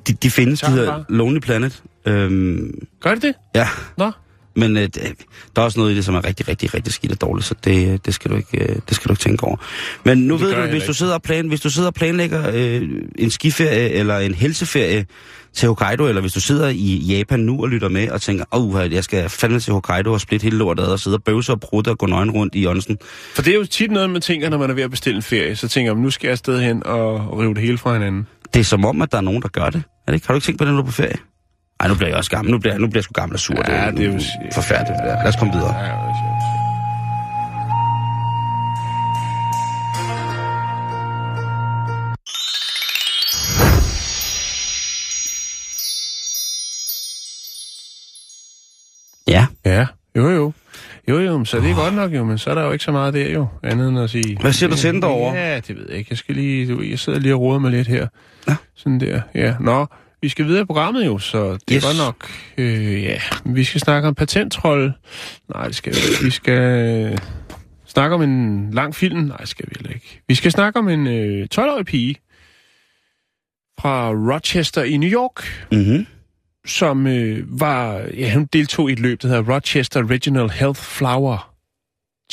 De, 0.08 0.12
de 0.12 0.30
findes, 0.30 0.60
de 0.60 0.70
hedder. 0.70 1.04
Lonely 1.08 1.38
Planet. 1.38 1.82
Øhm, 2.06 2.86
Gør 3.00 3.14
det 3.14 3.22
det? 3.22 3.34
ja, 3.54 3.68
Nå. 3.96 4.10
men 4.56 4.76
øh, 4.76 4.88
der 5.56 5.62
er 5.62 5.62
også 5.62 5.78
noget 5.78 5.92
i 5.92 5.96
det, 5.96 6.04
som 6.04 6.14
er 6.14 6.24
rigtig, 6.24 6.48
rigtig, 6.48 6.74
rigtig 6.74 6.92
skidt 6.92 7.12
og 7.12 7.20
dårligt, 7.20 7.46
så 7.46 7.54
det, 7.64 7.92
øh, 7.92 7.98
det, 8.06 8.14
skal 8.14 8.30
du 8.30 8.36
ikke, 8.36 8.64
øh, 8.64 8.76
det 8.88 8.96
skal 8.96 9.08
du 9.08 9.12
ikke 9.12 9.22
tænke 9.22 9.44
over. 9.44 9.56
Men 10.04 10.18
nu 10.18 10.34
Det 10.34 10.42
ved 10.42 10.54
du, 10.54 10.60
hvis 10.60 10.84
du, 10.84 10.92
sidder 10.92 11.14
og 11.14 11.22
plan, 11.22 11.48
hvis 11.48 11.60
du 11.60 11.70
sidder 11.70 11.88
og 11.88 11.94
planlægger 11.94 12.50
øh, 12.54 12.82
en 13.18 13.30
skiferie 13.30 13.90
eller 13.90 14.18
en 14.18 14.34
helseferie 14.34 15.06
til 15.52 15.68
Hokkaido, 15.68 16.06
eller 16.06 16.20
hvis 16.20 16.32
du 16.32 16.40
sidder 16.40 16.68
i 16.68 16.96
Japan 16.96 17.40
nu 17.40 17.62
og 17.62 17.68
lytter 17.68 17.88
med 17.88 18.10
og 18.10 18.22
tænker, 18.22 18.44
åh, 18.52 18.74
oh, 18.74 18.92
jeg 18.92 19.04
skal 19.04 19.28
fandme 19.28 19.60
til 19.60 19.72
Hokkaido 19.72 20.12
og 20.12 20.20
splitte 20.20 20.44
hele 20.44 20.56
lortet 20.56 20.82
ad 20.82 20.88
og 20.88 21.00
sidde 21.00 21.14
og 21.14 21.22
bøvse 21.24 21.52
og 21.52 21.60
prutte 21.60 21.88
og 21.88 21.98
gå 21.98 22.06
nøgen 22.06 22.30
rundt 22.30 22.54
i 22.54 22.66
ånsen. 22.66 22.98
For 23.34 23.42
det 23.42 23.52
er 23.52 23.56
jo 23.56 23.64
tit 23.64 23.90
noget, 23.90 24.10
man 24.10 24.20
tænker, 24.20 24.48
når 24.48 24.58
man 24.58 24.70
er 24.70 24.74
ved 24.74 24.82
at 24.82 24.90
bestille 24.90 25.16
en 25.16 25.22
ferie. 25.22 25.56
Så 25.56 25.68
tænker 25.68 25.94
man, 25.94 26.02
nu 26.02 26.10
skal 26.10 26.26
jeg 26.28 26.32
afsted 26.32 26.60
hen 26.60 26.86
og 26.86 27.38
rive 27.38 27.54
det 27.54 27.62
hele 27.62 27.78
fra 27.78 27.92
hinanden. 27.92 28.26
Det 28.56 28.60
er 28.60 28.64
som 28.64 28.84
om, 28.84 29.02
at 29.02 29.12
der 29.12 29.18
er 29.18 29.22
nogen, 29.22 29.42
der 29.42 29.48
gør 29.48 29.70
det. 29.70 29.82
Er 30.06 30.10
det 30.12 30.14
ikke? 30.14 30.26
Har 30.26 30.34
du 30.34 30.36
ikke 30.36 30.44
tænkt 30.46 30.58
på 30.58 30.64
det, 30.64 30.72
når 30.72 30.76
du 30.80 30.82
er 30.82 30.86
på 30.86 30.92
ferie? 30.92 31.16
Ej, 31.80 31.88
nu 31.88 31.94
bliver 31.94 32.08
jeg 32.08 32.16
også 32.16 32.30
gammel. 32.30 32.52
Nu 32.52 32.58
bliver, 32.58 32.78
nu 32.78 32.86
bliver 32.86 32.98
jeg 32.98 33.04
sgu 33.04 33.12
gammel 33.12 33.34
og 33.34 33.40
sur. 33.40 33.54
Ja, 33.68 33.90
det 33.90 34.00
er 34.00 34.06
jo- 34.06 34.12
nu- 34.12 34.20
forfærdeligt. 34.52 34.98
det 34.98 35.06
der. 35.06 35.16
Lad 35.16 35.28
os 35.28 35.36
komme 35.36 35.52
videre. 35.54 35.74
Ja, 35.74 35.86
ja, 49.64 49.70
ja. 49.72 49.72
Ja. 49.72 49.80
Ja, 49.80 49.86
jo 50.16 50.28
jo. 50.30 50.52
Jo 51.08 51.18
jo, 51.18 51.44
så 51.44 51.60
det 51.60 51.70
er 51.70 51.74
godt 51.74 51.94
nok 51.94 52.14
jo, 52.14 52.24
men 52.24 52.38
så 52.38 52.50
er 52.50 52.54
der 52.54 52.62
jo 52.64 52.72
ikke 52.72 52.84
så 52.84 52.92
meget 52.92 53.14
der 53.14 53.28
jo, 53.30 53.46
andet 53.62 53.88
end 53.88 53.98
at 54.00 54.10
sige... 54.10 54.38
Hvad 54.40 54.52
siger 54.52 54.70
du 54.70 54.76
til 54.76 54.92
den 54.92 55.02
derovre? 55.02 55.34
Ja, 55.38 55.60
det 55.60 55.76
ved 55.76 55.86
jeg 55.88 55.98
ikke. 55.98 56.08
Jeg 56.10 56.18
skal 56.18 56.34
lige, 56.34 56.72
du, 56.72 56.82
jeg 56.82 56.98
sidder 56.98 57.18
lige 57.18 57.34
og 57.34 57.40
roder 57.40 57.58
mig 57.58 57.70
lidt 57.70 57.88
her. 57.88 58.06
Ja. 58.48 58.56
Sådan 58.74 59.00
der, 59.00 59.20
ja. 59.34 59.54
Nå, 59.60 59.86
vi 60.22 60.28
skal 60.28 60.46
videre 60.46 60.62
i 60.62 60.64
programmet 60.64 61.06
jo, 61.06 61.18
så 61.18 61.52
det 61.52 61.62
Yes. 61.72 61.84
er 61.84 61.88
godt 61.88 61.96
nok... 62.06 62.30
Øh, 62.58 63.02
ja, 63.02 63.18
vi 63.44 63.64
skal 63.64 63.80
snakke 63.80 64.08
om 64.08 64.14
patenttrold. 64.14 64.92
Nej, 65.54 65.66
det 65.66 65.76
skal 65.76 65.92
vi 65.92 65.98
ikke. 66.10 66.24
Vi 66.24 66.30
skal 66.30 66.58
øh, 67.12 67.18
snakke 67.86 68.14
om 68.14 68.22
en 68.22 68.70
lang 68.74 68.94
film. 68.94 69.18
Nej, 69.20 69.36
det 69.36 69.48
skal 69.48 69.66
vi 69.68 69.72
heller 69.78 69.94
ikke. 69.94 70.20
Vi 70.28 70.34
skal 70.34 70.50
snakke 70.50 70.78
om 70.78 70.88
en 70.88 71.06
øh, 71.06 71.46
12-årig 71.54 71.86
pige 71.86 72.14
fra 73.80 74.10
Rochester 74.10 74.82
i 74.82 74.96
New 74.96 75.10
York, 75.10 75.66
Mm-hmm. 75.72 76.06
Som 76.66 77.06
øh, 77.06 77.60
var, 77.60 78.08
ja, 78.16 78.34
hun 78.34 78.44
deltog 78.52 78.90
i 78.90 78.92
et 78.92 78.98
løb, 78.98 79.22
der 79.22 79.28
hedder 79.28 79.54
Rochester 79.54 80.10
Regional 80.10 80.50
Health 80.50 80.80
Flower 80.80 81.54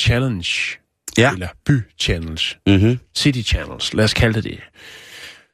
Challenge. 0.00 0.78
Ja. 1.18 1.32
Eller 1.32 1.48
By 1.66 1.80
Challenge. 1.98 2.56
Mm-hmm. 2.66 2.98
City 3.16 3.40
Channels, 3.50 3.94
lad 3.94 4.04
os 4.04 4.14
kalde 4.14 4.34
det 4.34 4.44
det. 4.44 4.60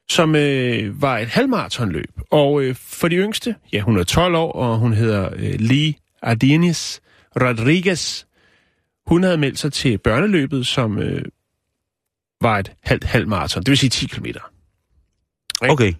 Som 0.08 0.34
øh, 0.34 1.02
var 1.02 1.18
et 1.18 1.28
halvmaratonløb. 1.28 2.10
Og 2.30 2.62
øh, 2.62 2.74
for 2.74 3.08
de 3.08 3.16
yngste, 3.16 3.54
ja, 3.72 3.80
hun 3.80 3.98
er 3.98 4.04
12 4.04 4.34
år, 4.34 4.52
og 4.52 4.78
hun 4.78 4.92
hedder 4.92 5.30
øh, 5.36 5.54
Lee 5.58 5.94
Ardenis 6.22 7.00
Rodriguez. 7.36 8.24
Hun 9.06 9.22
havde 9.22 9.38
meldt 9.38 9.58
sig 9.58 9.72
til 9.72 9.98
børneløbet, 9.98 10.66
som 10.66 10.98
øh, 10.98 11.22
var 12.40 12.58
et 12.58 12.72
halvt 12.82 13.04
halvmaraton, 13.04 13.62
det 13.62 13.70
vil 13.70 13.78
sige 13.78 13.90
10 13.90 14.06
km. 14.06 14.26
Okay. 15.62 15.92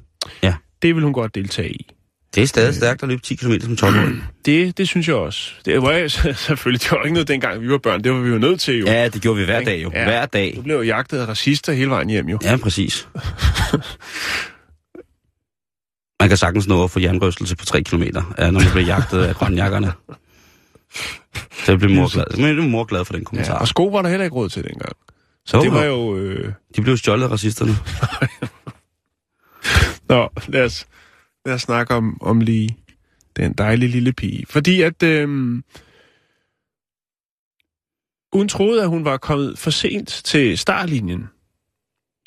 Det 0.83 0.95
vil 0.95 1.05
hun 1.05 1.13
godt 1.13 1.35
deltage 1.35 1.73
i. 1.73 1.91
Det 2.35 2.43
er 2.43 2.47
stadig 2.47 2.75
stærkt 2.75 3.03
at 3.03 3.09
løbe 3.09 3.23
10 3.23 3.35
km 3.35 3.53
som 3.61 3.73
12-årig. 3.73 4.15
Det, 4.47 4.79
det 4.79 4.89
synes 4.89 5.09
jeg 5.09 5.17
også. 5.17 5.51
Det 5.65 5.83
var 5.83 5.91
jeg 5.93 6.11
selvfølgelig, 6.47 6.83
det 6.83 6.91
var 6.91 7.03
ikke 7.03 7.15
noget 7.15 7.29
dengang, 7.29 7.61
vi 7.63 7.71
var 7.71 7.79
børn. 7.79 8.05
Det 8.05 8.13
var 8.13 8.19
vi 8.21 8.29
jo 8.31 8.39
nødt 8.39 8.61
til 8.61 8.79
jo. 8.79 8.87
Ja, 8.87 9.09
det 9.09 9.23
gjorde 9.23 9.39
vi 9.39 9.45
hver 9.45 9.65
dag 9.65 9.83
jo. 9.83 9.91
Ja. 9.95 10.05
Hver 10.05 10.27
dag. 10.27 10.53
Du 10.57 10.63
blev 10.63 10.77
jo 10.77 10.83
jagtet 10.83 11.19
af 11.19 11.27
racister 11.29 11.73
hele 11.73 11.91
vejen 11.91 12.11
hjem 12.11 12.29
jo. 12.29 12.39
Ja, 12.43 12.57
præcis. 12.57 13.09
Man 16.21 16.29
kan 16.29 16.37
sagtens 16.37 16.67
nå 16.67 16.85
at 16.85 16.91
få 16.91 17.01
jernrystelse 17.01 17.57
på 17.57 17.65
3 17.65 17.83
km, 17.83 18.03
ja, 18.03 18.51
når 18.51 18.61
man 18.61 18.71
bliver 18.73 18.87
jagtet 18.87 19.23
af 19.23 19.35
grønjakkerne. 19.35 19.93
Så 21.65 21.77
bliver 21.77 21.95
mor 21.95 22.13
glad. 22.15 22.37
Men 22.37 22.59
er 22.59 22.63
mor 22.69 22.85
glad 22.85 23.05
for 23.05 23.13
den 23.13 23.21
Ja, 23.23 23.25
kommentar. 23.25 23.59
og 23.59 23.69
sko 23.69 23.87
var 23.87 24.03
der 24.03 24.09
heller 24.09 24.25
ikke 24.25 24.37
råd 24.37 24.49
til 24.49 24.65
dengang. 24.65 24.93
Så 25.47 25.61
Det 25.63 25.73
var 25.73 25.85
jo... 25.85 26.17
Øh... 26.17 26.53
De 26.77 26.83
blev 26.83 26.97
stjålet 26.97 27.25
af 27.25 27.31
racisterne. 27.31 27.77
Nå, 30.09 30.29
lad 30.49 30.65
os, 30.65 30.87
lad 31.47 31.55
os 31.55 31.63
snakke 31.63 31.95
om, 31.95 32.19
om 32.23 32.41
lige 32.41 32.77
den 33.37 33.53
dejlige 33.53 33.89
lille 33.91 34.13
pige. 34.13 34.47
Fordi 34.47 34.83
at... 34.83 35.03
Øh... 35.03 35.63
Hun 38.33 38.49
troede, 38.49 38.83
at 38.83 38.89
hun 38.89 39.05
var 39.05 39.17
kommet 39.17 39.59
for 39.59 39.71
sent 39.71 40.09
til 40.09 40.59
startlinjen. 40.59 41.29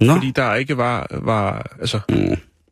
Nå, 0.01 0.14
Fordi 0.14 0.32
der 0.32 0.55
ikke 0.55 0.78
var... 0.78 1.07
var 1.11 1.76
altså, 1.80 1.99
Mm. 2.09 2.16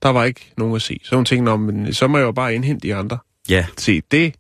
der 0.02 0.10
var 0.10 0.24
ikke 0.24 0.54
nogen 0.58 0.76
at 0.76 0.82
se. 0.82 1.00
Så 1.04 1.16
hun 1.16 1.26
tænkte, 1.26 1.44
"Nå, 1.44 1.58
men 1.58 1.94
så 1.94 2.08
må 2.08 2.18
jeg 2.18 2.26
jo 2.26 2.32
bare 2.32 2.56
indhente 2.56 2.88
de 2.88 2.96
andre. 2.96 3.18
ja. 3.50 3.66
Se, 3.78 4.02
det 4.12 4.36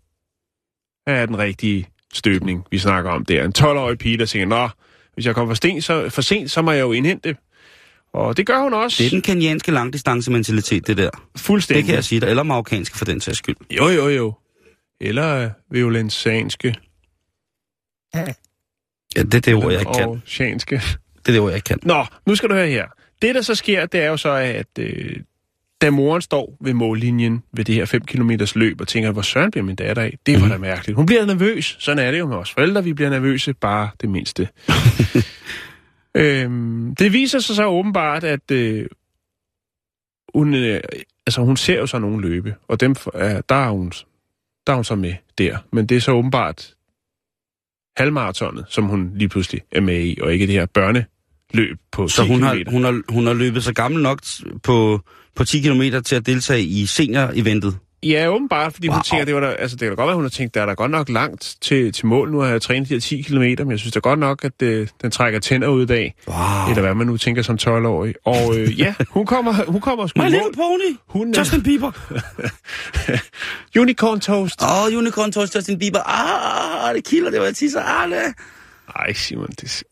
er 1.07 1.25
den 1.25 1.37
rigtige 1.37 1.87
støbning, 2.13 2.65
vi 2.71 2.77
snakker 2.77 3.11
om 3.11 3.25
der. 3.25 3.43
En 3.45 3.53
12-årig 3.57 3.97
pige, 3.97 4.17
der 4.17 4.25
tænker, 4.25 4.47
nå, 4.47 4.69
hvis 5.13 5.25
jeg 5.25 5.35
kommer 5.35 5.49
for, 5.49 5.55
sten, 5.55 5.81
så, 5.81 6.09
for 6.09 6.21
sent, 6.21 6.51
så 6.51 6.61
må 6.61 6.71
jeg 6.71 6.81
jo 6.81 6.91
indhente. 6.91 7.35
Og 8.13 8.37
det 8.37 8.45
gør 8.45 8.59
hun 8.59 8.73
også. 8.73 8.97
Det 9.03 9.05
er 9.05 9.09
den 9.09 9.21
kenyanske 9.21 9.71
langdistancementalitet, 9.71 10.87
det 10.87 10.97
der. 10.97 11.09
fuldstændig. 11.37 11.81
Det 11.83 11.85
kan 11.85 11.95
jeg 11.95 12.03
sige 12.03 12.21
dig. 12.21 12.29
Eller 12.29 12.43
marokkanske 12.43 12.97
for 12.97 13.05
den 13.05 13.21
sags 13.21 13.37
skyld. 13.37 13.55
Jo, 13.77 13.87
jo, 13.87 14.09
jo. 14.09 14.33
Eller 15.01 15.35
øh, 15.35 15.49
violensanske 15.71 16.75
Ja, 19.15 19.23
det 19.23 19.33
er 19.33 19.39
det 19.39 19.53
ord, 19.55 19.71
jeg 19.71 19.81
ikke 19.81 19.91
kan. 19.93 20.09
og 20.09 20.19
sjanske. 20.25 20.75
Det 20.75 21.27
er 21.27 21.31
det 21.31 21.39
ord, 21.39 21.49
jeg 21.49 21.55
ikke 21.55 21.65
kan. 21.65 21.79
Nå, 21.83 22.05
nu 22.27 22.35
skal 22.35 22.49
du 22.49 22.53
høre 22.53 22.67
her. 22.67 22.85
Det, 23.21 23.35
der 23.35 23.41
så 23.41 23.55
sker, 23.55 23.85
det 23.85 24.01
er 24.01 24.07
jo 24.07 24.17
så, 24.17 24.29
at 24.31 24.67
øh, 24.79 25.15
da 25.81 25.89
moren 25.89 26.21
står 26.21 26.57
ved 26.61 26.73
mållinjen 26.73 27.43
ved 27.53 27.65
det 27.65 27.75
her 27.75 27.85
5 27.85 28.01
km 28.01 28.31
løb 28.55 28.81
og 28.81 28.87
tænker, 28.87 29.11
hvor 29.11 29.21
søren 29.21 29.51
bliver 29.51 29.65
min 29.65 29.75
datter 29.75 30.03
af? 30.03 30.17
Det 30.25 30.41
var 30.41 30.47
da 30.47 30.57
mærkeligt. 30.57 30.95
Hun 30.95 31.05
bliver 31.05 31.25
nervøs. 31.25 31.75
Sådan 31.79 32.05
er 32.05 32.11
det 32.11 32.19
jo 32.19 32.27
med 32.27 32.37
os 32.37 32.51
forældre. 32.51 32.83
Vi 32.83 32.93
bliver 32.93 33.09
nervøse, 33.09 33.53
bare 33.53 33.89
det 34.01 34.09
mindste. 34.09 34.47
øhm, 36.15 36.95
det 36.95 37.13
viser 37.13 37.39
sig 37.39 37.55
så 37.55 37.65
åbenbart, 37.65 38.23
at 38.23 38.51
øh, 38.51 38.85
hun, 40.33 40.53
øh, 40.53 40.81
altså, 41.25 41.41
hun 41.41 41.57
ser 41.57 41.79
jo 41.79 41.87
så 41.87 41.99
nogen 41.99 42.21
løbe, 42.21 42.55
og 42.67 42.79
dem, 42.79 42.95
øh, 43.15 43.21
der, 43.49 43.55
er 43.55 43.69
hun, 43.69 43.91
der 44.67 44.73
er 44.73 44.75
hun 44.75 44.83
så 44.83 44.95
med 44.95 45.13
der. 45.37 45.57
Men 45.71 45.85
det 45.85 45.97
er 45.97 46.01
så 46.01 46.11
åbenbart 46.11 46.75
halvmaratonet, 47.97 48.65
som 48.69 48.83
hun 48.83 49.11
lige 49.15 49.29
pludselig 49.29 49.61
er 49.71 49.81
med 49.81 50.03
i, 50.03 50.17
og 50.21 50.33
ikke 50.33 50.47
det 50.47 50.53
her 50.53 50.65
børneløb 50.65 51.77
på 51.91 52.07
10 52.07 52.13
Så 52.13 52.23
hun 52.23 52.41
har, 52.41 52.69
hun, 52.69 52.83
har, 52.83 53.01
hun 53.09 53.27
har 53.27 53.33
løbet 53.33 53.63
sig 53.63 53.75
gammel 53.75 54.03
nok 54.03 54.19
på, 54.63 54.99
på 55.35 55.43
10 55.43 55.61
km 55.61 55.81
til 56.05 56.15
at 56.15 56.25
deltage 56.25 56.63
i 56.63 56.85
senior-eventet. 56.85 57.77
Ja, 58.03 58.27
åbenbart, 58.27 58.73
fordi 58.73 58.87
wow. 58.87 58.95
hun 58.95 59.03
tænker, 59.03 59.25
det 59.25 59.35
var 59.35 59.39
der, 59.39 59.49
altså 59.49 59.75
det 59.75 59.79
kan 59.79 59.89
da 59.89 59.95
godt 59.95 60.07
være, 60.07 60.15
hun 60.15 60.23
har 60.23 60.29
tænkt, 60.29 60.55
der 60.55 60.61
er 60.61 60.65
der 60.65 60.75
godt 60.75 60.91
nok 60.91 61.09
langt 61.09 61.57
til, 61.61 61.93
til 61.93 62.05
mål. 62.05 62.31
Nu 62.31 62.39
har 62.39 62.47
jeg 62.47 62.61
trænet 62.61 62.89
de 62.89 62.93
her 62.93 63.01
10 63.01 63.21
km, 63.21 63.41
men 63.41 63.71
jeg 63.71 63.79
synes 63.79 63.93
da 63.93 63.99
godt 63.99 64.19
nok, 64.19 64.45
at 64.45 64.61
øh, 64.61 64.87
den 65.01 65.11
trækker 65.11 65.39
tænder 65.39 65.67
ud 65.67 65.83
i 65.83 65.85
dag. 65.85 66.15
Wow. 66.27 66.35
Eller 66.69 66.81
hvad 66.81 66.93
man 66.93 67.07
nu 67.07 67.17
tænker 67.17 67.41
som 67.41 67.57
12-årig. 67.61 68.15
Og 68.25 68.57
øh, 68.57 68.79
ja, 68.79 68.95
hun 69.09 69.25
kommer, 69.25 69.53
hun 69.67 69.81
kommer 69.81 70.07
sgu 70.07 70.21
My 70.21 70.25
i 70.25 70.29
Little 70.29 70.45
mål. 70.45 70.53
Pony! 70.55 70.97
Hun 71.07 71.33
Justin 71.37 71.63
Bieber! 71.63 71.91
Unicorn 73.81 74.19
toast. 74.19 74.61
Åh, 74.61 74.85
oh, 74.85 74.97
Unicorn 74.97 75.31
Toast 75.31 75.55
Justin 75.55 75.79
Bieber. 75.79 75.99
Ah, 76.05 76.95
det 76.95 77.07
kilder, 77.07 77.31
det 77.31 77.39
var 77.39 77.45
jeg 77.45 77.55
tisser. 77.55 77.81
Ah, 77.81 78.09
det. 78.09 78.33
Ej, 78.95 79.13
Simon, 79.13 79.49
det... 79.61 79.83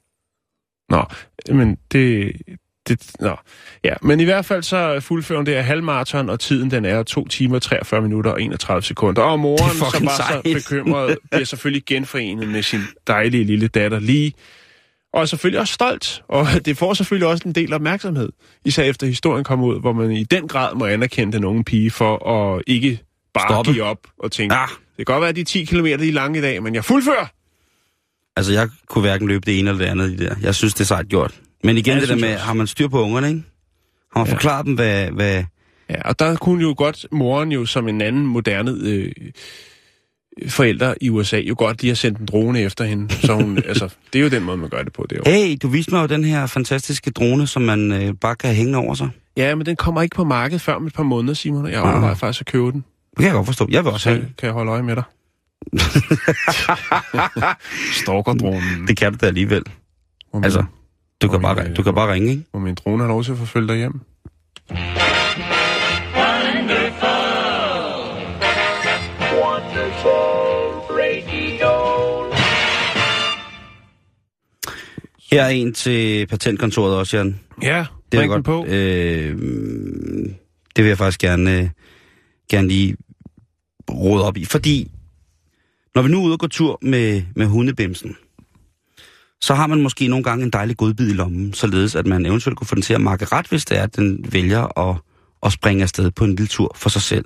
Nå, 0.90 1.06
men 1.52 1.78
det... 1.92 2.32
det 2.90 3.12
nå. 3.20 3.36
Ja, 3.84 3.94
men 4.02 4.20
i 4.20 4.24
hvert 4.24 4.46
fald 4.46 4.64
så 4.64 5.00
fuldfører 5.00 5.40
hun 5.40 5.46
det 5.46 5.54
her 5.54 5.62
halvmarathon, 5.62 6.30
og 6.30 6.40
tiden 6.40 6.72
den 6.72 6.86
er 6.86 7.04
2 7.04 7.28
timer, 7.28 7.60
43 7.60 8.02
minutter 8.02 8.32
og 8.32 8.42
31 8.42 8.82
sekunder. 8.84 9.22
Og 9.22 9.40
moren, 9.40 9.76
som 9.94 10.06
var 10.06 10.16
så 10.16 10.24
sejt. 10.44 10.44
bekymret, 10.44 11.18
bliver 11.32 11.46
selvfølgelig 11.46 11.84
genforenet 11.86 12.48
med 12.48 12.64
sin 12.64 12.82
dejlige 13.08 13.44
lille 13.44 13.68
datter 13.68 14.00
lige. 14.00 14.34
Og 15.14 15.22
er 15.22 15.26
selvfølgelig 15.26 15.60
også 15.60 15.74
stolt, 15.74 16.22
og 16.28 16.48
det 16.66 16.78
får 16.78 16.94
selvfølgelig 16.94 17.28
også 17.28 17.44
en 17.48 17.56
del 17.56 17.74
opmærksomhed. 17.74 18.30
Især 18.66 18.84
efter 18.84 19.08
historien 19.08 19.44
kom 19.44 19.62
ud, 19.64 19.80
hvor 19.80 19.94
man 19.94 20.12
i 20.12 20.24
den 20.24 20.48
grad 20.48 20.76
må 20.76 20.86
anerkende 20.86 21.34
den 21.34 21.46
unge 21.46 21.64
pige 21.64 21.92
for 21.92 22.30
at 22.30 22.64
ikke 22.68 23.00
bare 23.34 23.46
Stoppe. 23.50 23.72
give 23.72 23.84
op 23.84 24.00
og 24.20 24.32
tænke, 24.32 24.56
Ah. 24.56 24.68
det 24.70 24.98
kan 24.98 25.14
godt 25.14 25.22
være, 25.22 25.30
at 25.30 25.36
de 25.36 25.44
10 25.44 25.64
km 25.66 25.86
de 25.86 25.92
er 25.92 26.12
lange 26.12 26.40
i 26.40 26.42
dag, 26.42 26.64
men 26.64 26.76
jeg 26.76 26.86
fuldfører. 26.86 27.26
Altså, 28.36 28.54
jeg 28.54 28.70
kunne 28.90 29.02
hverken 29.02 29.28
løbe 29.28 29.46
det 29.46 29.60
ene 29.60 29.70
eller 29.70 29.84
det 29.86 29.92
andet 29.92 30.08
i 30.10 30.16
det 30.16 30.30
der. 30.30 30.36
Jeg 30.42 30.56
synes, 30.56 30.74
det 30.74 30.82
er 30.82 30.86
sejt 30.86 31.08
gjort. 31.08 31.34
Men 31.64 31.78
igen, 31.78 31.94
Ja, 31.96 32.00
det 32.00 32.10
der 32.10 32.16
med, 32.16 32.36
har 32.38 32.54
man 32.54 32.68
styr 32.68 32.88
på 32.88 33.02
ungerne, 33.04 33.28
ikke? 33.28 33.44
Har 34.14 34.20
man 34.20 34.28
Ja. 34.28 34.34
forklaret 34.34 34.66
dem, 34.66 34.74
hvad, 34.74 35.12
hvad... 35.12 35.44
Ja, 35.90 36.10
og 36.10 36.20
der 36.20 36.36
kunne 36.36 36.62
jo 36.64 36.74
godt, 36.78 37.06
moren 37.12 37.52
jo 37.52 37.66
som 37.66 37.88
en 37.88 38.02
anden 38.02 38.26
moderne 38.26 38.72
øh, 38.84 39.12
forældre 40.48 41.04
i 41.04 41.10
USA, 41.10 41.38
jo 41.40 41.56
godt 41.58 41.82
lige 41.82 41.90
have 41.90 41.96
sendt 41.96 42.20
en 42.20 42.26
drone 42.26 42.62
efter 42.62 42.86
hende. 42.86 43.14
Så 43.14 43.34
hun, 43.34 43.58
altså, 43.68 43.90
det 44.14 44.20
er 44.20 44.24
jo 44.24 44.30
den 44.30 44.44
måde, 44.44 44.58
man 44.58 44.70
gør 44.70 44.84
det 44.84 44.94
på 44.94 45.06
det 45.10 45.20
år. 45.20 45.30
Hey, 45.30 45.58
du 45.62 45.68
viste 45.68 45.92
mig 45.92 46.02
jo 46.02 46.08
den 46.08 46.24
her 46.24 46.48
fantastiske 46.48 47.12
drone, 47.12 47.48
som 47.48 47.62
man 47.62 47.92
øh, 47.92 48.14
bare 48.22 48.36
kan 48.36 48.56
hænge 48.56 48.78
over 48.78 48.94
sig. 48.94 49.10
Ja, 49.38 49.56
men 49.56 49.66
den 49.66 49.76
kommer 49.76 50.02
ikke 50.02 50.16
på 50.16 50.24
markedet 50.24 50.62
før 50.62 50.74
om 50.74 50.88
et 50.88 50.94
par 50.94 51.04
måneder, 51.04 51.34
Simon. 51.34 51.66
og 51.66 51.72
Jeg 51.72 51.82
overvejer 51.82 52.16
faktisk 52.16 52.42
at 52.42 52.48
købe 52.48 52.72
den. 52.72 52.84
Det 53.10 53.18
kan 53.18 53.26
jeg 53.26 53.34
godt 53.34 53.46
forstå. 53.46 53.68
Jeg 53.72 53.84
vil 53.86 53.92
også 53.92 54.04
Så 54.04 54.10
have. 54.10 54.22
kan 54.38 54.46
jeg 54.46 54.54
holde 54.54 54.72
øje 54.72 54.84
med 54.84 54.96
dig. 54.96 55.04
Stalkerdronen. 57.94 58.88
Det 58.88 58.98
kan 58.98 59.12
du 59.12 59.18
da 59.22 59.26
alligevel. 59.26 59.64
Hvor 60.32 60.44
Altså, 60.44 60.64
du 61.22 61.28
kan, 61.30 61.42
bare, 61.42 61.64
min, 61.64 61.74
du 61.74 61.84
kan 61.84 61.96
bare 61.96 62.14
ringe, 62.14 62.32
ikke? 62.32 62.44
Hvor 62.52 62.60
min 62.60 62.76
drone 62.76 63.04
har 63.04 63.08
lov 63.08 63.24
til 63.24 63.32
at 63.32 63.38
forfølge 63.38 63.68
dig 63.68 63.78
hjem. 63.78 64.02
Her 75.32 75.44
er 75.44 75.50
en 75.50 75.74
til 75.74 76.28
patentkontoret 76.28 76.96
også, 76.98 77.18
Jan. 77.18 77.40
Ja, 77.62 77.86
Det 78.12 78.20
den 78.20 78.30
godt. 78.30 78.46
på. 78.46 78.66
Øh, 78.66 79.38
det 80.76 80.84
vil 80.84 80.88
jeg 80.88 80.98
faktisk 80.98 81.20
gerne, 81.20 81.60
øh, 81.60 81.70
gerne 82.52 82.68
lige 82.68 82.96
råde 83.92 84.26
op 84.28 84.38
i. 84.38 84.46
Fordi, 84.46 84.92
når 85.96 86.02
vi 86.02 86.10
nu 86.10 86.20
er 86.20 86.24
ude 86.26 86.34
og 86.34 86.40
gå 86.40 86.48
tur 86.48 86.80
med, 86.82 87.24
med 87.36 87.46
hundebimsen, 87.46 88.18
så 89.42 89.56
har 89.56 89.68
man 89.68 89.82
måske 89.82 90.08
nogle 90.08 90.24
gange 90.24 90.44
en 90.46 90.50
dejlig 90.50 90.78
godbid 90.78 91.10
i 91.10 91.14
lommen, 91.14 91.54
således 91.54 91.96
at 91.96 92.06
man 92.08 92.26
eventuelt 92.26 92.58
kunne 92.58 92.68
få 92.68 92.76
den 92.76 92.82
til 92.82 92.94
at 92.94 93.02
makke 93.02 93.26
ret, 93.26 93.48
hvis 93.48 93.66
det 93.66 93.78
er, 93.78 93.84
at 93.84 93.96
den 93.96 94.26
vælger 94.32 94.80
at, 94.90 94.96
at 95.44 95.52
springe 95.52 95.84
afsted 95.84 96.12
på 96.12 96.24
en 96.24 96.30
lille 96.30 96.48
tur 96.48 96.72
for 96.76 96.90
sig 96.90 97.02
selv. 97.02 97.26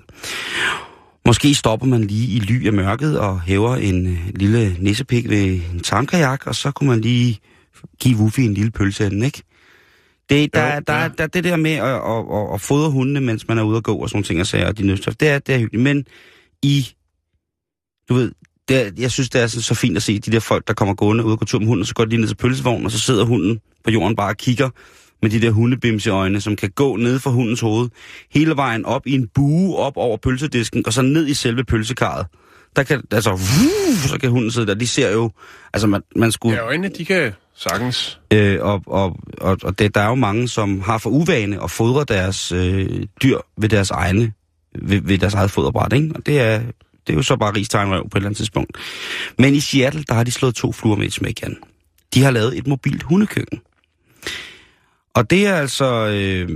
Måske 1.25 1.55
stopper 1.55 1.87
man 1.87 2.03
lige 2.03 2.35
i 2.35 2.39
ly 2.39 2.67
af 2.67 2.73
mørket 2.73 3.19
og 3.19 3.41
hæver 3.41 3.75
en 3.75 4.07
øh, 4.07 4.19
lille 4.35 4.75
nissepik 4.79 5.29
ved 5.29 5.61
en 5.73 5.79
tarmkajak, 5.79 6.47
og 6.47 6.55
så 6.55 6.71
kunne 6.71 6.89
man 6.89 7.01
lige 7.01 7.39
give 7.99 8.17
Wuffy 8.17 8.39
en 8.39 8.53
lille 8.53 8.71
pølse 8.71 9.03
af 9.03 9.09
den, 9.09 9.23
ikke? 9.23 9.43
Det, 10.29 10.53
der, 10.53 10.75
Jo, 10.75 10.81
der, 10.87 10.93
ja. 10.93 11.01
ja. 11.01 11.07
der, 11.17 11.27
det 11.27 11.43
der 11.43 11.55
med 11.55 11.71
at, 11.71 11.85
at, 11.85 12.25
at, 12.33 12.53
at 12.53 12.61
fodre 12.61 12.91
hundene, 12.91 13.21
mens 13.21 13.47
man 13.47 13.57
er 13.57 13.63
ude 13.63 13.77
at 13.77 13.83
gå 13.83 13.95
og 13.95 14.09
sådan 14.09 14.17
nogle 14.17 14.25
ting 14.25 14.39
og 14.39 14.47
sager, 14.47 14.67
og 14.67 14.77
de 14.77 14.85
nødstof, 14.87 15.15
det 15.15 15.29
er, 15.29 15.39
det 15.39 15.55
er 15.55 15.59
hyggeligt. 15.59 15.83
Men 15.83 16.05
i, 16.63 16.87
du 18.09 18.13
ved, 18.13 18.31
det 18.67 18.81
er, 18.87 18.91
jeg 18.97 19.11
synes, 19.11 19.29
det 19.29 19.41
er 19.41 19.47
så, 19.47 19.61
så 19.61 19.75
fint 19.75 19.97
at 19.97 20.03
se 20.03 20.19
de 20.19 20.31
der 20.31 20.39
folk, 20.39 20.67
der 20.67 20.73
kommer 20.73 20.95
gående 20.95 21.25
ud 21.25 21.31
og 21.31 21.39
går 21.39 21.45
tur 21.45 21.59
med 21.59 21.67
hunden, 21.67 21.81
og 21.81 21.87
så 21.87 21.93
går 21.93 22.03
de 22.03 22.09
lige 22.09 22.19
ned 22.19 22.27
til 22.27 22.35
pølsevognen, 22.35 22.85
og 22.85 22.91
så 22.91 22.99
sidder 22.99 23.25
hunden 23.25 23.59
på 23.83 23.91
jorden 23.91 24.15
bare 24.15 24.29
og 24.29 24.37
kigger 24.37 24.69
med 25.21 25.29
de 25.29 25.41
der 25.41 25.51
hundebims 25.51 26.05
i 26.05 26.09
øjnene, 26.09 26.41
som 26.41 26.55
kan 26.55 26.69
gå 26.69 26.95
ned 26.95 27.19
fra 27.19 27.31
hundens 27.31 27.59
hoved, 27.59 27.89
hele 28.31 28.55
vejen 28.55 28.85
op 28.85 29.07
i 29.07 29.13
en 29.15 29.27
bue 29.27 29.77
op 29.77 29.93
over 29.95 30.17
pølsedisken, 30.17 30.83
og 30.85 30.93
så 30.93 31.01
ned 31.01 31.27
i 31.27 31.33
selve 31.33 31.63
pølsekarret. 31.63 32.25
Der 32.75 32.83
kan, 32.83 33.03
altså, 33.11 33.29
vuh, 33.29 33.97
så 34.07 34.17
kan 34.21 34.29
hunden 34.29 34.51
sidde 34.51 34.67
der. 34.67 34.73
De 34.73 34.87
ser 34.87 35.11
jo, 35.11 35.31
altså 35.73 35.87
man, 35.87 36.01
man 36.15 36.31
skulle... 36.31 36.57
Ja, 36.57 36.65
øjnene, 36.65 36.89
de 36.89 37.05
kan 37.05 37.31
sagtens. 37.55 38.19
Øh, 38.33 38.57
og 38.61 38.83
og, 38.85 39.19
og, 39.37 39.57
og 39.63 39.79
det, 39.79 39.95
der 39.95 40.01
er 40.01 40.07
jo 40.07 40.15
mange, 40.15 40.47
som 40.47 40.81
har 40.81 40.97
for 40.97 41.09
uvane 41.09 41.63
at 41.63 41.71
fodre 41.71 42.05
deres 42.07 42.51
øh, 42.51 43.03
dyr 43.23 43.37
ved 43.57 43.69
deres 43.69 43.91
egne, 43.91 44.33
ved, 44.81 45.01
ved 45.01 45.17
deres 45.17 45.33
eget 45.33 45.51
foderbræt, 45.51 45.93
ikke? 45.93 46.11
Og 46.15 46.25
det 46.25 46.39
er, 46.39 46.61
det 47.07 47.13
er 47.13 47.17
jo 47.17 47.23
så 47.23 47.35
bare 47.35 47.55
rigstegnrøv 47.55 48.09
på 48.09 48.17
et 48.17 48.19
eller 48.19 48.27
andet 48.27 48.37
tidspunkt. 48.37 48.77
Men 49.37 49.55
i 49.55 49.59
Seattle, 49.59 50.03
der 50.03 50.13
har 50.13 50.23
de 50.23 50.31
slået 50.31 50.55
to 50.55 50.71
fluer 50.71 50.95
med 50.95 51.07
et 51.07 51.13
smæk, 51.13 51.41
Jan. 51.41 51.57
De 52.13 52.23
har 52.23 52.31
lavet 52.31 52.57
et 52.57 52.67
mobilt 52.67 53.03
hundekøkken. 53.03 53.61
Og 55.13 55.29
det 55.29 55.47
er 55.47 55.55
altså, 55.55 56.07
øh, 56.07 56.49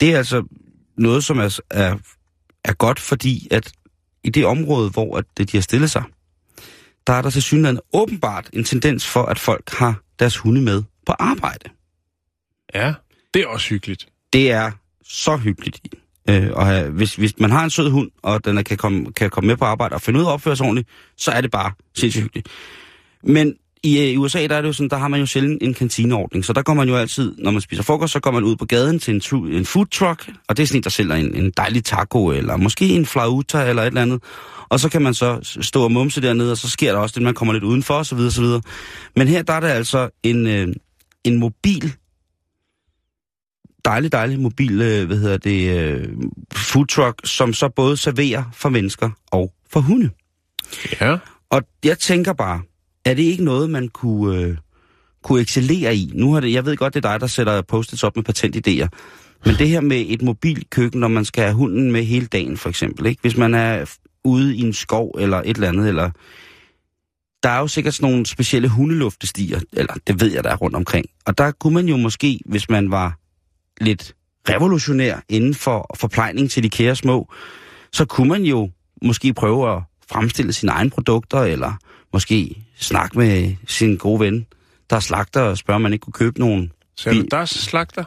det 0.00 0.14
er 0.14 0.18
altså 0.18 0.42
noget, 0.96 1.24
som 1.24 1.38
er, 1.38 1.60
er, 1.70 1.96
er 2.64 2.72
godt, 2.72 3.00
fordi 3.00 3.48
at 3.50 3.72
i 4.24 4.30
det 4.30 4.46
område, 4.46 4.90
hvor 4.90 5.16
at 5.16 5.24
de 5.38 5.56
har 5.56 5.60
stillet 5.60 5.90
sig, 5.90 6.02
der 7.06 7.12
er 7.12 7.22
der 7.22 7.30
til 7.30 7.42
synligheden 7.42 7.80
åbenbart 7.92 8.50
en 8.52 8.64
tendens 8.64 9.06
for, 9.06 9.22
at 9.22 9.38
folk 9.38 9.70
har 9.70 10.02
deres 10.18 10.36
hunde 10.36 10.60
med 10.60 10.82
på 11.06 11.12
arbejde. 11.12 11.70
Ja, 12.74 12.94
det 13.34 13.42
er 13.42 13.46
også 13.46 13.68
hyggeligt. 13.68 14.08
Det 14.32 14.50
er 14.50 14.70
så 15.04 15.36
hyggeligt. 15.36 15.80
Øh, 16.30 16.50
og 16.52 16.66
have, 16.66 16.90
hvis, 16.90 17.14
hvis 17.14 17.38
man 17.38 17.50
har 17.50 17.64
en 17.64 17.70
sød 17.70 17.90
hund, 17.90 18.10
og 18.22 18.44
den 18.44 18.58
er, 18.58 18.62
kan, 18.62 18.76
komme, 18.76 19.12
kan 19.12 19.30
komme 19.30 19.46
med 19.46 19.56
på 19.56 19.64
arbejde 19.64 19.94
og 19.94 20.00
finde 20.02 20.20
ud 20.20 20.24
af 20.24 20.28
at 20.28 20.32
opføre 20.32 20.56
sig 20.56 20.66
ordentligt, 20.66 20.88
så 21.16 21.30
er 21.30 21.40
det 21.40 21.50
bare 21.50 21.72
sindssygt 21.94 22.22
hyggeligt. 22.22 22.48
Men 23.24 23.54
i, 23.82 23.98
øh, 23.98 24.04
i 24.04 24.16
USA, 24.16 24.46
der 24.46 24.56
er 24.56 24.60
det 24.60 24.68
jo 24.68 24.72
sådan, 24.72 24.90
der 24.90 24.96
har 24.96 25.08
man 25.08 25.20
jo 25.20 25.26
sjældent 25.26 25.62
en 25.62 25.74
kantineordning, 25.74 26.44
så 26.44 26.52
der 26.52 26.62
går 26.62 26.74
man 26.74 26.88
jo 26.88 26.96
altid, 26.96 27.34
når 27.38 27.50
man 27.50 27.60
spiser 27.60 27.82
frokost, 27.82 28.12
så 28.12 28.20
går 28.20 28.30
man 28.30 28.44
ud 28.44 28.56
på 28.56 28.64
gaden 28.64 28.98
til 28.98 29.14
en, 29.14 29.20
tu, 29.20 29.46
en 29.46 29.64
food 29.64 29.86
truck, 29.86 30.30
og 30.48 30.56
det 30.56 30.62
er 30.62 30.66
sådan 30.66 30.78
en, 30.78 30.82
der 30.82 30.90
sælger 30.90 31.14
en, 31.14 31.34
en 31.34 31.52
dejlig 31.56 31.84
taco, 31.84 32.30
eller 32.30 32.56
måske 32.56 32.88
en 32.88 33.06
flauta, 33.06 33.68
eller 33.68 33.82
et 33.82 33.86
eller 33.86 34.02
andet. 34.02 34.22
Og 34.68 34.80
så 34.80 34.88
kan 34.88 35.02
man 35.02 35.14
så 35.14 35.58
stå 35.60 35.82
og 35.82 35.92
mumse 35.92 36.22
dernede, 36.22 36.52
og 36.52 36.56
så 36.56 36.70
sker 36.70 36.92
der 36.92 36.98
også 36.98 37.14
det, 37.14 37.22
man 37.22 37.34
kommer 37.34 37.52
lidt 37.52 37.64
udenfor, 37.64 37.94
osv. 37.94 38.18
osv. 38.18 38.44
Men 39.16 39.28
her, 39.28 39.42
der 39.42 39.52
er 39.52 39.60
der 39.60 39.68
altså 39.68 40.08
en, 40.22 40.46
øh, 40.46 40.68
en 41.24 41.38
mobil, 41.38 41.94
dejlig, 43.84 44.12
dejlig 44.12 44.40
mobil, 44.40 44.80
øh, 44.80 45.06
hvad 45.06 45.16
hedder 45.16 45.36
det, 45.36 45.78
øh, 45.78 46.08
food 46.52 46.86
truck, 46.86 47.20
som 47.24 47.52
så 47.52 47.68
både 47.68 47.96
serverer 47.96 48.44
for 48.52 48.68
mennesker 48.68 49.10
og 49.30 49.52
for 49.70 49.80
hunde. 49.80 50.10
Ja. 51.00 51.18
Og 51.50 51.62
jeg 51.84 51.98
tænker 51.98 52.32
bare, 52.32 52.62
er 53.04 53.14
det 53.14 53.22
ikke 53.22 53.44
noget, 53.44 53.70
man 53.70 53.88
kunne, 53.88 54.38
øh, 54.38 54.56
kunne 55.22 55.40
excellere 55.40 55.96
i? 55.96 56.10
Nu 56.14 56.32
har 56.32 56.40
det, 56.40 56.52
jeg 56.52 56.64
ved 56.64 56.76
godt, 56.76 56.94
det 56.94 57.04
er 57.04 57.10
dig, 57.10 57.20
der 57.20 57.26
sætter 57.26 57.62
post 57.62 58.04
op 58.04 58.16
med 58.16 58.24
patentidéer. 58.28 58.88
Men 59.44 59.54
det 59.54 59.68
her 59.68 59.80
med 59.80 60.04
et 60.08 60.22
mobilkøkken, 60.22 61.00
når 61.00 61.08
man 61.08 61.24
skal 61.24 61.44
have 61.44 61.54
hunden 61.54 61.92
med 61.92 62.04
hele 62.04 62.26
dagen, 62.26 62.56
for 62.56 62.68
eksempel. 62.68 63.06
Ikke? 63.06 63.20
Hvis 63.22 63.36
man 63.36 63.54
er 63.54 63.96
ude 64.24 64.56
i 64.56 64.60
en 64.60 64.72
skov 64.72 65.16
eller 65.18 65.38
et 65.38 65.54
eller 65.54 65.68
andet, 65.68 65.88
eller... 65.88 66.10
Der 67.42 67.50
er 67.50 67.58
jo 67.58 67.66
sikkert 67.66 67.94
sådan 67.94 68.10
nogle 68.10 68.26
specielle 68.26 68.68
hundeluftestiger, 68.68 69.60
eller 69.72 69.94
det 70.06 70.20
ved 70.20 70.32
jeg, 70.32 70.44
der 70.44 70.50
er 70.50 70.56
rundt 70.56 70.76
omkring. 70.76 71.06
Og 71.26 71.38
der 71.38 71.50
kunne 71.50 71.74
man 71.74 71.88
jo 71.88 71.96
måske, 71.96 72.40
hvis 72.46 72.68
man 72.70 72.90
var 72.90 73.19
lidt 73.80 74.14
revolutionær 74.48 75.20
inden 75.28 75.54
for 75.54 75.96
forplejning 75.96 76.50
til 76.50 76.62
de 76.62 76.70
kære 76.70 76.96
små, 76.96 77.32
så 77.92 78.04
kunne 78.04 78.28
man 78.28 78.42
jo 78.42 78.70
måske 79.02 79.34
prøve 79.34 79.76
at 79.76 79.82
fremstille 80.10 80.52
sine 80.52 80.72
egne 80.72 80.90
produkter, 80.90 81.38
eller 81.38 81.72
måske 82.12 82.64
snakke 82.76 83.18
med 83.18 83.54
sin 83.66 83.96
gode 83.96 84.20
ven, 84.20 84.46
der 84.90 84.96
er 84.96 85.00
slagter, 85.00 85.40
og 85.40 85.58
spørge, 85.58 85.74
om 85.74 85.80
man 85.80 85.92
ikke 85.92 86.02
kunne 86.02 86.12
købe 86.12 86.40
nogle, 86.40 86.70
Så 86.96 87.10
er 87.10 87.14
du 87.14 87.24
der 87.30 87.44
slagter? 87.44 88.04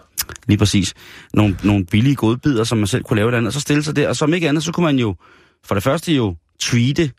lige 0.47 0.57
præcis, 0.57 0.93
nogle, 1.33 1.57
nogle 1.63 1.85
billige 1.85 2.15
godbidder, 2.15 2.63
som 2.63 2.77
man 2.77 2.87
selv 2.87 3.03
kunne 3.03 3.15
lave 3.15 3.29
et 3.29 3.35
andet, 3.35 3.47
og 3.47 3.53
så 3.53 3.59
stille 3.59 3.83
sig 3.83 3.95
der. 3.95 4.07
Og 4.07 4.15
som 4.15 4.33
ikke 4.33 4.49
andet, 4.49 4.63
så 4.63 4.71
kunne 4.71 4.85
man 4.85 4.99
jo 4.99 5.15
for 5.65 5.75
det 5.75 5.83
første 5.83 6.13
jo 6.13 6.35
treate 6.59 7.11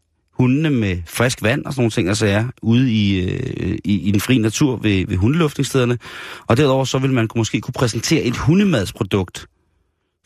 hundene 0.45 0.71
med 0.71 1.03
frisk 1.07 1.43
vand 1.43 1.65
og 1.65 1.73
sådan 1.73 1.81
nogle 1.81 1.91
ting, 1.91 2.09
altså 2.09 2.27
er 2.27 2.45
ude 2.63 2.93
i, 2.93 3.21
øh, 3.31 3.79
i, 3.85 4.01
i 4.09 4.11
den 4.11 4.21
frie 4.21 4.39
natur 4.39 4.77
ved, 4.77 5.07
ved 5.07 5.17
hundeluftningsstederne. 5.17 5.99
Og 6.47 6.57
derudover 6.57 6.85
så 6.85 6.99
ville 6.99 7.15
man 7.15 7.29
kunne- 7.29 7.41
måske 7.41 7.61
kunne 7.61 7.73
præsentere 7.73 8.23
et 8.23 8.37
hundemadsprodukt, 8.37 9.47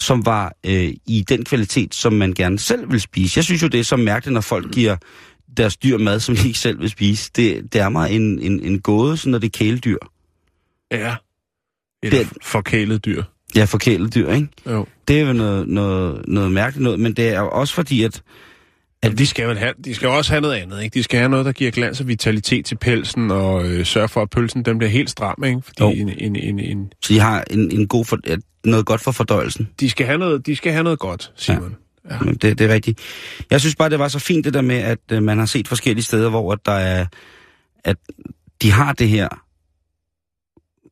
som 0.00 0.26
var 0.26 0.52
øh, 0.66 0.92
i 1.06 1.24
den 1.28 1.44
kvalitet, 1.44 1.94
som 1.94 2.12
man 2.12 2.32
gerne 2.32 2.58
selv 2.58 2.90
vil 2.92 3.00
spise. 3.00 3.38
Jeg 3.38 3.44
synes 3.44 3.62
jo, 3.62 3.68
det 3.68 3.80
er 3.80 3.84
så 3.84 3.96
mærkeligt, 3.96 4.34
når 4.34 4.40
folk 4.40 4.72
giver 4.72 4.96
deres 5.56 5.76
dyr 5.76 5.98
mad, 5.98 6.20
som 6.20 6.36
de 6.36 6.46
ikke 6.46 6.58
selv 6.58 6.80
vil 6.80 6.90
spise. 6.90 7.30
Det, 7.36 7.72
det 7.72 7.80
er 7.80 7.88
mig 7.88 8.10
en, 8.12 8.38
en, 8.38 8.60
en 8.64 8.80
gåde, 8.80 9.16
sådan 9.16 9.30
når 9.30 9.38
det 9.38 9.46
er 9.46 9.58
kæledyr. 9.58 9.96
Ja. 10.92 11.16
Eller 12.02 12.18
Det- 12.18 12.28
forkælet 12.42 13.04
dyr. 13.04 13.22
Ja, 13.56 13.64
for 13.64 13.78
kæledyr, 13.78 14.32
ikke? 14.32 14.48
Jo. 14.66 14.86
Det 15.08 15.20
er 15.20 15.26
jo 15.26 15.32
noget, 15.32 15.68
noget, 15.68 16.24
noget 16.28 16.52
mærkeligt 16.52 16.82
noget, 16.84 17.00
men 17.00 17.12
det 17.12 17.28
er 17.28 17.40
jo 17.40 17.48
også 17.50 17.74
fordi, 17.74 18.02
at 18.02 18.22
At 19.02 19.18
de 19.18 19.26
skal 19.26 19.48
vel 19.48 19.58
have, 19.58 19.72
de 19.84 19.94
skal 19.94 20.08
også 20.08 20.32
have 20.32 20.40
noget 20.40 20.54
andet, 20.54 20.82
ikke? 20.82 20.94
De 20.94 21.02
skal 21.02 21.18
have 21.18 21.28
noget, 21.28 21.46
der 21.46 21.52
giver 21.52 21.70
glans 21.70 22.00
og 22.00 22.08
vitalitet 22.08 22.64
til 22.64 22.74
pelsen, 22.74 23.30
og 23.30 23.66
øh, 23.66 23.86
sørge 23.86 24.08
for, 24.08 24.22
at 24.22 24.30
pølsen 24.30 24.62
den 24.62 24.78
bliver 24.78 24.90
helt 24.90 25.10
stram, 25.10 25.44
ikke? 25.44 25.60
Fordi 25.64 25.82
Jo. 25.82 25.90
en, 25.90 26.08
en, 26.08 26.36
en, 26.36 26.58
en, 26.58 26.92
så 27.04 27.14
de 27.14 27.20
har 27.20 27.44
en, 27.50 27.70
en 27.70 27.88
god 27.88 28.04
for, 28.04 28.18
noget 28.64 28.86
godt 28.86 29.00
for 29.00 29.12
fordøjelsen. 29.12 29.68
de, 29.80 29.90
skal 29.90 30.06
have 30.06 30.18
noget, 30.18 30.46
de 30.46 30.56
skal 30.56 30.72
have 30.72 30.84
noget 30.84 30.98
godt, 30.98 31.32
Simon. 31.36 31.76
Ja. 32.10 32.14
ja. 32.14 32.30
Det, 32.30 32.42
det 32.42 32.60
er 32.60 32.68
rigtigt. 32.68 33.00
Jeg 33.50 33.60
synes 33.60 33.76
bare, 33.76 33.90
det 33.90 33.98
var 33.98 34.08
så 34.08 34.18
fint 34.18 34.44
det 34.44 34.54
der 34.54 34.62
med, 34.62 34.76
at 34.76 34.98
øh, 35.12 35.22
man 35.22 35.38
har 35.38 35.46
set 35.46 35.68
forskellige 35.68 36.04
steder, 36.04 36.30
hvor 36.30 36.52
at 36.52 36.58
der 36.66 36.72
er, 36.72 37.06
at 37.84 37.96
de 38.62 38.72
har 38.72 38.92
det 38.92 39.08
her 39.08 39.28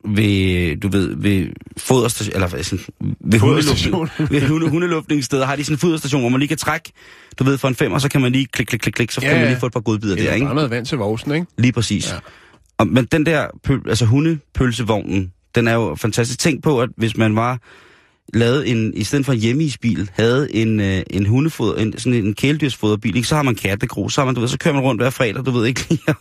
ved, 0.07 0.77
du 0.77 0.89
ved, 0.89 1.15
ved 1.17 1.47
foderstation, 1.77 2.35
eller 2.35 2.63
sådan, 2.63 2.85
ved 3.21 3.39
hundelufting- 3.41 4.27
ved 4.33 4.49
hunde, 4.49 4.69
hundeluftningssteder 4.69 5.47
har 5.47 5.57
de 5.57 5.65
sådan 5.65 5.75
en 5.75 5.79
foderstation, 5.79 6.21
hvor 6.21 6.29
man 6.29 6.39
lige 6.41 6.49
kan 6.49 6.57
trække, 6.57 6.93
du 7.39 7.45
ved, 7.45 7.59
for 7.59 7.69
en 7.69 7.75
femmer, 7.75 7.99
så 7.99 8.09
kan 8.09 8.21
man 8.21 8.33
lige 8.33 8.47
klik, 8.47 8.67
klik, 8.67 8.81
klik, 8.81 8.93
klik, 8.93 9.11
så 9.11 9.21
Ja, 9.23 9.29
kan 9.29 9.37
man 9.37 9.45
ja. 9.45 9.51
lige 9.51 9.61
få 9.61 9.67
et 9.67 9.73
par 9.73 9.81
godbidder 9.81 10.17
der, 10.17 10.33
ikke? 10.33 10.47
bare 10.47 10.55
noget 10.55 10.71
vand 10.71 10.87
til 10.87 10.99
vovsen, 10.99 11.33
ikke? 11.35 11.47
Lige 11.59 11.73
præcis. 11.73 12.09
Ja. 12.09 12.15
Ja. 12.15 12.21
Og, 12.79 12.87
men 12.87 13.05
den 13.05 13.27
der 13.27 13.47
pøl, 13.65 13.81
altså 13.89 14.05
hundepølsevognen, 14.05 15.33
den 15.55 15.69
er 15.69 15.75
jo 15.75 15.95
fantastisk. 15.95 16.39
Tænk 16.39 16.63
på, 16.63 16.81
at 16.81 16.89
hvis 16.97 17.17
man 17.17 17.37
var 17.37 17.59
lavet 18.35 18.71
en, 18.71 18.95
i 18.95 19.05
stedet 19.05 19.27
for 19.27 19.33
en 19.33 19.39
hjemmeisbil, 19.39 20.11
havde 20.15 20.55
en, 20.55 20.81
øh, 20.81 21.03
en 21.11 21.27
hundefoder, 21.27 21.75
en, 21.75 21.99
sådan 21.99 22.25
en 22.25 22.35
kæledyrsfoderbil, 22.35 23.17
ikke? 23.17 23.29
så 23.29 23.37
har 23.37 23.43
man 23.43 23.55
kattegrus, 23.55 24.15
så, 24.15 24.21
har 24.21 24.27
man, 24.27 24.35
du 24.35 24.41
ved, 24.41 24.49
så 24.49 24.59
kører 24.59 24.75
man 24.75 24.83
rundt 24.83 25.01
hver 25.01 25.11
fredag, 25.11 25.47
du 25.47 25.51
ved 25.51 25.67
ikke 25.67 25.87
lige, 25.91 26.15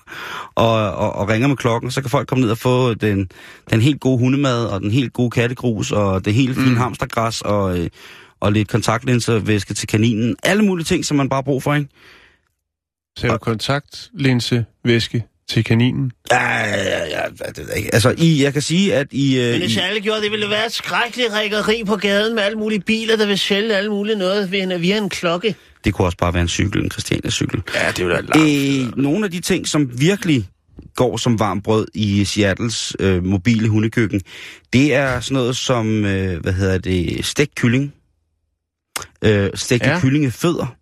og, 0.55 0.91
og, 0.91 1.15
og 1.15 1.29
ringer 1.29 1.47
med 1.47 1.57
klokken, 1.57 1.91
så 1.91 2.01
kan 2.01 2.09
folk 2.09 2.27
komme 2.27 2.41
ned 2.41 2.51
og 2.51 2.57
få 2.57 2.93
den, 2.93 3.29
den 3.69 3.81
helt 3.81 3.99
gode 3.99 4.19
hundemad, 4.19 4.65
og 4.65 4.81
den 4.81 4.91
helt 4.91 5.13
gode 5.13 5.29
kattegrus, 5.29 5.91
og 5.91 6.25
det 6.25 6.33
helt 6.33 6.55
fine 6.55 6.69
mm. 6.69 6.77
hamstergræs, 6.77 7.41
og, 7.41 7.79
øh, 7.79 7.89
og 8.39 8.51
lidt 8.51 8.67
kontaktlinservæske 8.67 9.73
til 9.73 9.87
kaninen. 9.87 10.35
Alle 10.43 10.65
mulige 10.65 10.85
ting, 10.85 11.05
som 11.05 11.17
man 11.17 11.29
bare 11.29 11.37
har 11.37 11.41
brug 11.41 11.63
for, 11.63 11.73
ikke? 11.73 11.89
Så 13.17 13.27
du 13.27 13.37
kontaktlinse, 13.37 14.65
væske 14.83 15.23
til 15.49 15.63
kaninen. 15.63 16.11
Ja, 16.31 16.59
ja, 16.59 16.99
ja, 16.99 17.07
ja, 17.09 17.47
det 17.47 17.57
ved 17.57 17.67
jeg 17.67 17.77
ikke. 17.77 17.93
Altså, 17.93 18.15
I, 18.17 18.43
jeg 18.43 18.53
kan 18.53 18.61
sige, 18.61 18.95
at 18.95 19.07
I... 19.11 19.39
Øh, 19.39 19.51
Men 19.51 19.59
hvis 19.61 19.75
I 19.75 19.79
alle 19.79 20.01
gjorde, 20.01 20.21
det 20.21 20.31
ville 20.31 20.49
være 20.49 20.65
et 20.65 20.71
skrækkeligt 20.71 21.33
rækkeri 21.33 21.83
på 21.85 21.95
gaden 21.95 22.35
med 22.35 22.43
alle 22.43 22.57
mulige 22.57 22.79
biler, 22.79 23.15
der 23.17 23.25
vil 23.25 23.39
sælge 23.39 23.75
alle 23.75 23.89
mulige 23.89 24.15
noget 24.17 24.51
via 24.51 24.63
en, 24.63 24.81
via 24.81 24.97
en 24.97 25.09
klokke. 25.09 25.55
det 25.85 25.93
kunne 25.93 26.07
også 26.07 26.17
bare 26.17 26.33
være 26.33 26.41
en 26.41 26.47
cykel, 26.47 26.83
en 26.83 26.91
Christiania 26.91 27.29
cykel. 27.31 27.61
Ja, 27.75 27.87
det 27.91 27.99
er 27.99 28.03
jo 28.03 28.09
da 28.09 28.15
langt. 28.21 28.37
Øh, 28.37 28.97
nogle 28.97 29.25
af 29.25 29.31
de 29.31 29.39
ting, 29.39 29.67
som 29.67 29.99
virkelig 30.01 30.47
går 30.95 31.17
som 31.17 31.39
varmt 31.39 31.63
brød 31.63 31.87
i 31.93 32.25
Seattles 32.25 32.95
øh, 32.99 33.23
mobile 33.25 33.67
hundekøkken, 33.69 34.21
det 34.73 34.93
er 34.93 35.19
sådan 35.19 35.33
noget 35.33 35.57
som, 35.57 36.05
øh, 36.05 36.41
hvad 36.41 36.53
hedder 36.53 36.77
det, 36.77 37.25
stegt 37.25 37.55
kylling, 37.55 37.93
øh, 39.21 39.49
stegte 39.53 39.89
Ja. 39.89 39.99
kyllingefødder 39.99 40.75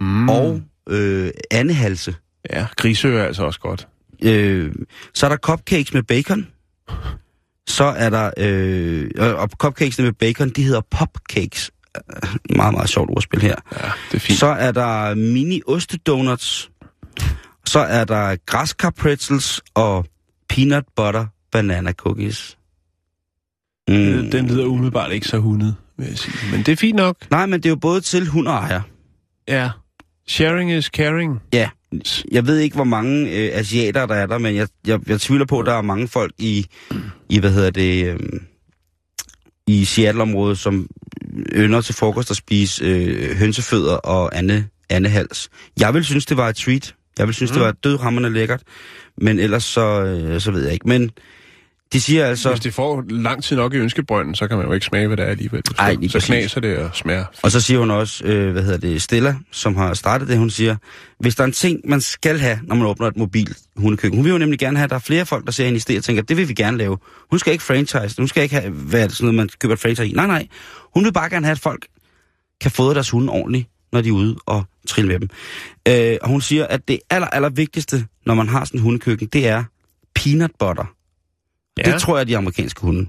Mm. 0.00 0.06
mm. 0.06 0.28
og 0.28 0.60
øh, 0.90 1.30
andehalse. 1.50 2.14
Ja, 2.52 2.66
grisø 2.76 3.18
er 3.18 3.24
altså 3.24 3.42
også 3.44 3.60
godt. 3.60 3.88
Øh, 4.22 4.72
så 5.14 5.26
er 5.26 5.30
der 5.30 5.36
cupcakes 5.36 5.94
med 5.94 6.02
bacon. 6.02 6.46
Så 7.66 7.84
er 7.84 8.10
der, 8.10 8.30
øh, 8.36 9.10
og 9.38 9.48
cupcakesene 9.48 10.04
med 10.04 10.12
bacon, 10.12 10.50
de 10.50 10.62
hedder 10.62 10.80
popcakes. 10.90 11.70
Meget, 12.56 12.74
meget 12.74 12.88
sjovt 12.88 13.10
ordspil 13.10 13.42
her. 13.42 13.54
Ja, 13.72 13.90
det 14.10 14.16
er 14.16 14.18
fint. 14.18 14.38
Så 14.38 14.46
er 14.46 14.72
der 14.72 15.14
mini 15.14 15.60
ostedonuts. 15.66 16.70
Så 17.66 17.78
er 17.78 18.04
der 18.04 18.36
græskar 18.46 18.90
pretzels 18.90 19.60
og 19.74 20.06
peanut 20.48 20.84
butter 20.96 21.26
banana 21.52 21.92
cookies. 21.92 22.58
Den, 23.88 24.32
den 24.32 24.46
lyder 24.46 24.64
umiddelbart 24.64 25.12
ikke 25.12 25.28
så 25.28 25.38
hundet, 25.38 25.76
vil 25.96 26.06
jeg 26.06 26.18
sige. 26.18 26.50
Men 26.50 26.62
det 26.62 26.72
er 26.72 26.76
fint 26.76 26.96
nok. 26.96 27.16
Nej, 27.30 27.46
men 27.46 27.60
det 27.60 27.66
er 27.66 27.70
jo 27.70 27.76
både 27.76 28.00
til 28.00 28.28
hund 28.28 28.48
og 28.48 28.54
ejer. 28.54 28.80
Ja. 29.48 29.70
Sharing 30.26 30.72
is 30.72 30.84
caring. 30.84 31.42
Ja, 31.52 31.70
jeg 32.32 32.46
ved 32.46 32.58
ikke, 32.58 32.74
hvor 32.74 32.84
mange 32.84 33.30
øh, 33.30 33.50
asiater 33.52 34.06
der 34.06 34.14
er 34.14 34.26
der, 34.26 34.38
men 34.38 34.56
jeg, 34.56 34.68
jeg, 34.86 35.00
jeg 35.08 35.20
tvivler 35.20 35.46
på, 35.46 35.60
at 35.60 35.66
der 35.66 35.74
er 35.74 35.82
mange 35.82 36.08
folk 36.08 36.32
i, 36.38 36.66
i 37.28 37.38
hvad 37.38 37.52
hedder 37.52 37.70
det, 37.70 38.06
øh, 38.06 38.18
i 39.66 39.84
Seattle-området, 39.84 40.58
som 40.58 40.88
ynder 41.54 41.80
til 41.80 41.94
frokost 41.94 42.30
at 42.30 42.36
spise 42.36 42.84
øh, 42.84 43.36
hønsefødder 43.36 43.94
og 43.94 44.38
ande, 44.38 44.66
andehals. 44.90 45.48
Jeg 45.80 45.94
vil 45.94 46.04
synes, 46.04 46.26
det 46.26 46.36
var 46.36 46.48
et 46.48 46.56
treat. 46.56 46.94
Jeg 47.18 47.26
vil 47.26 47.34
synes, 47.34 47.50
mm. 47.50 47.54
det 47.54 47.64
var 47.64 47.72
dødhammerne 47.72 48.30
lækkert. 48.30 48.62
Men 49.16 49.38
ellers 49.38 49.64
så, 49.64 50.04
øh, 50.04 50.40
så 50.40 50.50
ved 50.50 50.64
jeg 50.64 50.72
ikke. 50.72 50.88
Men 50.88 51.10
de 51.92 52.00
siger 52.00 52.26
altså... 52.26 52.50
Hvis 52.50 52.60
det 52.60 52.74
får 52.74 53.04
lang 53.08 53.44
tid 53.44 53.56
nok 53.56 53.74
i 53.74 53.76
ønskebrønden, 53.76 54.34
så 54.34 54.48
kan 54.48 54.56
man 54.56 54.66
jo 54.66 54.72
ikke 54.72 54.86
smage, 54.86 55.06
hvad 55.06 55.16
det 55.16 55.24
er 55.24 55.30
alligevel. 55.30 55.62
Ej, 55.78 55.94
lige 55.94 56.10
så 56.10 56.20
knaser 56.20 56.60
det 56.60 56.78
og 56.78 56.90
smager. 56.94 57.24
Og 57.42 57.50
så 57.50 57.60
siger 57.60 57.78
hun 57.80 57.90
også, 57.90 58.24
øh, 58.24 58.52
hvad 58.52 58.62
hedder 58.62 58.78
det, 58.78 59.02
Stella, 59.02 59.36
som 59.52 59.76
har 59.76 59.94
startet 59.94 60.28
det, 60.28 60.38
hun 60.38 60.50
siger, 60.50 60.76
hvis 61.20 61.34
der 61.34 61.42
er 61.42 61.46
en 61.46 61.52
ting, 61.52 61.80
man 61.84 62.00
skal 62.00 62.38
have, 62.38 62.58
når 62.62 62.74
man 62.74 62.86
åbner 62.86 63.06
et 63.06 63.16
mobil 63.16 63.54
hundekøkken. 63.76 64.18
Hun 64.18 64.24
vil 64.24 64.32
jo 64.32 64.38
nemlig 64.38 64.58
gerne 64.58 64.76
have, 64.76 64.84
at 64.84 64.90
der 64.90 64.96
er 64.96 65.00
flere 65.00 65.26
folk, 65.26 65.46
der 65.46 65.52
ser 65.52 65.64
hende 65.64 65.76
i 65.76 65.80
stedet 65.80 65.98
og 65.98 66.04
tænker, 66.04 66.22
det 66.22 66.36
vil 66.36 66.48
vi 66.48 66.54
gerne 66.54 66.78
lave. 66.78 66.98
Hun 67.30 67.38
skal 67.38 67.52
ikke 67.52 67.64
franchise, 67.64 68.14
hun 68.18 68.28
skal 68.28 68.42
ikke 68.42 68.54
have, 68.54 68.70
hvad 68.72 69.02
er 69.02 69.06
det, 69.06 69.16
sådan 69.16 69.24
noget, 69.24 69.36
man 69.36 69.48
køber 69.60 69.74
et 69.74 69.80
franchise 69.80 70.08
i. 70.08 70.12
Nej, 70.12 70.26
nej. 70.26 70.46
Hun 70.94 71.04
vil 71.04 71.12
bare 71.12 71.30
gerne 71.30 71.46
have, 71.46 71.52
at 71.52 71.58
folk 71.58 71.86
kan 72.60 72.70
fodre 72.70 72.94
deres 72.94 73.10
hunde 73.10 73.32
ordentligt, 73.32 73.68
når 73.92 74.00
de 74.00 74.08
er 74.08 74.12
ude 74.12 74.36
og 74.46 74.64
trille 74.88 75.08
med 75.08 75.20
dem. 75.20 75.28
Øh, 75.88 76.16
og 76.22 76.28
hun 76.28 76.40
siger, 76.40 76.66
at 76.66 76.88
det 76.88 76.98
aller, 77.10 77.26
aller 77.26 77.48
vigtigste, 77.48 78.06
når 78.26 78.34
man 78.34 78.48
har 78.48 78.64
sådan 78.64 78.80
en 78.80 78.82
hundekøkken, 78.82 79.28
det 79.32 79.48
er 79.48 79.64
peanut 80.14 80.50
butter. 80.58 80.84
Ja. 81.86 81.92
Det 81.92 82.00
tror 82.00 82.16
jeg, 82.18 82.28
de 82.28 82.36
amerikanske 82.36 82.80
hunde. 82.80 83.08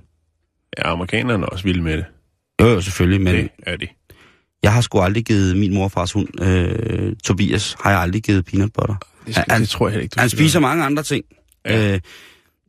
Ja, 0.77 0.91
amerikanerne 0.91 1.43
er 1.43 1.47
også 1.47 1.63
vilde 1.63 1.81
med 1.81 1.97
det. 1.97 2.05
Jo, 2.61 2.67
jo, 2.67 2.81
selvfølgelig, 2.81 3.21
men... 3.21 3.35
Det 3.35 3.49
er 3.67 3.75
de. 3.75 3.87
Jeg 4.63 4.73
har 4.73 4.81
sgu 4.81 4.99
aldrig 5.01 5.25
givet 5.25 5.57
min 5.57 5.73
morfars 5.73 6.11
hund, 6.11 6.41
øh, 6.41 7.15
Tobias, 7.23 7.75
har 7.83 7.91
jeg 7.91 7.99
aldrig 7.99 8.23
givet 8.23 8.45
peanut 8.45 8.73
butter. 8.73 8.95
Det, 9.25 9.35
skal, 9.35 9.45
Han- 9.49 9.61
det 9.61 9.69
tror 9.69 9.89
jeg 9.89 10.01
ikke, 10.01 10.13
du 10.15 10.19
Han 10.19 10.29
spiser 10.29 10.59
mange 10.59 10.83
andre 10.83 11.03
ting. 11.03 11.25
Ja. 11.65 11.93
Øh, 11.93 11.99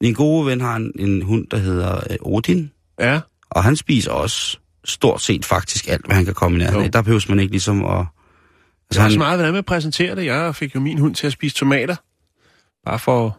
min 0.00 0.14
gode 0.14 0.46
ven 0.46 0.60
har 0.60 0.76
en, 0.76 0.92
en 0.98 1.22
hund, 1.22 1.46
der 1.50 1.56
hedder 1.56 1.96
øh, 2.10 2.16
Odin. 2.20 2.70
Ja, 3.00 3.20
og 3.50 3.64
han 3.64 3.76
spiser 3.76 4.10
også 4.10 4.58
stort 4.84 5.20
set 5.22 5.44
faktisk 5.44 5.88
alt, 5.88 6.06
hvad 6.06 6.16
han 6.16 6.24
kan 6.24 6.34
komme 6.34 6.58
i 6.58 6.58
nærheden 6.58 6.84
af. 6.84 6.92
Der 6.92 7.02
behøver 7.02 7.24
man 7.28 7.40
ikke 7.40 7.50
ligesom 7.52 7.84
at... 7.84 7.90
det 7.90 8.06
Altså, 8.90 9.00
er 9.00 9.04
også 9.04 9.14
han, 9.14 9.18
meget, 9.18 9.38
hvordan 9.38 9.54
man 9.54 9.64
præsenterer 9.64 10.14
det. 10.14 10.24
Jeg 10.24 10.54
fik 10.54 10.74
jo 10.74 10.80
min 10.80 10.98
hund 10.98 11.14
til 11.14 11.26
at 11.26 11.32
spise 11.32 11.56
tomater. 11.56 11.96
Bare 12.86 12.98
for 12.98 13.38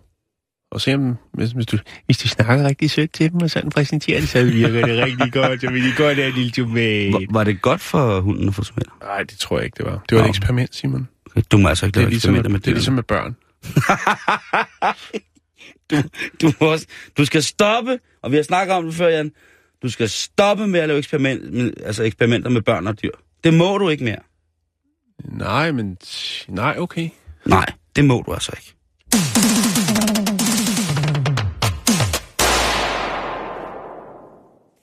at 0.75 0.81
se, 0.81 0.95
om 0.95 1.15
hvis, 1.33 1.51
hvis, 1.51 1.65
du, 1.65 1.77
hvis 2.05 2.17
du 2.17 2.27
snakker 2.27 2.63
rigtig 2.67 2.91
sødt 2.91 3.13
til 3.13 3.31
dem, 3.31 3.41
og 3.41 3.49
sådan 3.49 3.69
præsenterer 3.69 4.19
det, 4.19 4.29
så 4.29 4.43
virker 4.43 4.85
det 4.85 4.97
rigtig 5.05 5.33
godt. 5.33 5.61
Så 5.61 5.69
vil 5.71 5.83
de 5.83 5.93
godt 5.97 6.17
have 6.17 6.31
lille 6.31 6.51
tomat. 6.51 7.13
var, 7.13 7.25
var 7.29 7.43
det 7.43 7.61
godt 7.61 7.81
for 7.81 8.19
hunden 8.21 8.47
at 8.47 8.55
få 8.55 8.63
tomater? 8.63 8.91
Nej, 9.03 9.23
det 9.23 9.37
tror 9.37 9.57
jeg 9.57 9.65
ikke, 9.65 9.77
det 9.77 9.85
var. 9.85 10.03
Det 10.09 10.15
var 10.15 10.21
et 10.21 10.25
Nå. 10.25 10.29
eksperiment, 10.29 10.75
Simon. 10.75 11.07
Du 11.51 11.57
må 11.57 11.67
altså 11.69 11.85
ikke 11.85 11.93
Det 11.95 12.01
lave 12.01 12.09
ligesom, 12.09 12.35
eksperimenter 12.35 12.49
med 12.51 12.59
det 12.59 12.67
er 12.67 12.73
ligesom 12.73 12.93
med 12.93 13.03
børn. 13.03 13.35
du, 15.91 15.95
du, 16.41 16.53
må 16.61 16.67
også, 16.71 16.85
du 17.17 17.25
skal 17.25 17.43
stoppe, 17.43 17.99
og 18.23 18.31
vi 18.31 18.35
har 18.35 18.43
snakket 18.43 18.75
om 18.75 18.85
det 18.85 18.93
før, 18.95 19.07
Jan. 19.07 19.31
Du 19.83 19.89
skal 19.89 20.09
stoppe 20.09 20.67
med 20.67 20.79
at 20.79 20.87
lave 20.87 20.97
eksperiment, 20.97 21.53
med- 21.53 21.73
altså 21.85 22.03
eksperimenter 22.03 22.49
med 22.49 22.61
børn 22.61 22.87
og 22.87 23.01
dyr. 23.01 23.11
Det 23.43 23.53
må 23.53 23.77
du 23.77 23.89
ikke 23.89 24.03
mere. 24.03 24.19
Nej, 25.25 25.71
men... 25.71 25.97
Nej, 26.47 26.75
okay. 26.79 27.09
Nej, 27.45 27.65
det 27.95 28.05
må 28.05 28.23
du 28.27 28.33
altså 28.33 28.51
ikke. 28.57 28.73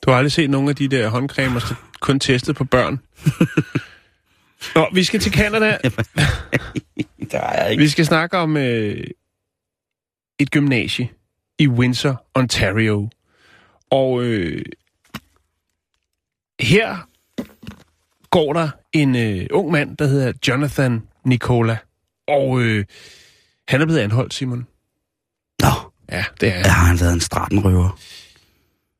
Du 0.08 0.12
har 0.12 0.18
aldrig 0.18 0.32
set 0.32 0.50
nogle 0.50 0.70
af 0.70 0.76
de 0.76 0.88
der 0.88 1.08
håndcremer, 1.08 1.60
der 1.60 1.74
kun 2.00 2.20
testet 2.20 2.56
på 2.56 2.64
børn. 2.64 3.00
Nå, 4.74 4.88
vi 4.94 5.04
skal 5.04 5.20
til 5.20 5.32
Canada. 5.32 5.78
Der 7.32 7.40
er 7.40 7.68
ikke. 7.68 7.82
Vi 7.82 7.88
skal 7.88 8.06
snakke 8.06 8.38
om 8.38 8.56
øh, 8.56 9.04
et 10.38 10.50
gymnasie 10.50 11.08
i 11.58 11.68
Windsor, 11.68 12.24
Ontario. 12.34 13.08
Og 13.90 14.22
øh, 14.22 14.64
her 16.60 17.08
går 18.30 18.52
der 18.52 18.70
en 18.92 19.16
øh, 19.16 19.46
ung 19.50 19.70
mand, 19.70 19.96
der 19.96 20.06
hedder 20.06 20.32
Jonathan 20.48 21.02
Nicola. 21.24 21.76
Og 22.28 22.60
øh, 22.60 22.84
han 23.68 23.80
er 23.80 23.86
blevet 23.86 24.00
anholdt, 24.00 24.34
Simon. 24.34 24.66
Nå, 25.62 25.70
Ja, 26.12 26.24
det 26.40 26.54
er 26.54 26.62
der 26.62 26.70
har 26.70 26.86
han 26.86 27.00
været 27.00 27.12
en 27.12 27.20
stratenrøver. 27.20 27.98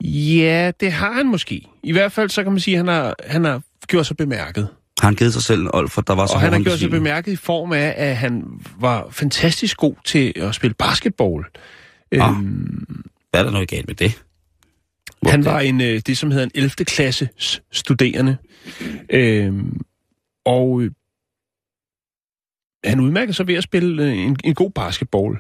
Ja, 0.05 0.73
det 0.81 0.93
har 0.93 1.13
han 1.13 1.27
måske. 1.27 1.63
I 1.83 1.93
hvert 1.93 2.13
fald 2.13 2.29
så 2.31 2.43
kan 2.43 2.53
man 2.53 2.61
sige, 2.61 2.75
at 2.75 2.79
han 2.79 2.89
har, 2.89 3.15
han 3.27 3.45
har 3.45 3.63
gjort 3.89 4.07
sig 4.07 4.17
bemærket. 4.17 4.69
Har 5.01 5.09
han 5.09 5.15
givet 5.15 5.33
sig 5.33 5.43
selv 5.43 5.61
en 5.63 5.71
old, 5.75 5.89
for 5.89 6.03
der 6.03 6.15
var 6.15 6.27
så 6.27 6.35
Og 6.35 6.41
han 6.41 6.53
har 6.53 6.61
gjort 6.61 6.79
sig 6.79 6.91
bemærket 6.91 7.33
i 7.33 7.37
form 7.37 7.73
af, 7.73 7.95
at 7.97 8.17
han 8.17 8.45
var 8.81 9.09
fantastisk 9.11 9.77
god 9.77 9.95
til 10.05 10.33
at 10.37 10.55
spille 10.55 10.75
basketball. 10.75 11.45
Ah, 12.13 12.31
Øhm, 12.37 13.05
Hvad 13.31 13.41
er 13.41 13.45
der 13.45 13.51
noget 13.51 13.69
galt 13.69 13.87
med 13.87 13.95
det? 13.95 14.23
Hvor 15.23 15.31
han 15.31 15.43
det- 15.43 15.53
var 15.53 15.61
en, 15.61 15.81
øh, 15.81 16.01
det, 16.07 16.19
som 16.19 16.31
hedder 16.31 16.45
en 16.45 16.51
11. 16.55 16.71
klasse 16.85 17.29
studerende. 17.73 18.37
Øhm, 19.11 19.81
og 20.45 20.81
øh, 20.83 20.91
han 22.85 23.01
udmærkede 23.01 23.33
sig 23.37 23.47
ved 23.47 23.55
at 23.55 23.63
spille 23.65 24.05
øh, 24.05 24.19
en, 24.19 24.37
en 24.45 24.55
god 24.55 24.71
basketball. 24.71 25.39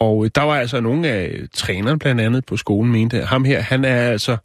Og 0.00 0.24
øh, 0.24 0.30
der 0.34 0.42
var 0.42 0.54
altså 0.58 0.80
nogle 0.80 1.08
af 1.08 1.38
trænerne 1.54 1.98
blandt 1.98 2.20
andet 2.20 2.46
på 2.46 2.56
skolen 2.56 2.92
mente, 2.92 3.20
ham 3.20 3.44
her, 3.44 3.60
han 3.60 3.84
er 3.84 3.96
altså 4.10 4.36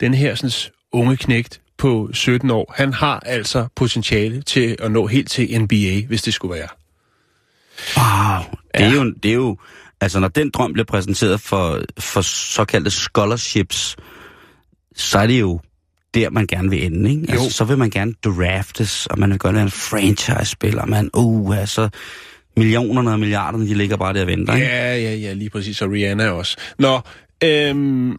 den 0.00 0.14
her 0.14 0.34
sådan, 0.34 0.72
unge 0.92 1.16
knægt 1.16 1.60
på 1.78 2.10
17 2.12 2.50
år. 2.50 2.74
Han 2.76 2.92
har 2.92 3.20
altså 3.20 3.66
potentiale 3.76 4.42
til 4.42 4.76
at 4.78 4.90
nå 4.92 5.06
helt 5.06 5.30
til 5.30 5.60
NBA, 5.62 6.06
hvis 6.08 6.22
det 6.22 6.34
skulle 6.34 6.54
være. 6.54 6.68
Wow, 7.96 8.44
det, 8.74 8.80
er 8.80 8.88
Ja. 8.88 8.94
jo, 8.94 9.12
det 9.22 9.28
er 9.30 9.34
jo... 9.34 9.56
Altså, 10.00 10.20
når 10.20 10.28
den 10.28 10.50
drøm 10.50 10.72
bliver 10.72 10.86
præsenteret 10.86 11.40
for, 11.40 11.80
for 11.98 12.20
såkaldte 12.20 12.90
scholarships, 12.90 13.96
så 14.96 15.18
er 15.18 15.26
det 15.26 15.40
jo 15.40 15.60
der, 16.14 16.30
man 16.30 16.46
gerne 16.46 16.70
vil 16.70 16.84
ende, 16.86 17.10
ikke? 17.10 17.22
Altså, 17.28 17.44
Jo. 17.44 17.50
så 17.50 17.64
vil 17.64 17.78
man 17.78 17.90
gerne 17.90 18.14
draftes, 18.24 19.06
og 19.06 19.18
man 19.18 19.30
vil 19.30 19.38
gerne 19.38 19.54
være 19.54 19.64
en 19.64 19.70
franchise-spiller, 19.70 20.86
man, 20.86 21.10
uh, 21.14 21.58
altså, 21.58 21.88
millionerne 22.58 23.10
og 23.10 23.18
milliarderne, 23.18 23.66
de 23.66 23.74
ligger 23.74 23.96
bare 23.96 24.14
der 24.14 24.20
og 24.20 24.26
venter, 24.26 24.54
ikke? 24.54 24.66
Ja, 24.66 24.96
ja, 24.96 25.14
ja, 25.14 25.32
lige 25.32 25.50
præcis. 25.50 25.82
Og 25.82 25.90
Rihanna 25.90 26.30
også. 26.30 26.56
Nå, 26.78 27.00
øhm, 27.44 28.16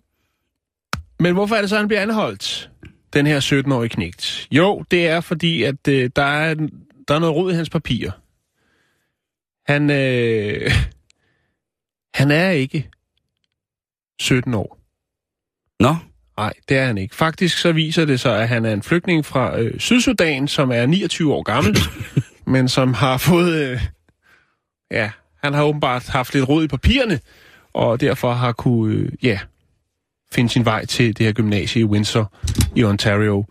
men 1.20 1.34
hvorfor 1.34 1.56
er 1.56 1.62
det 1.62 1.70
så, 1.70 1.78
han 1.78 1.88
bliver 1.88 2.02
anholdt? 2.02 2.70
Den 3.14 3.28
her 3.28 3.40
17-årige 3.40 3.90
knægt. 3.90 4.48
Jo, 4.52 4.84
det 4.92 5.08
er 5.08 5.22
fordi, 5.22 5.64
at 5.64 5.88
øh, 5.88 6.10
der, 6.16 6.24
er, 6.24 6.54
der 7.08 7.16
er 7.16 7.20
noget 7.20 7.36
rod 7.36 7.52
i 7.52 7.56
hans 7.56 7.70
papirer. 7.70 8.12
Han, 9.72 9.90
øh, 9.90 10.72
han 12.20 12.32
er 12.32 12.50
ikke 12.50 12.90
17 14.20 14.54
år. 14.54 14.80
Nå, 15.80 15.96
Nej, 16.40 16.54
det 16.70 16.78
er 16.78 16.86
han 16.86 16.98
ikke. 16.98 17.16
Faktisk 17.16 17.58
så 17.58 17.72
viser 17.72 18.06
det 18.06 18.20
sig, 18.20 18.42
at 18.42 18.48
han 18.48 18.66
er 18.66 18.74
en 18.74 18.84
flygtning 18.84 19.26
fra 19.26 19.60
øh, 19.60 19.80
Sydsudan, 19.80 20.48
som 20.48 20.72
er 20.72 20.86
29 20.86 21.34
år 21.34 21.44
gammel, 21.44 21.78
men 22.54 22.70
som 22.70 22.94
har 22.94 23.18
fået... 23.18 23.54
Øh, 23.54 23.82
ja, 24.92 25.12
han 25.44 25.54
har 25.54 25.64
åbenbart 25.64 26.08
haft 26.08 26.34
lidt 26.34 26.50
rod 26.50 26.64
i 26.64 26.68
papirerne, 26.68 27.20
og 27.74 28.02
derfor 28.02 28.34
har 28.34 28.52
kunne, 28.52 28.96
øh, 28.96 29.12
ja, 29.24 29.40
finde 30.32 30.50
sin 30.50 30.66
vej 30.66 30.86
til 30.86 31.18
det 31.18 31.26
her 31.26 31.34
gymnasie 31.34 31.82
i 31.82 31.86
Windsor 31.86 32.34
i 32.76 32.84
Ontario. 32.84 33.46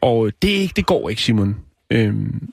Og 0.00 0.26
øh, 0.26 0.32
det, 0.42 0.48
ikke, 0.48 0.72
det 0.76 0.86
går 0.86 1.10
ikke, 1.10 1.22
Simon. 1.22 1.56
Øhm, 1.92 2.48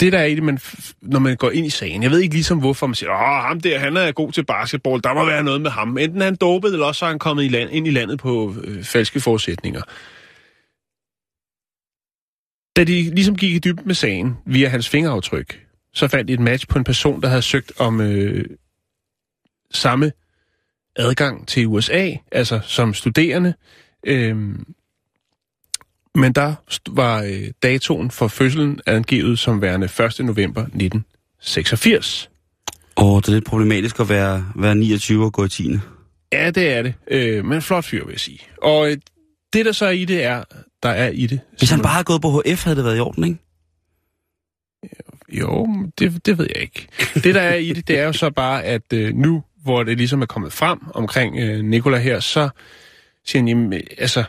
det 0.00 0.12
der 0.12 0.18
er 0.18 0.24
i 0.24 0.34
det, 0.34 0.42
man, 0.42 0.58
når 1.02 1.18
man 1.18 1.36
går 1.36 1.50
ind 1.50 1.66
i 1.66 1.70
sagen, 1.70 2.02
jeg 2.02 2.10
ved 2.10 2.20
ikke 2.20 2.34
ligesom 2.34 2.58
hvorfor 2.58 2.86
man 2.86 2.94
siger, 2.94 3.10
åh, 3.10 3.44
ham 3.44 3.60
der, 3.60 3.78
han 3.78 3.96
er 3.96 4.12
god 4.12 4.32
til 4.32 4.44
basketball, 4.44 5.02
der 5.04 5.14
må 5.14 5.24
være 5.24 5.44
noget 5.44 5.60
med 5.60 5.70
ham. 5.70 5.98
Enten 5.98 6.20
er 6.20 6.24
han 6.24 6.36
dopet, 6.36 6.72
eller 6.72 6.86
også 6.86 7.04
er 7.04 7.08
han 7.08 7.18
kommet 7.18 7.44
i 7.44 7.48
land, 7.48 7.70
ind 7.70 7.86
i 7.86 7.90
landet 7.90 8.18
på 8.18 8.54
øh, 8.64 8.84
falske 8.84 9.20
forudsætninger. 9.20 9.82
Da 12.76 12.84
de 12.84 13.02
ligesom 13.14 13.36
gik 13.36 13.54
i 13.54 13.58
dybden 13.58 13.86
med 13.86 13.94
sagen 13.94 14.36
via 14.46 14.68
hans 14.68 14.88
fingeraftryk, 14.88 15.66
så 15.94 16.08
fandt 16.08 16.28
de 16.28 16.32
et 16.32 16.40
match 16.40 16.68
på 16.68 16.78
en 16.78 16.84
person, 16.84 17.22
der 17.22 17.28
havde 17.28 17.42
søgt 17.42 17.72
om 17.78 18.00
øh, 18.00 18.44
samme 19.70 20.12
adgang 20.96 21.48
til 21.48 21.66
USA, 21.66 22.10
altså 22.32 22.60
som 22.62 22.94
studerende. 22.94 23.54
Øhm, 24.06 24.64
men 26.14 26.32
der 26.32 26.54
var 26.90 27.22
øh, 27.22 27.50
datoen 27.62 28.10
for 28.10 28.28
fødslen 28.28 28.80
angivet 28.86 29.38
som 29.38 29.62
værende 29.62 29.84
1. 29.84 30.20
november 30.20 30.62
1986. 30.62 32.30
og 32.96 33.22
det 33.22 33.28
er 33.28 33.32
lidt 33.32 33.44
problematisk 33.44 34.00
at 34.00 34.08
være, 34.08 34.46
være 34.56 34.74
29 34.74 35.24
og 35.24 35.32
gå 35.32 35.44
i 35.44 35.48
10. 35.48 35.78
Ja, 36.32 36.50
det 36.50 36.72
er 36.72 36.82
det. 36.82 36.94
Øh, 37.10 37.44
men 37.44 37.62
flot 37.62 37.84
fyr, 37.84 38.04
vil 38.04 38.12
jeg 38.12 38.20
sige. 38.20 38.40
Og 38.62 38.90
øh, 38.90 38.96
det, 39.52 39.66
der 39.66 39.72
så 39.72 39.86
er 39.86 39.90
i 39.90 40.04
det, 40.04 40.24
er, 40.24 40.44
der 40.82 40.88
er 40.88 41.08
i 41.08 41.26
det... 41.26 41.40
Hvis 41.58 41.70
han 41.70 41.82
bare 41.82 41.92
havde 41.92 42.04
gået 42.04 42.22
på 42.22 42.42
HF, 42.46 42.64
havde 42.64 42.76
det 42.76 42.84
været 42.84 42.96
i 42.96 43.00
orden, 43.00 43.24
ikke? 43.24 43.38
Jo, 45.32 45.68
det, 45.98 46.26
det 46.26 46.38
ved 46.38 46.46
jeg 46.54 46.62
ikke. 46.62 46.86
Det, 47.14 47.34
der 47.34 47.40
er 47.40 47.54
i 47.54 47.72
det, 47.72 47.88
det 47.88 47.98
er 47.98 48.04
jo 48.04 48.12
så 48.12 48.30
bare, 48.30 48.64
at 48.64 48.92
øh, 48.92 49.14
nu, 49.14 49.42
hvor 49.62 49.82
det 49.82 49.96
ligesom 49.96 50.22
er 50.22 50.26
kommet 50.26 50.52
frem 50.52 50.78
omkring 50.94 51.38
øh, 51.38 51.64
Nikola 51.64 51.98
her, 51.98 52.20
så 52.20 52.48
siger 53.26 53.40
han, 53.40 53.48
jamen, 53.48 53.72
øh, 53.72 53.80
altså, 53.98 54.24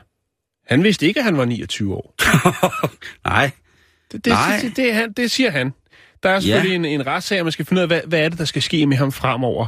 han 0.67 0.83
vidste 0.83 1.07
ikke, 1.07 1.19
at 1.19 1.23
han 1.23 1.37
var 1.37 1.45
29 1.45 1.95
år. 1.95 2.15
Nej. 3.29 3.51
Det, 4.11 4.25
det, 4.25 4.31
Nej. 4.33 4.59
det, 4.61 4.69
det, 4.69 4.77
det, 4.77 4.93
han, 4.93 5.13
det 5.13 5.31
siger 5.31 5.51
han. 5.51 5.73
Der 6.23 6.29
er 6.29 6.39
selvfølgelig 6.39 6.69
Ja. 6.69 6.75
en, 6.75 7.01
en 7.01 7.07
retssag, 7.07 7.39
og 7.39 7.45
man 7.45 7.51
skal 7.51 7.65
finde 7.65 7.79
ud 7.79 7.81
af, 7.81 7.87
hvad, 7.87 8.01
hvad 8.07 8.19
er 8.19 8.29
det, 8.29 8.37
der 8.39 8.45
skal 8.45 8.61
ske 8.61 8.85
med 8.85 8.97
ham 8.97 9.11
fremover. 9.11 9.67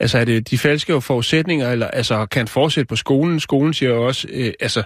Altså, 0.00 0.18
er 0.18 0.24
det 0.24 0.50
de 0.50 0.58
falske 0.58 1.00
forudsætninger, 1.00 1.70
eller 1.72 1.86
altså, 1.88 2.26
kan 2.26 2.40
han 2.40 2.48
fortsætte 2.48 2.88
på 2.88 2.96
skolen? 2.96 3.40
Skolen 3.40 3.74
siger 3.74 3.90
jo 3.90 4.06
også, 4.06 4.28
øh, 4.30 4.52
altså, 4.60 4.82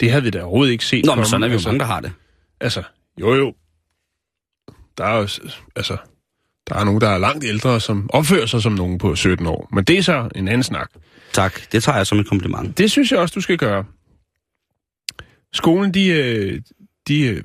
det 0.00 0.10
havde 0.10 0.24
vi 0.24 0.30
da 0.30 0.42
overhovedet 0.42 0.72
ikke 0.72 0.84
set 0.84 1.04
Nå, 1.04 1.14
men 1.14 1.24
sådan 1.24 1.42
er 1.42 1.48
vi 1.48 1.52
jo 1.52 1.56
altså, 1.56 1.68
mange, 1.68 1.78
der 1.80 1.86
har 1.86 2.00
det. 2.00 2.12
Altså, 2.60 2.82
jo 3.20 3.34
jo. 3.34 3.54
Der 4.98 5.04
er 5.04 5.16
jo, 5.16 5.28
altså, 5.76 5.96
der 6.68 6.74
er 6.74 6.84
nogen, 6.84 7.00
der 7.00 7.08
er 7.08 7.18
langt 7.18 7.44
ældre, 7.44 7.80
som 7.80 8.10
opfører 8.12 8.46
sig 8.46 8.62
som 8.62 8.72
nogen 8.72 8.98
på 8.98 9.14
17 9.14 9.46
år. 9.46 9.68
Men 9.72 9.84
det 9.84 9.98
er 9.98 10.02
så 10.02 10.28
en 10.34 10.48
anden 10.48 10.62
snak. 10.62 10.90
Tak, 11.32 11.72
det 11.72 11.82
tager 11.82 11.96
jeg 11.96 12.06
som 12.06 12.18
et 12.18 12.28
kompliment. 12.28 12.78
Det 12.78 12.90
synes 12.90 13.12
jeg 13.12 13.20
også, 13.20 13.32
du 13.34 13.40
skal 13.40 13.56
gøre. 13.56 13.84
Skolen, 15.52 15.94
de, 15.94 16.06
øh, 16.06 16.60
de 17.08 17.20
øh, 17.20 17.42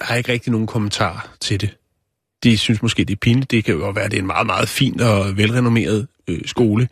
har 0.00 0.14
ikke 0.14 0.32
rigtig 0.32 0.52
nogen 0.52 0.66
kommentar 0.66 1.36
til 1.40 1.60
det. 1.60 1.76
De 2.42 2.58
synes 2.58 2.82
måske, 2.82 3.04
det 3.04 3.12
er 3.12 3.18
pinligt. 3.22 3.50
Det 3.50 3.64
kan 3.64 3.74
jo 3.74 3.90
være, 3.90 4.04
at 4.04 4.10
det 4.10 4.16
er 4.16 4.22
en 4.22 4.26
meget, 4.26 4.46
meget 4.46 4.68
fin 4.68 5.00
og 5.00 5.36
velrenommeret 5.36 6.08
øh, 6.28 6.40
skole. 6.46 6.88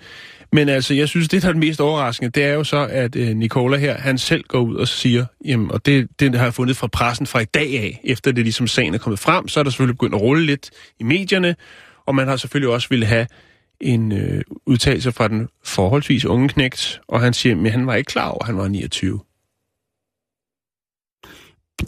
Men 0.53 0.69
altså, 0.69 0.95
jeg 0.95 1.09
synes, 1.09 1.29
det, 1.29 1.43
der 1.43 1.49
er 1.49 1.53
det 1.53 1.61
mest 1.61 1.81
overraskende, 1.81 2.31
det 2.31 2.45
er 2.45 2.53
jo 2.53 2.65
så, 2.65 2.87
at 2.91 3.17
øh, 3.17 3.37
Nicola 3.37 3.77
her, 3.77 3.99
han 3.99 4.19
selv 4.19 4.45
går 4.49 4.61
ud 4.61 4.75
og 4.75 4.89
siger, 4.89 5.27
jamen, 5.45 5.71
og 5.71 5.87
det, 5.87 6.09
det 6.21 6.35
har 6.35 6.45
jeg 6.45 6.55
fundet 6.55 6.77
fra 6.77 6.87
pressen 6.87 7.27
fra 7.27 7.41
i 7.41 7.45
dag 7.45 7.79
af, 7.79 8.01
efter 8.05 8.33
det 8.33 8.45
ligesom 8.45 8.67
sagen 8.67 8.95
er 8.95 8.99
kommet 8.99 9.19
frem, 9.19 9.49
så 9.49 9.61
er 9.61 9.65
der 9.65 9.71
selvfølgelig 9.71 9.97
begyndt 9.97 10.15
at 10.15 10.21
rulle 10.21 10.47
lidt 10.47 10.71
i 11.01 11.05
medierne, 11.05 11.57
og 12.07 12.15
man 12.15 12.29
har 12.29 12.37
selvfølgelig 12.37 12.75
også 12.75 12.89
ville 12.89 13.07
have 13.07 13.27
en 13.81 14.13
øh, 14.13 14.43
udtalelse 14.67 15.13
fra 15.13 15.29
den 15.29 15.49
forholdsvis 15.65 16.25
unge 16.25 16.49
knægt, 16.49 17.01
og 17.09 17.21
han 17.21 17.33
siger, 17.33 17.65
at 17.65 17.71
han 17.71 17.87
var 17.87 17.95
ikke 17.95 18.09
klar 18.09 18.29
over, 18.29 18.43
at 18.43 18.47
han 18.47 18.57
var 18.57 18.69
29. 18.69 19.21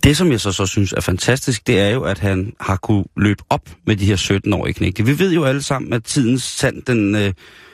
Det, 0.04 0.16
som 0.16 0.30
jeg 0.30 0.40
så, 0.40 0.52
så 0.52 0.66
synes 0.66 0.92
er 0.92 1.00
fantastisk, 1.00 1.66
det 1.66 1.80
er 1.80 1.88
jo, 1.88 2.02
at 2.02 2.18
han 2.18 2.52
har 2.60 2.76
kunne 2.76 3.04
løbe 3.16 3.42
op 3.50 3.70
med 3.86 3.96
de 3.96 4.06
her 4.06 4.16
17-årige 4.16 4.74
knægte. 4.74 5.04
Vi 5.04 5.18
ved 5.18 5.32
jo 5.32 5.44
alle 5.44 5.62
sammen, 5.62 5.92
at 5.92 6.04
tidens 6.04 6.42
sand, 6.42 6.82
den 6.82 7.14
øh, 7.14 7.32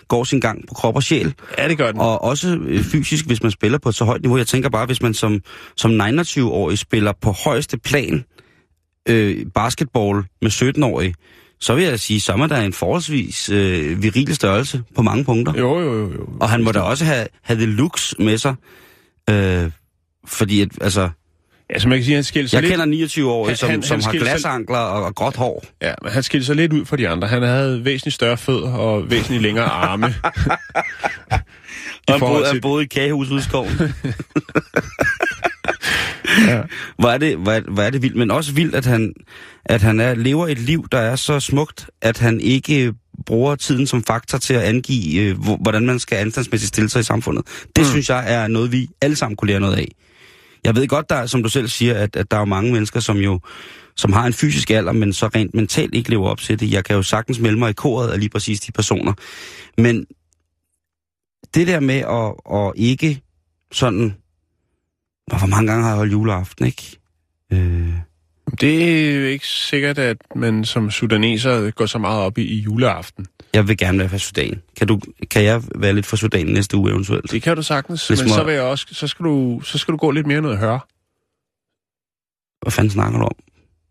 går 0.09 0.25
sin 0.25 0.41
gang 0.41 0.69
på 0.69 0.75
krop 0.75 0.97
og 0.97 1.03
sjæl. 1.03 1.35
Ja, 1.59 1.69
det 1.69 1.79
gør 1.79 1.93
den. 1.93 2.01
Og 2.01 2.25
også 2.25 2.59
øh, 2.63 2.85
fysisk, 2.85 3.27
hvis 3.27 3.43
man 3.43 3.53
spiller 3.53 3.79
på 3.79 3.89
et 3.89 3.95
så 3.95 4.05
højt 4.05 4.23
niveau. 4.23 4.37
Jeg 4.37 4.47
tænker 4.47 4.69
bare, 4.69 4.87
hvis 4.87 5.03
man 5.03 5.15
som, 5.15 5.41
som 5.77 6.01
29-årig 6.01 6.79
spiller 6.79 7.13
på 7.21 7.31
højeste 7.31 7.79
plan 7.79 8.25
øh, 9.09 9.47
basketball 9.55 10.25
med 10.43 10.51
17-årige, 10.51 11.15
så 11.61 11.75
vil 11.75 11.85
jeg 11.85 12.01
sige, 12.01 12.21
så 12.21 12.33
er 12.33 12.47
der 12.47 12.61
en 12.61 12.73
forholdsvis 12.73 13.49
øh, 13.49 14.03
viril 14.03 14.35
størrelse 14.35 14.83
på 14.95 15.03
mange 15.03 15.25
punkter. 15.25 15.55
Jo, 15.59 15.81
jo, 15.81 15.93
jo. 15.95 16.13
jo. 16.13 16.29
Og 16.41 16.51
han 16.51 16.65
må 16.65 16.73
da 16.73 16.81
også 16.81 17.05
have, 17.05 17.27
have 17.43 17.57
the 17.57 17.67
looks 17.67 18.15
med 18.19 18.39
sig. 18.39 18.55
Øh, 19.31 19.71
fordi, 20.27 20.61
at, 20.61 20.69
altså, 20.81 21.11
Altså 21.71 21.89
man 21.89 21.99
kan 21.99 22.05
sige, 22.05 22.15
han 22.15 22.25
skilte 22.25 22.49
sig 22.49 22.55
Jeg 22.57 22.63
lidt... 22.63 22.71
kender 22.73 22.85
29 22.87 23.31
år, 23.31 23.55
som, 23.55 23.71
han- 23.71 23.83
som 23.83 23.95
han 23.95 24.03
har 24.05 24.11
skilte 24.11 24.27
sig- 24.27 24.33
glasankler 24.35 24.79
og, 24.79 25.05
og 25.05 25.15
gråt 25.15 25.37
hår. 25.37 25.65
Ja, 25.83 25.95
men 26.03 26.13
han 26.13 26.23
skilte 26.23 26.47
sig 26.47 26.57
lidt 26.57 26.73
ud 26.73 26.85
fra 26.85 26.97
de 26.97 27.09
andre. 27.09 27.29
Han 27.29 27.43
havde 27.43 27.85
væsentligt 27.85 28.15
større 28.15 28.37
fødder 28.37 28.73
og 28.73 29.11
væsentligt 29.11 29.43
længere 29.43 29.65
arme. 29.67 30.07
Og 32.09 32.13
han 32.15 32.21
boede, 32.21 32.43
til- 32.45 32.47
han 32.53 32.61
boede 32.61 32.85
i 32.85 32.87
kagehus 32.87 33.31
ude 33.31 33.41
i 33.41 33.43
skoven. 33.43 33.71
ja. 36.49 36.63
hvor, 36.99 37.09
er 37.09 37.19
det, 37.19 37.37
hvor, 37.37 37.53
er, 37.53 37.61
hvor 37.61 37.83
er 37.83 37.91
det 37.91 38.03
vildt. 38.03 38.17
Men 38.17 38.31
også 38.31 38.53
vildt, 38.53 38.75
at 38.75 38.87
han, 38.87 39.13
at 39.65 39.83
han 39.83 40.01
er, 40.01 40.15
lever 40.15 40.49
et 40.49 40.59
liv, 40.59 40.87
der 40.93 40.99
er 40.99 41.17
så 41.17 41.41
smukt, 41.41 41.87
at 42.03 42.19
han 42.19 42.41
ikke 42.41 42.93
bruger 43.27 43.55
tiden 43.55 43.87
som 43.87 44.05
faktor 44.05 44.39
til 44.39 44.55
at 44.55 44.63
angive, 44.63 45.21
øh, 45.23 45.39
hvor- 45.39 45.57
hvordan 45.63 45.87
man 45.87 45.99
skal 45.99 46.17
anstandsmæssigt 46.17 46.69
stille 46.69 46.91
sig 46.91 47.01
i 47.01 47.03
samfundet. 47.03 47.45
Det 47.77 47.85
mm. 47.85 47.91
synes 47.91 48.09
jeg 48.11 48.33
er 48.35 48.47
noget, 48.49 48.73
vi 48.73 48.89
alle 49.03 49.17
sammen 49.17 49.37
kunne 49.37 49.49
lære 49.49 49.61
noget 49.61 49.77
af. 49.77 49.89
Jeg 50.67 50.75
ved 50.75 50.89
godt, 50.89 51.11
der, 51.11 51.27
som 51.27 51.43
du 51.43 51.49
selv 51.49 51.69
siger, 51.69 51.95
at, 51.95 52.17
at 52.17 52.31
der 52.31 52.37
er 52.37 52.41
jo 52.41 52.45
mange 52.45 52.73
mennesker, 52.73 53.01
som 53.01 53.17
jo 53.17 53.41
som 53.97 54.13
har 54.13 54.27
en 54.27 54.33
fysisk 54.33 54.71
alder, 54.71 54.93
men 54.93 55.13
så 55.13 55.27
rent 55.27 55.55
mentalt 55.55 55.95
ikke 55.95 56.11
lever 56.11 56.29
op 56.29 56.39
til 56.39 56.61
det. 56.61 56.73
Jeg 56.73 56.85
kan 56.85 56.97
jo 56.97 57.03
sagtens 57.03 57.39
melde 57.39 57.59
mig 57.59 57.71
i 57.71 57.73
koret 57.73 58.09
af 58.11 58.19
lige 58.19 58.31
præcis 58.31 58.61
de 58.61 58.73
personer. 58.73 59.13
Men 59.79 60.07
det 61.55 61.67
der 61.67 61.81
med 61.81 61.95
at, 61.95 62.57
at 62.57 62.73
ikke 62.77 63.23
sådan... 63.73 64.15
Hvor 65.27 65.39
hvor 65.39 65.47
mange 65.47 65.67
gange 65.67 65.83
har 65.83 65.91
jeg 65.91 65.97
holdt 65.97 66.13
juleaften, 66.13 66.67
ikke? 66.67 66.99
Øh, 67.53 67.93
Det 68.61 69.09
er 69.09 69.15
jo 69.21 69.27
ikke 69.27 69.47
sikkert, 69.47 69.99
at 69.99 70.17
man 70.37 70.65
som 70.65 70.91
sudaneser 70.91 71.71
går 71.71 71.87
så 71.87 71.99
meget 71.99 72.21
op 72.21 72.39
i, 72.39 72.43
i 72.43 72.61
juleaften 72.61 73.27
jeg 73.57 73.69
vil 73.69 73.77
gerne 73.77 73.99
være 73.99 74.09
fra 74.09 74.19
Sudan. 74.19 74.63
Kan, 74.79 74.87
du, 74.87 75.01
kan 75.31 75.45
jeg 75.45 75.63
være 75.75 75.93
lidt 75.95 76.07
fra 76.07 76.17
Sudan 76.17 76.47
næste 76.47 76.77
uge 76.77 76.91
eventuelt? 76.91 77.31
Det 77.31 77.43
kan 77.43 77.57
du 77.57 77.63
sagtens, 77.63 78.09
Hvis 78.09 78.21
men 78.21 78.29
må- 78.29 78.35
så, 78.35 78.45
vil 78.45 78.55
jeg 78.55 78.63
også, 78.63 78.87
så, 78.93 79.07
skal 79.07 79.25
du, 79.25 79.61
så 79.65 79.79
skal 79.79 79.93
du 79.93 79.97
gå 79.97 80.11
lidt 80.11 80.27
mere 80.27 80.41
noget 80.41 80.59
høre. 80.59 80.81
Hvad 82.63 82.73
fanden 82.73 82.91
snakker 82.91 83.19
du 83.19 83.25
om? 83.25 83.35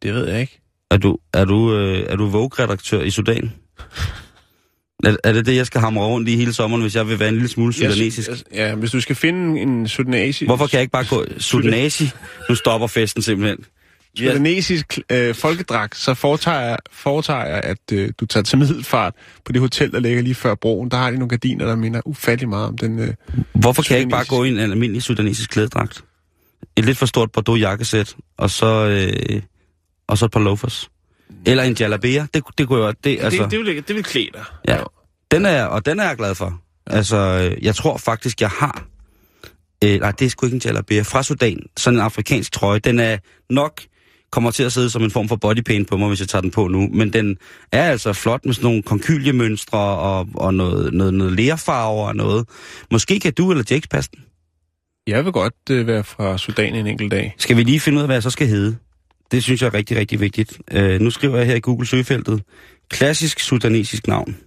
Det 0.02 0.14
ved 0.14 0.28
jeg 0.30 0.42
ikke. 0.42 0.62
Er 0.92 0.98
du, 0.98 1.18
er 1.34 1.46
du, 1.46 1.76
øh, 1.76 2.06
er 2.10 2.16
du 2.16 2.28
Vogue-redaktør 2.28 3.02
i 3.02 3.10
Sudan? 3.10 3.52
Er, 5.04 5.16
er 5.24 5.34
det 5.34 5.46
det, 5.46 5.56
jeg 5.56 5.66
skal 5.66 5.82
hamre 5.82 6.06
rundt 6.06 6.30
i 6.30 6.36
hele 6.36 6.54
sommeren, 6.54 6.82
hvis 6.82 6.96
jeg 6.96 7.08
vil 7.08 7.20
være 7.20 7.30
en 7.30 7.36
lille 7.36 7.50
smule 7.50 7.74
sudanesisk? 7.74 8.30
Jeg, 8.30 8.38
ja, 8.54 8.76
hvis 8.76 8.92
du 8.92 9.02
skal 9.02 9.16
finde 9.16 9.62
en 9.62 9.88
sudanesisk... 9.88 10.46
Hvorfor 10.48 10.68
kan 10.68 10.78
jeg 10.78 10.82
ikke 10.82 10.92
bare 10.92 11.06
gå 11.10 11.26
sudanesi? 11.38 12.10
Nu 12.50 12.56
stopper 12.56 12.88
festen 12.88 13.22
simpelthen. 13.22 13.66
Sudanesisk 14.18 15.00
øh, 15.12 15.36
folkedragt, 15.36 15.98
så 15.98 16.14
foretager 16.14 16.60
jeg, 16.60 16.78
foretager 16.92 17.46
jeg 17.46 17.62
at 17.64 17.78
øh, 17.94 18.12
du 18.20 18.26
tager 18.26 18.44
til 18.44 18.58
middelfart 18.58 19.14
på 19.46 19.52
det 19.52 19.62
hotel, 19.62 19.92
der 19.92 20.00
ligger 20.00 20.22
lige 20.22 20.36
før 20.36 20.56
broen. 20.56 20.92
Der 20.92 20.98
har 20.98 21.12
de 21.12 21.18
nogle 21.18 21.30
gardiner, 21.30 21.66
der 21.66 21.76
minder 21.76 22.02
ufattelig 22.06 22.50
meget 22.50 22.68
om 22.68 22.78
den... 22.78 23.00
Øh, 23.00 23.14
Hvorfor 23.54 23.82
kan 23.82 23.94
jeg 23.94 24.00
ikke 24.00 24.12
bare 24.12 24.26
gå 24.26 24.44
i 24.44 24.50
en 24.50 24.60
almindelig 24.60 25.04
sudanesisk 25.04 25.50
klædedragt? 25.50 26.04
Et 26.78 26.86
lidt 26.86 26.98
for 26.98 27.06
stort 27.06 27.32
Bordeaux 27.32 27.60
jakkesæt, 27.60 28.16
og 28.38 28.50
så, 28.50 28.88
øh, 28.88 29.42
og 30.08 30.18
så 30.18 30.26
et 30.26 30.32
par 30.32 30.40
loafers. 30.40 30.90
Eller 31.46 31.64
en 31.64 31.76
jalabia. 31.80 32.28
Det, 32.34 32.44
det 32.58 32.68
kunne 32.68 32.86
jeg 32.86 32.94
det, 33.04 33.18
altså, 33.22 33.44
det, 33.44 33.52
det, 33.52 33.60
vil, 33.60 33.88
det 33.88 33.96
vil 33.96 34.04
klæde 34.04 34.30
dig. 34.34 34.44
Ja. 34.68 34.78
Den 35.32 35.46
er, 35.46 35.66
og 35.66 35.86
den 35.86 36.00
er 36.00 36.04
jeg 36.08 36.18
glad 36.18 36.36
for. 36.36 36.62
Altså, 36.88 37.18
øh, 37.18 37.66
jeg 37.66 37.76
tror 37.76 37.98
faktisk, 37.98 38.42
jeg 38.42 38.50
har... 38.50 38.86
Øh, 39.84 40.00
nej, 40.00 40.12
det 40.12 40.26
er 40.26 40.30
sgu 40.30 40.46
ikke 40.46 40.56
en 40.56 40.62
jalabia. 40.66 41.02
Fra 41.02 41.24
Sudan. 41.24 41.60
Sådan 41.78 42.00
en 42.00 42.06
afrikansk 42.06 42.52
trøje. 42.52 42.80
Den 42.80 43.00
er 43.00 43.18
nok 43.50 43.82
kommer 44.36 44.52
til 44.52 44.64
at 44.64 44.72
sidde 44.72 44.90
som 44.90 45.04
en 45.04 45.12
form 45.12 45.28
for 45.28 45.36
bodypaint 45.36 45.88
på 45.88 45.98
mig, 45.98 46.08
hvis 46.08 46.20
jeg 46.20 46.28
tager 46.28 46.42
den 46.42 46.52
på 46.52 46.68
nu. 46.68 46.90
Men 46.94 47.14
den 47.14 47.38
er 47.72 47.84
altså 47.84 48.14
flot 48.14 48.46
med 48.46 48.54
sådan 48.54 48.68
nogle 48.68 48.84
konkyliemønstre 48.84 49.80
og, 49.80 50.28
og 50.34 50.54
noget, 50.54 50.94
noget, 50.94 51.14
noget 51.14 51.34
lerfarve 51.34 52.08
og 52.08 52.16
noget. 52.16 52.48
Måske 52.92 53.20
kan 53.20 53.34
du 53.34 53.52
eller 53.52 53.64
Jakes 53.72 53.88
passe 53.88 54.12
den. 54.12 54.24
Jeg 55.08 55.26
vil 55.26 55.32
godt 55.32 55.54
øh, 55.72 55.88
være 55.88 56.04
fra 56.04 56.38
Sudan 56.38 56.76
en 56.76 56.88
enkelt 56.88 57.12
dag. 57.12 57.36
Skal 57.38 57.58
vi 57.58 57.64
lige 57.64 57.80
finde 57.80 57.96
ud 57.96 58.02
af, 58.02 58.08
hvad 58.08 58.16
jeg 58.16 58.24
så 58.24 58.30
skal 58.30 58.48
hedde? 58.48 58.78
Det 59.32 59.44
synes 59.44 59.62
jeg 59.62 59.68
er 59.68 59.74
rigtig, 59.74 59.98
rigtig 59.98 60.20
vigtigt. 60.20 60.60
Øh, 60.72 61.02
nu 61.02 61.10
skriver 61.10 61.38
jeg 61.38 61.46
her 61.46 61.56
i 61.56 61.60
Google 61.60 61.88
søgefeltet. 61.88 62.44
Klassisk 62.90 63.40
sudanesisk 63.40 64.08
navn. 64.08 64.38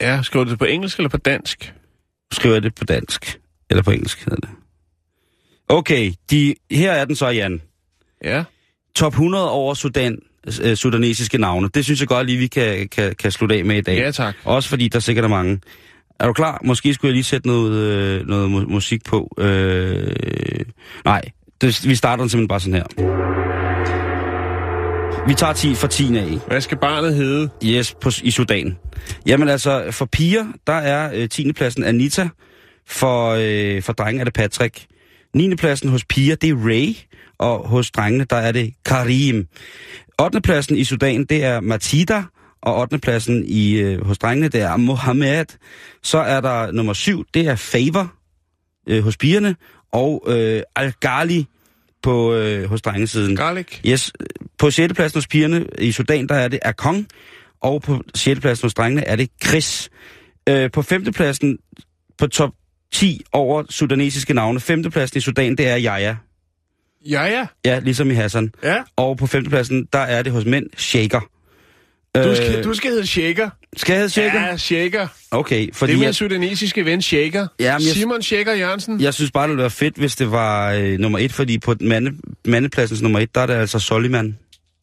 Ja, 0.00 0.22
skriver 0.22 0.44
du 0.44 0.50
det 0.50 0.58
på 0.58 0.64
engelsk 0.64 0.98
eller 0.98 1.10
på 1.10 1.16
dansk? 1.16 1.72
Skriver 2.32 2.54
jeg 2.54 2.62
det 2.62 2.74
på 2.74 2.84
dansk. 2.84 3.40
Eller 3.70 3.82
på 3.82 3.90
engelsk 3.90 4.24
hedder 4.24 4.36
det. 4.36 4.48
Okay, 5.68 6.12
de, 6.30 6.54
her 6.70 6.92
er 6.92 7.04
den 7.04 7.16
så, 7.16 7.28
Jan. 7.28 7.62
Ja. 8.24 8.44
Top 8.96 9.12
100 9.12 9.50
over 9.50 9.74
Sudan, 9.74 10.18
øh, 10.62 10.76
sudanesiske 10.76 11.38
navne. 11.38 11.68
Det 11.74 11.84
synes 11.84 12.00
jeg 12.00 12.08
godt 12.08 12.26
lige, 12.26 12.38
vi 12.38 12.46
kan, 12.46 12.88
kan, 12.88 13.14
kan 13.18 13.30
slutte 13.30 13.54
af 13.54 13.64
med 13.64 13.76
i 13.76 13.80
dag. 13.80 13.98
Ja, 13.98 14.10
tak. 14.10 14.34
Også 14.44 14.68
fordi 14.68 14.88
der 14.88 14.98
sikkert 14.98 15.24
er 15.24 15.28
mange. 15.28 15.60
Er 16.20 16.26
du 16.26 16.32
klar? 16.32 16.60
Måske 16.64 16.94
skulle 16.94 17.08
jeg 17.08 17.14
lige 17.14 17.24
sætte 17.24 17.46
noget, 17.48 17.72
øh, 17.72 18.26
noget 18.26 18.46
mu- 18.48 18.72
musik 18.72 19.04
på. 19.04 19.34
Øh, 19.38 20.14
nej, 21.04 21.22
det, 21.60 21.88
vi 21.88 21.94
starter 21.94 22.22
simpelthen 22.26 22.48
bare 22.48 22.60
sådan 22.60 22.74
her. 22.74 22.84
Vi 25.28 25.34
tager 25.34 25.52
10 25.52 25.74
for 25.74 25.86
10 25.86 26.16
af. 26.16 26.38
Hvad 26.46 26.60
skal 26.60 26.78
barnet 26.78 27.14
hedde? 27.14 27.48
Yes, 27.64 27.94
på, 28.00 28.10
i 28.22 28.30
Sudan. 28.30 28.76
Jamen 29.26 29.48
altså, 29.48 29.84
for 29.90 30.04
piger, 30.04 30.44
der 30.66 30.72
er 30.72 31.10
øh, 31.14 31.28
10. 31.28 31.52
pladsen 31.52 31.84
Anita. 31.84 32.28
For, 32.88 33.36
øh, 33.38 33.82
for 33.82 33.92
drenge 33.92 34.20
er 34.20 34.24
det 34.24 34.34
Patrick. 34.34 34.86
9. 35.34 35.56
pladsen 35.56 35.88
hos 35.88 36.04
piger, 36.04 36.36
det 36.36 36.50
er 36.50 36.54
Ray. 36.54 36.94
Og 37.42 37.68
hos 37.68 37.90
drengene, 37.90 38.24
der 38.24 38.36
er 38.36 38.52
det 38.52 38.74
Karim. 38.84 39.46
8. 40.18 40.40
pladsen 40.40 40.76
i 40.76 40.84
Sudan, 40.84 41.24
det 41.24 41.44
er 41.44 41.60
Matida. 41.60 42.22
Og 42.62 42.80
8. 42.80 42.98
pladsen 42.98 43.44
i, 43.46 43.72
øh, 43.72 44.06
hos 44.06 44.18
drengene, 44.18 44.48
det 44.48 44.60
er 44.60 44.76
Mohammed. 44.76 45.44
Så 46.02 46.18
er 46.18 46.40
der 46.40 46.72
nummer 46.72 46.92
7, 46.92 47.24
det 47.34 47.46
er 47.46 47.56
Favor 47.56 48.12
øh, 48.88 49.04
hos 49.04 49.16
pigerne. 49.16 49.56
Og 49.92 50.24
øh, 50.28 50.62
Al-Ghali 50.76 51.46
på, 52.02 52.34
øh, 52.34 52.68
hos 52.68 52.82
drengesiden. 52.82 53.36
Garlic? 53.36 53.80
Yes, 53.86 54.12
på 54.58 54.70
6. 54.70 54.94
pladsen 54.94 55.16
hos 55.16 55.26
pigerne 55.26 55.66
i 55.78 55.92
Sudan, 55.92 56.26
der 56.26 56.34
er 56.34 56.48
det 56.48 56.58
Akong, 56.62 57.06
og 57.60 57.82
på 57.82 58.02
6. 58.14 58.40
pladsen 58.40 58.66
hos 58.66 58.74
drengene 58.74 59.04
er 59.04 59.16
det 59.16 59.30
Chris. 59.44 59.90
Øh, 60.48 60.70
på 60.70 60.82
5. 60.82 61.04
pladsen 61.04 61.58
på 62.18 62.26
top 62.26 62.50
10 62.92 63.22
over 63.32 63.64
sudanesiske 63.70 64.34
navne, 64.34 64.60
5. 64.60 64.82
pladsen 64.82 65.18
i 65.18 65.20
Sudan, 65.20 65.56
det 65.56 65.68
er 65.68 65.76
Jaja. 65.76 66.16
Ja, 67.10 67.24
ja. 67.24 67.46
Ja, 67.64 67.78
ligesom 67.78 68.10
i 68.10 68.14
Hassan. 68.14 68.52
Ja. 68.62 68.76
Og 68.96 69.16
på 69.16 69.26
5. 69.26 69.44
pladsen, 69.44 69.88
der 69.92 69.98
er 69.98 70.22
det 70.22 70.32
hos 70.32 70.44
mænd 70.44 70.66
Shaker. 70.76 71.20
Du 72.16 72.34
skal, 72.36 72.64
du 72.64 72.74
skal 72.74 72.90
hedde 72.90 73.06
Shaker. 73.06 73.50
skal 73.76 73.92
jeg 73.92 73.98
hedde 74.00 74.10
Shaker? 74.12 74.40
Ja, 74.40 74.56
Shaker. 74.56 75.06
Okay, 75.30 75.66
Det 75.66 75.76
fordi 75.76 75.92
er 75.92 75.96
min 75.96 76.04
jeg, 76.04 76.14
sudanesiske 76.14 76.84
ven 76.84 77.02
Shaker. 77.02 77.46
Ja, 77.60 77.78
men 77.78 77.86
jeg- 77.86 77.94
Simon 77.94 78.22
Shaker 78.22 78.54
Jørgensen. 78.54 79.00
jeg 79.00 79.14
synes 79.14 79.30
bare, 79.30 79.42
det 79.44 79.50
ville 79.50 79.60
være 79.60 79.70
fedt, 79.70 79.96
hvis 79.96 80.16
det 80.16 80.30
var 80.30 80.72
øh, 80.72 80.98
nummer 80.98 81.18
1, 81.18 81.32
fordi 81.32 81.58
på 81.58 81.74
mande, 81.80 82.10
mandepladsens 82.44 83.02
nummer 83.02 83.18
1, 83.18 83.34
der 83.34 83.40
er 83.40 83.46
det 83.46 83.54
altså 83.54 83.78
Soliman. 83.78 84.38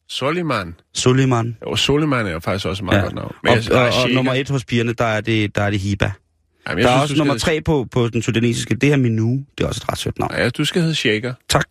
Soliman. 0.08 0.74
Suleiman. 0.94 1.56
Jo, 1.66 1.76
Soliman 1.76 2.26
er 2.26 2.30
jo 2.30 2.40
faktisk 2.40 2.66
også 2.66 2.82
et 2.82 2.84
meget 2.84 2.98
Ja. 2.98 3.02
godt 3.02 3.14
navn. 3.14 3.34
Og, 3.48 3.54
jeg- 3.56 3.72
og, 3.72 3.82
og, 3.86 3.92
Shaker. 3.92 4.14
nummer 4.14 4.34
1 4.34 4.48
hos 4.48 4.64
pigerne, 4.64 4.92
der 4.92 5.04
er 5.04 5.20
det, 5.20 5.54
der 5.56 5.62
er 5.62 5.70
det 5.70 5.80
Hiba. 5.80 6.12
Jamen, 6.68 6.78
jeg 6.78 6.88
Der 6.88 6.90
er 6.90 6.98
synes, 6.98 7.02
også 7.02 7.14
du 7.14 7.18
nummer 7.18 7.38
tre 7.38 7.60
på, 7.60 7.86
på 7.92 8.08
den 8.08 8.22
sudanesiske, 8.22 8.74
det 8.74 8.92
er 8.92 8.96
Minu. 8.96 9.44
Det 9.58 9.64
er 9.64 9.68
også 9.68 9.80
et 9.84 9.92
ret 9.92 9.98
sødt 9.98 10.18
navn. 10.18 10.32
Ja, 10.38 10.48
du 10.50 10.64
skal 10.64 10.82
hedde 10.82 10.94
Shaker. 10.94 11.34
Tak. 11.48 11.66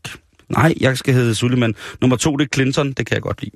Nej, 0.50 0.74
jeg 0.80 0.98
skal 0.98 1.14
hedde 1.14 1.36
Suleiman. 1.36 1.76
Nummer 2.02 2.18
to, 2.18 2.36
det 2.36 2.46
er 2.46 2.50
Clinton. 2.54 2.88
Det 2.92 3.06
kan 3.06 3.14
jeg 3.14 3.22
godt 3.22 3.42
lide. 3.42 3.52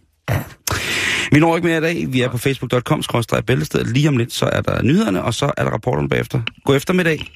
Vi 1.32 1.39
når 1.39 1.56
ikke 1.56 1.68
mere 1.68 1.78
i 1.78 1.82
dag. 1.82 2.06
Vi 2.14 2.22
er 2.22 2.30
på 2.30 2.38
facebook.com, 2.38 3.04
bæltested. 3.48 3.86
Lige 3.86 4.08
om 4.10 4.18
lidt, 4.18 4.34
så 4.34 4.46
er 4.54 4.62
der 4.62 4.82
nyhederne, 4.82 5.24
og 5.24 5.34
så 5.34 5.52
er 5.58 5.64
der 5.64 5.72
rapporterne 5.72 6.10
bagefter. 6.10 6.41
God 6.66 6.76
eftermiddag. 6.76 7.32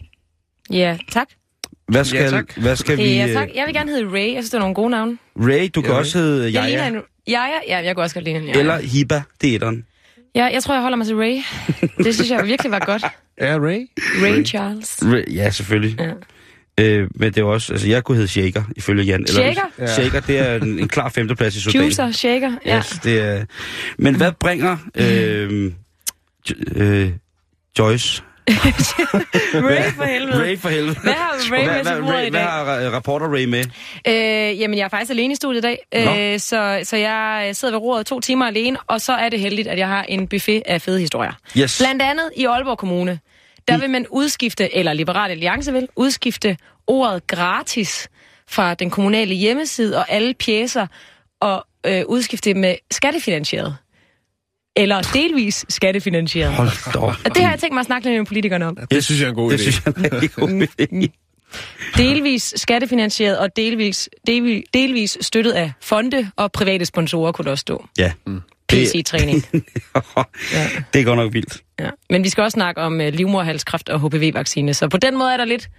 Ja, 0.71 0.97
tak. 1.11 1.27
Hvad 1.87 2.05
skal, 2.05 2.21
Ja, 2.21 2.29
tak. 2.29 2.57
Hvad 2.57 2.75
skal 2.75 2.97
vi... 2.97 3.03
Ja, 3.15 3.33
tak. 3.33 3.47
øh, 3.49 3.55
Jeg 3.55 3.65
vil 3.65 3.75
gerne 3.75 3.91
hedde 3.91 4.11
Ray. 4.11 4.25
Jeg 4.27 4.33
synes, 4.33 4.49
det 4.49 4.53
er 4.57 4.59
nogle 4.59 4.75
gode 4.75 4.89
navne. 4.89 5.17
Ray, 5.37 5.69
du 5.75 5.81
kan 5.81 5.91
Ja, 5.91 5.97
også 5.97 6.17
hedde 6.17 6.43
Jeg 6.43 6.51
Jaja. 6.53 6.67
ligner 6.67 6.87
en... 6.87 7.05
Ja, 7.27 7.41
ja, 7.43 7.77
ja, 7.77 7.85
jeg 7.85 7.95
kunne 7.95 8.03
også 8.03 8.13
godt 8.15 8.25
lide 8.25 8.35
en 8.35 8.43
Jaja. 8.45 8.59
Eller 8.59 8.79
Hiba, 8.79 9.21
det 9.41 9.49
er 9.49 9.55
etteren. 9.55 9.85
Ja, 10.35 10.45
jeg 10.45 10.63
tror, 10.63 10.73
jeg 10.73 10.81
holder 10.81 10.95
mig 10.97 11.07
til 11.07 11.15
Ray. 11.15 11.37
Det 12.03 12.15
synes 12.15 12.31
jeg 12.31 12.45
virkelig 12.45 12.71
var 12.71 12.79
godt. 12.79 13.03
Ja, 13.41 13.57
Ray. 13.57 13.87
Ray 13.97 14.45
Charles. 14.45 14.97
Ray, 15.03 15.35
ja, 15.35 15.49
selvfølgelig. 15.49 15.99
Ja. 15.99 16.11
Øh, 16.79 17.07
men 17.15 17.33
det 17.33 17.41
er 17.41 17.43
også... 17.45 17.73
Altså, 17.73 17.87
jeg 17.87 18.03
kunne 18.03 18.15
hedde 18.15 18.27
Shaker, 18.27 18.63
ifølge 18.75 19.03
Jan. 19.03 19.19
Eller, 19.21 19.33
Shaker? 19.33 19.61
Ja. 19.79 19.93
Shaker, 19.93 20.19
det 20.19 20.39
er 20.39 20.55
en, 20.55 20.79
en 20.79 20.87
klar 20.87 21.09
femteplads 21.09 21.55
i 21.55 21.61
Sudan. 21.61 21.81
Juicer, 21.81 22.11
shaker. 22.11 22.51
Ja. 22.65 22.77
Yes, 22.77 22.99
det 23.03 23.21
er... 23.21 23.45
Men 23.97 24.15
hvad 24.15 24.31
bringer... 24.31 24.77
Øh, 24.95 25.71
jo- 26.49 26.55
øh, 26.75 27.11
Joyce 27.79 28.23
Ray 29.53 29.91
for 29.95 30.03
helvede. 30.03 30.43
Ray 30.43 30.57
for 30.57 30.69
helvede. 30.69 30.95
Hvad 31.03 31.13
har 31.13 31.51
Ray 31.51 31.65
hvad, 31.65 31.75
med 31.75 31.83
til 31.83 31.93
hvad, 31.93 32.01
bordet 32.01 32.15
Ray, 32.15 32.25
i 32.25 32.29
hvad 32.29 32.39
dag? 32.39 32.49
har 32.49 32.87
uh, 32.87 32.93
rapporter 32.93 33.33
Ray 33.33 33.45
med? 33.45 33.63
Øh, 34.07 34.59
jamen, 34.59 34.77
jeg 34.77 34.85
er 34.85 34.89
faktisk 34.89 35.11
alene 35.11 35.31
i 35.31 35.35
studiet 35.35 35.65
i 35.65 35.67
dag, 35.67 35.79
øh, 36.33 36.39
så, 36.39 36.79
så 36.83 36.97
jeg 36.97 37.49
sidder 37.53 37.73
ved 37.73 37.81
roret 37.81 38.05
to 38.05 38.19
timer 38.19 38.45
alene, 38.47 38.77
og 38.87 39.01
så 39.01 39.13
er 39.13 39.29
det 39.29 39.39
heldigt, 39.39 39.67
at 39.67 39.77
jeg 39.77 39.87
har 39.87 40.03
en 40.03 40.27
buffet 40.27 40.63
af 40.65 40.81
fede 40.81 40.99
historier. 40.99 41.31
Yes. 41.57 41.77
Blandt 41.81 42.01
andet 42.01 42.29
i 42.35 42.45
Aalborg 42.45 42.77
Kommune, 42.77 43.19
der 43.67 43.77
vil 43.77 43.89
man 43.89 44.05
udskifte, 44.09 44.75
eller 44.75 44.93
Liberal 44.93 45.31
Alliance 45.31 45.73
vil, 45.73 45.87
udskifte 45.95 46.57
ordet 46.87 47.27
gratis 47.27 48.09
fra 48.49 48.73
den 48.73 48.89
kommunale 48.89 49.33
hjemmeside 49.35 49.97
og 49.97 50.11
alle 50.11 50.33
pjæser, 50.33 50.87
og 51.41 51.65
øh, 51.85 52.03
udskifte 52.07 52.49
det 52.49 52.57
med 52.57 52.75
skattefinansieret. 52.91 53.77
Eller 54.75 55.01
delvis 55.01 55.65
skattefinansieret. 55.69 56.53
Hold 56.53 56.93
da. 56.93 56.99
Og 56.99 57.35
det 57.35 57.43
har 57.43 57.49
jeg 57.49 57.59
tænkt 57.59 57.73
mig 57.73 57.79
at 57.79 57.85
snakke 57.85 58.07
lidt 58.07 58.19
med 58.19 58.25
politikerne 58.25 58.65
om. 58.67 58.77
Det 58.91 59.03
synes 59.05 59.19
jeg 59.21 59.25
er 59.25 59.29
en 59.29 59.35
god 59.35 59.51
Det 59.51 59.57
idé. 59.57 59.61
synes 59.61 59.81
jeg 59.85 59.93
er 59.97 60.21
en 60.21 60.59
god 60.59 60.67
idé. 60.81 61.07
Delvis 61.97 62.53
skattefinansieret 62.57 63.39
og 63.39 63.55
delvis, 63.55 64.09
delvis, 64.27 64.63
delvis 64.73 65.17
støttet 65.21 65.51
af 65.51 65.71
fonde 65.81 66.31
og 66.35 66.51
private 66.51 66.85
sponsorer, 66.85 67.31
kunne 67.31 67.45
der 67.45 67.51
også 67.51 67.61
stå. 67.61 67.85
Ja. 67.97 68.11
PC-træning. 68.73 69.43
ja. 70.53 70.67
Det 70.93 71.01
er 71.01 71.03
godt 71.03 71.17
nok 71.17 71.33
vildt. 71.33 71.63
Ja. 71.79 71.89
Men 72.09 72.23
vi 72.23 72.29
skal 72.29 72.41
også 72.43 72.55
snakke 72.55 72.81
om 72.81 72.93
uh, 72.93 73.07
livmorhalskræft 73.07 73.89
og 73.89 73.99
HPV-vaccine, 73.99 74.73
så 74.73 74.87
på 74.87 74.97
den 74.97 75.17
måde 75.17 75.33
er 75.33 75.37
der 75.37 75.45
lidt 75.45 75.69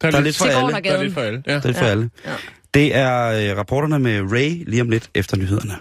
Der 0.00 0.10
Der 0.10 0.18
er 0.18 0.22
lidt 0.22 0.36
for 0.36 0.44
alle. 0.44 0.72
Der 0.84 0.90
er 0.92 1.02
lidt 1.02 1.14
for 1.14 1.20
alle. 1.20 1.42
Ja. 1.46 1.54
Det 1.54 1.64
er 1.64 1.72
for 1.72 1.84
Ja. 1.84 1.90
alle. 1.90 2.10
Ja. 2.26 2.32
Det 2.74 2.96
er 2.96 3.50
øh, 3.52 3.58
rapporterne 3.58 3.98
med 3.98 4.20
Ray 4.32 4.64
lige 4.70 4.82
om 4.82 4.88
lidt 4.90 5.10
efter 5.14 5.36
nyhederne. 5.36 5.74